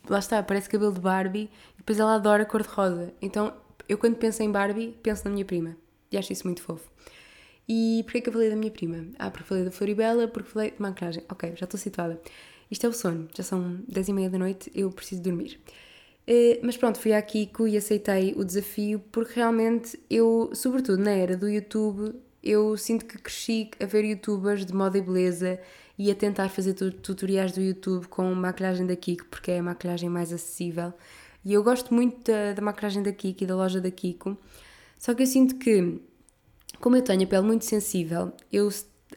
lá 0.09 0.19
está, 0.19 0.41
parece 0.41 0.67
cabelo 0.67 0.91
de 0.91 0.99
Barbie 0.99 1.49
depois 1.89 1.99
ela 1.99 2.13
adora 2.13 2.45
cor-de-rosa. 2.45 3.11
Então 3.19 3.51
eu 3.87 3.97
quando 3.97 4.15
penso 4.15 4.43
em 4.43 4.51
Barbie 4.51 4.95
penso 5.01 5.25
na 5.25 5.31
minha 5.31 5.43
prima 5.43 5.75
e 6.11 6.17
acho 6.19 6.31
isso 6.31 6.45
muito 6.45 6.61
fofo. 6.61 6.87
E 7.67 8.03
porquê 8.03 8.21
que 8.21 8.29
eu 8.29 8.33
falei 8.33 8.47
da 8.47 8.55
minha 8.55 8.69
prima? 8.69 9.07
Ah, 9.17 9.31
porque 9.31 9.47
falei 9.47 9.65
da 9.65 9.71
Floribela, 9.71 10.27
porque 10.27 10.49
falei 10.51 10.69
de 10.69 10.79
maquilhagem. 10.79 11.23
Ok, 11.27 11.53
já 11.55 11.63
estou 11.63 11.79
situada. 11.79 12.21
Isto 12.69 12.85
é 12.85 12.89
o 12.89 12.93
sono, 12.93 13.27
já 13.35 13.41
são 13.41 13.79
10 13.87 14.07
e 14.07 14.13
meia 14.13 14.29
da 14.29 14.37
noite, 14.37 14.71
eu 14.75 14.91
preciso 14.91 15.23
dormir. 15.23 15.59
Uh, 16.27 16.59
mas 16.61 16.77
pronto, 16.77 16.99
fui 16.99 17.11
à 17.11 17.21
Kiko 17.23 17.67
e 17.67 17.75
aceitei 17.75 18.35
o 18.37 18.45
desafio 18.45 18.99
porque 19.11 19.33
realmente 19.33 19.99
eu, 20.07 20.51
sobretudo 20.53 21.01
na 21.01 21.09
era 21.09 21.35
do 21.35 21.49
YouTube, 21.49 22.13
eu 22.43 22.77
sinto 22.77 23.05
que 23.05 23.17
cresci 23.17 23.71
a 23.81 23.85
ver 23.87 24.05
youtubers 24.05 24.63
de 24.63 24.75
moda 24.75 24.99
e 24.99 25.01
beleza 25.01 25.59
e 25.97 26.11
a 26.11 26.15
tentar 26.15 26.49
fazer 26.49 26.73
tutoriais 26.75 27.51
do 27.51 27.61
YouTube 27.61 28.07
com 28.07 28.31
maquilhagem 28.35 28.85
da 28.85 28.95
Kiko 28.95 29.25
porque 29.25 29.49
é 29.49 29.57
a 29.57 29.63
maquilhagem 29.63 30.07
mais 30.07 30.31
acessível. 30.31 30.93
E 31.43 31.53
eu 31.53 31.63
gosto 31.63 31.93
muito 31.93 32.31
da, 32.31 32.53
da 32.53 33.01
da 33.01 33.11
Kiko 33.13 33.43
e 33.43 33.47
da 33.47 33.55
loja 33.55 33.79
da 33.79 33.89
Kiko, 33.89 34.37
só 34.97 35.13
que 35.13 35.23
eu 35.23 35.27
sinto 35.27 35.55
que, 35.55 35.99
como 36.79 36.95
eu 36.97 37.01
tenho 37.01 37.23
a 37.23 37.27
pele 37.27 37.43
muito 37.43 37.65
sensível, 37.65 38.33
eu 38.51 38.69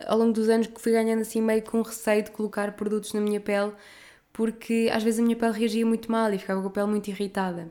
ao 0.06 0.16
longo 0.16 0.32
dos 0.32 0.48
anos 0.48 0.68
fui 0.78 0.92
ganhando 0.92 1.22
assim 1.22 1.40
meio 1.40 1.62
com 1.62 1.82
receio 1.82 2.22
de 2.22 2.30
colocar 2.30 2.72
produtos 2.72 3.12
na 3.12 3.20
minha 3.20 3.40
pele 3.40 3.72
porque 4.32 4.88
às 4.92 5.02
vezes 5.02 5.20
a 5.20 5.22
minha 5.22 5.36
pele 5.36 5.52
reagia 5.52 5.84
muito 5.84 6.10
mal 6.10 6.32
e 6.32 6.38
ficava 6.38 6.60
com 6.62 6.68
a 6.68 6.70
pele 6.70 6.86
muito 6.86 7.08
irritada. 7.08 7.70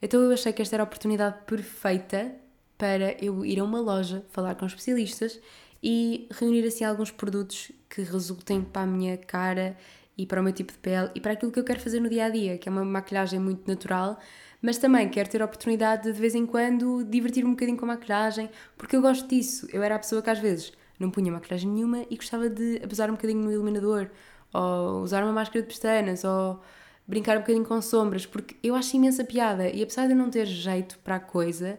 Então 0.00 0.20
eu 0.20 0.30
achei 0.30 0.52
que 0.52 0.62
esta 0.62 0.76
era 0.76 0.82
a 0.82 0.86
oportunidade 0.86 1.38
perfeita 1.46 2.34
para 2.78 3.12
eu 3.22 3.44
ir 3.44 3.58
a 3.58 3.64
uma 3.64 3.80
loja, 3.80 4.24
falar 4.28 4.54
com 4.54 4.66
especialistas 4.66 5.40
e 5.82 6.28
reunir 6.38 6.64
assim 6.66 6.84
alguns 6.84 7.10
produtos 7.10 7.72
que 7.88 8.02
resultem 8.02 8.62
para 8.62 8.82
a 8.82 8.86
minha 8.86 9.16
cara 9.16 9.76
e 10.16 10.26
para 10.26 10.40
o 10.40 10.44
meu 10.44 10.52
tipo 10.52 10.72
de 10.72 10.78
pele 10.78 11.10
e 11.14 11.20
para 11.20 11.32
aquilo 11.32 11.52
que 11.52 11.58
eu 11.58 11.64
quero 11.64 11.80
fazer 11.80 12.00
no 12.00 12.08
dia 12.08 12.26
a 12.26 12.28
dia, 12.30 12.58
que 12.58 12.68
é 12.68 12.72
uma 12.72 12.84
maquilhagem 12.84 13.38
muito 13.38 13.68
natural, 13.68 14.18
mas 14.62 14.78
também 14.78 15.08
quero 15.08 15.28
ter 15.28 15.42
a 15.42 15.44
oportunidade 15.44 16.04
de 16.04 16.12
de 16.12 16.20
vez 16.20 16.34
em 16.34 16.46
quando 16.46 17.04
divertir-me 17.04 17.50
um 17.50 17.52
bocadinho 17.52 17.76
com 17.76 17.84
a 17.84 17.88
maquilhagem, 17.88 18.50
porque 18.76 18.96
eu 18.96 19.02
gosto 19.02 19.28
disso. 19.28 19.68
Eu 19.72 19.82
era 19.82 19.96
a 19.96 19.98
pessoa 19.98 20.22
que 20.22 20.30
às 20.30 20.38
vezes 20.38 20.72
não 20.98 21.10
punha 21.10 21.30
maquilhagem 21.30 21.70
nenhuma 21.70 22.04
e 22.10 22.16
gostava 22.16 22.48
de 22.48 22.80
abusar 22.82 23.10
um 23.10 23.14
bocadinho 23.14 23.42
no 23.42 23.52
iluminador, 23.52 24.08
ou 24.52 25.02
usar 25.02 25.22
uma 25.22 25.32
máscara 25.32 25.60
de 25.60 25.68
pestanas, 25.68 26.24
ou 26.24 26.60
brincar 27.06 27.36
um 27.36 27.40
bocadinho 27.40 27.64
com 27.64 27.80
sombras, 27.82 28.26
porque 28.26 28.56
eu 28.62 28.74
acho 28.74 28.96
imensa 28.96 29.24
piada 29.24 29.68
e 29.68 29.82
apesar 29.82 30.06
de 30.06 30.12
eu 30.12 30.16
não 30.16 30.30
ter 30.30 30.46
jeito 30.46 30.98
para 31.00 31.16
a 31.16 31.20
coisa, 31.20 31.78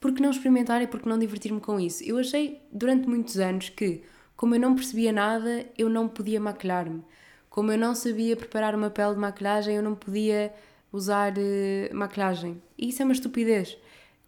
por 0.00 0.12
que 0.12 0.20
não 0.20 0.30
experimentar 0.30 0.82
e 0.82 0.86
por 0.86 1.00
que 1.00 1.08
não 1.08 1.18
divertir-me 1.18 1.60
com 1.60 1.78
isso? 1.78 2.02
Eu 2.04 2.18
achei 2.18 2.62
durante 2.72 3.08
muitos 3.08 3.38
anos 3.38 3.68
que, 3.68 4.02
como 4.36 4.54
eu 4.54 4.60
não 4.60 4.74
percebia 4.74 5.12
nada, 5.12 5.66
eu 5.78 5.88
não 5.88 6.08
podia 6.08 6.40
maquilhar-me. 6.40 7.04
Como 7.56 7.72
eu 7.72 7.78
não 7.78 7.94
sabia 7.94 8.36
preparar 8.36 8.74
uma 8.74 8.90
pele 8.90 9.14
de 9.14 9.18
maquilhagem, 9.18 9.76
eu 9.76 9.82
não 9.82 9.94
podia 9.94 10.52
usar 10.92 11.32
uh, 11.32 11.94
maquilhagem. 11.94 12.60
E 12.76 12.90
isso 12.90 13.00
é 13.00 13.04
uma 13.06 13.14
estupidez. 13.14 13.78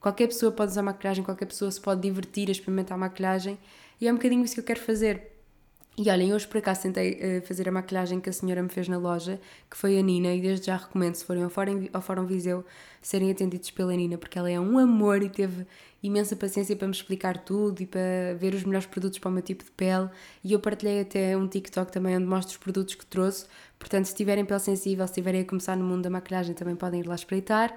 Qualquer 0.00 0.28
pessoa 0.28 0.50
pode 0.50 0.70
usar 0.70 0.80
maquilhagem, 0.80 1.22
qualquer 1.22 1.44
pessoa 1.44 1.70
se 1.70 1.78
pode 1.78 2.00
divertir 2.00 2.48
a 2.48 2.52
experimentar 2.52 2.96
maquilhagem 2.96 3.58
e 4.00 4.08
é 4.08 4.10
um 4.10 4.16
bocadinho 4.16 4.42
isso 4.42 4.54
que 4.54 4.60
eu 4.60 4.64
quero 4.64 4.80
fazer. 4.80 5.37
E 6.00 6.08
olhem, 6.10 6.32
hoje 6.32 6.46
por 6.46 6.58
acaso 6.58 6.82
tentei 6.82 7.14
uh, 7.14 7.44
fazer 7.44 7.68
a 7.68 7.72
maquilhagem 7.72 8.20
que 8.20 8.30
a 8.30 8.32
senhora 8.32 8.62
me 8.62 8.68
fez 8.68 8.86
na 8.86 8.96
loja, 8.96 9.40
que 9.68 9.76
foi 9.76 9.98
a 9.98 10.02
Nina, 10.02 10.32
e 10.32 10.40
desde 10.40 10.66
já 10.66 10.76
recomendo, 10.76 11.16
se 11.16 11.24
forem 11.24 11.42
ao 11.42 11.50
Fórum, 11.50 11.88
ao 11.92 12.00
Fórum 12.00 12.24
Viseu, 12.24 12.64
serem 13.02 13.32
atendidos 13.32 13.72
pela 13.72 13.92
Nina, 13.92 14.16
porque 14.16 14.38
ela 14.38 14.48
é 14.48 14.60
um 14.60 14.78
amor 14.78 15.24
e 15.24 15.28
teve 15.28 15.66
imensa 16.00 16.36
paciência 16.36 16.76
para 16.76 16.86
me 16.86 16.94
explicar 16.94 17.38
tudo 17.38 17.82
e 17.82 17.86
para 17.86 18.32
ver 18.38 18.54
os 18.54 18.62
melhores 18.62 18.86
produtos 18.86 19.18
para 19.18 19.28
o 19.28 19.32
meu 19.32 19.42
tipo 19.42 19.64
de 19.64 19.72
pele. 19.72 20.08
E 20.44 20.52
eu 20.52 20.60
partilhei 20.60 21.00
até 21.00 21.36
um 21.36 21.48
TikTok 21.48 21.90
também 21.90 22.16
onde 22.16 22.26
mostro 22.26 22.52
os 22.52 22.58
produtos 22.58 22.94
que 22.94 23.04
trouxe. 23.04 23.46
Portanto, 23.76 24.04
se 24.04 24.14
tiverem 24.14 24.44
pele 24.44 24.60
sensível, 24.60 25.04
se 25.04 25.10
estiverem 25.10 25.40
a 25.40 25.44
começar 25.44 25.76
no 25.76 25.84
mundo 25.84 26.02
da 26.02 26.10
maquilhagem, 26.10 26.54
também 26.54 26.76
podem 26.76 27.00
ir 27.00 27.08
lá 27.08 27.16
espreitar. 27.16 27.76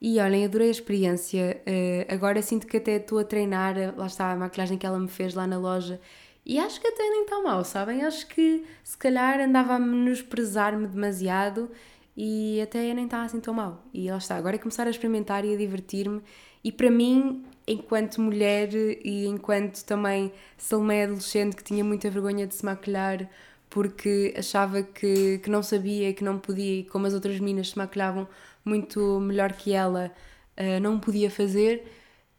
E 0.00 0.18
olhem, 0.18 0.46
adorei 0.46 0.68
a 0.68 0.70
experiência. 0.70 1.60
Uh, 1.66 2.14
agora 2.14 2.40
sinto 2.40 2.66
que 2.66 2.78
até 2.78 2.96
estou 2.96 3.18
a 3.18 3.24
treinar, 3.24 3.74
lá 3.98 4.06
está 4.06 4.32
a 4.32 4.36
maquilhagem 4.36 4.78
que 4.78 4.86
ela 4.86 4.98
me 4.98 5.08
fez 5.08 5.34
lá 5.34 5.46
na 5.46 5.58
loja 5.58 6.00
e 6.44 6.58
acho 6.58 6.80
que 6.80 6.86
até 6.86 7.02
nem 7.02 7.22
está 7.22 7.40
mal, 7.42 7.64
sabem? 7.64 8.02
Acho 8.02 8.26
que 8.26 8.64
se 8.82 8.96
calhar 8.96 9.40
andava 9.40 9.74
a 9.74 9.78
menosprezar-me 9.78 10.86
demasiado 10.86 11.70
e 12.16 12.60
até 12.60 12.92
nem 12.94 13.04
está 13.04 13.22
assim 13.22 13.40
tão 13.40 13.54
mal. 13.54 13.84
E 13.92 14.10
lá 14.10 14.18
está, 14.18 14.36
agora 14.36 14.56
é 14.56 14.58
começar 14.58 14.86
a 14.86 14.90
experimentar 14.90 15.44
e 15.44 15.54
a 15.54 15.56
divertir-me. 15.56 16.22
E 16.62 16.72
para 16.72 16.90
mim, 16.90 17.44
enquanto 17.66 18.20
mulher 18.20 18.74
e 18.74 19.26
enquanto 19.26 19.82
também 19.84 20.32
Salomé 20.56 21.04
adolescente 21.04 21.56
que 21.56 21.64
tinha 21.64 21.84
muita 21.84 22.10
vergonha 22.10 22.46
de 22.46 22.54
se 22.54 22.64
maquilhar 22.64 23.28
porque 23.70 24.34
achava 24.36 24.82
que, 24.82 25.38
que 25.38 25.48
não 25.48 25.62
sabia, 25.62 26.12
que 26.12 26.24
não 26.24 26.38
podia, 26.38 26.80
e 26.80 26.84
como 26.84 27.06
as 27.06 27.14
outras 27.14 27.38
meninas 27.38 27.70
se 27.70 27.78
maquilhavam 27.78 28.28
muito 28.64 29.20
melhor 29.20 29.52
que 29.52 29.72
ela, 29.72 30.12
uh, 30.58 30.80
não 30.80 30.98
podia 30.98 31.30
fazer, 31.30 31.86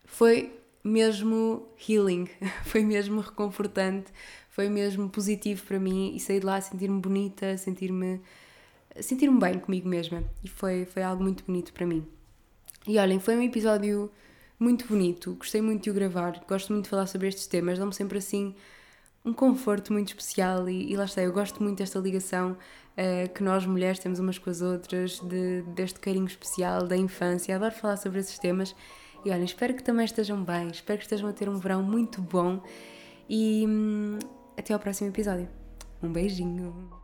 foi 0.06 0.54
mesmo 0.84 1.68
healing, 1.88 2.28
foi 2.66 2.84
mesmo 2.84 3.22
reconfortante, 3.22 4.12
foi 4.50 4.70
mesmo 4.70 5.10
positivo 5.10 5.64
para 5.66 5.80
mim 5.80 6.16
e 6.16 6.20
sair 6.20 6.40
de 6.40 6.46
lá 6.46 6.60
sentir-me 6.60 7.00
bonita, 7.00 7.58
sentir-me 7.58 8.22
sentir-me 9.00 9.40
bem 9.40 9.60
comigo 9.60 9.88
mesma. 9.88 10.24
E 10.44 10.50
foi, 10.50 10.86
foi 10.86 11.04
algo 11.04 11.24
muito 11.24 11.44
bonito 11.46 11.72
para 11.74 11.86
mim. 11.86 12.06
E 12.88 12.98
olhem, 12.98 13.20
foi 13.20 13.36
um 13.36 13.42
episódio 13.42 14.12
muito 14.60 14.88
bonito, 14.88 15.34
gostei 15.36 15.62
muito 15.62 15.84
de 15.84 15.90
o 15.92 15.94
gravar, 15.94 16.44
gosto 16.48 16.72
muito 16.74 16.86
de 16.86 16.90
falar 16.90 17.08
sobre 17.08 17.28
estes 17.28 17.48
temas, 17.48 17.80
dão-me 17.80 17.94
sempre 17.94 18.18
assim 18.18 18.54
um 19.24 19.34
conforto 19.34 19.94
muito 19.94 20.10
especial 20.10 20.68
e, 20.68 20.92
e, 20.92 20.96
lá 20.96 21.06
está, 21.06 21.22
eu 21.22 21.32
gosto 21.32 21.62
muito 21.62 21.78
desta 21.78 22.00
ligação 22.00 22.54
uh, 22.54 23.34
que 23.34 23.44
nós 23.44 23.66
mulheres 23.66 24.00
temos 24.00 24.20
umas 24.20 24.40
com 24.40 24.50
as 24.50 24.62
outras, 24.62 25.20
de, 25.20 25.62
deste 25.76 26.00
carinho 26.00 26.26
especial 26.26 26.88
da 26.88 26.98
infância, 26.98 27.56
adoro 27.56 27.74
falar 27.74 27.98
sobre 27.98 28.20
esses 28.20 28.38
temas 28.40 28.76
e 29.24 29.32
olhem, 29.32 29.44
espero 29.44 29.74
que 29.74 29.84
também 29.84 30.06
estejam 30.06 30.44
bem, 30.44 30.70
espero 30.70 30.98
que 30.98 31.06
estejam 31.06 31.30
a 31.30 31.34
ter 31.34 31.50
um 31.50 31.58
verão 31.58 31.84
muito 31.84 32.22
bom 32.22 32.62
e 33.30 33.66
hum, 33.68 34.20
até 34.58 34.74
ao 34.74 34.80
próximo 34.80 35.10
episódio. 35.10 35.48
Um 36.02 36.12
beijinho! 36.12 37.01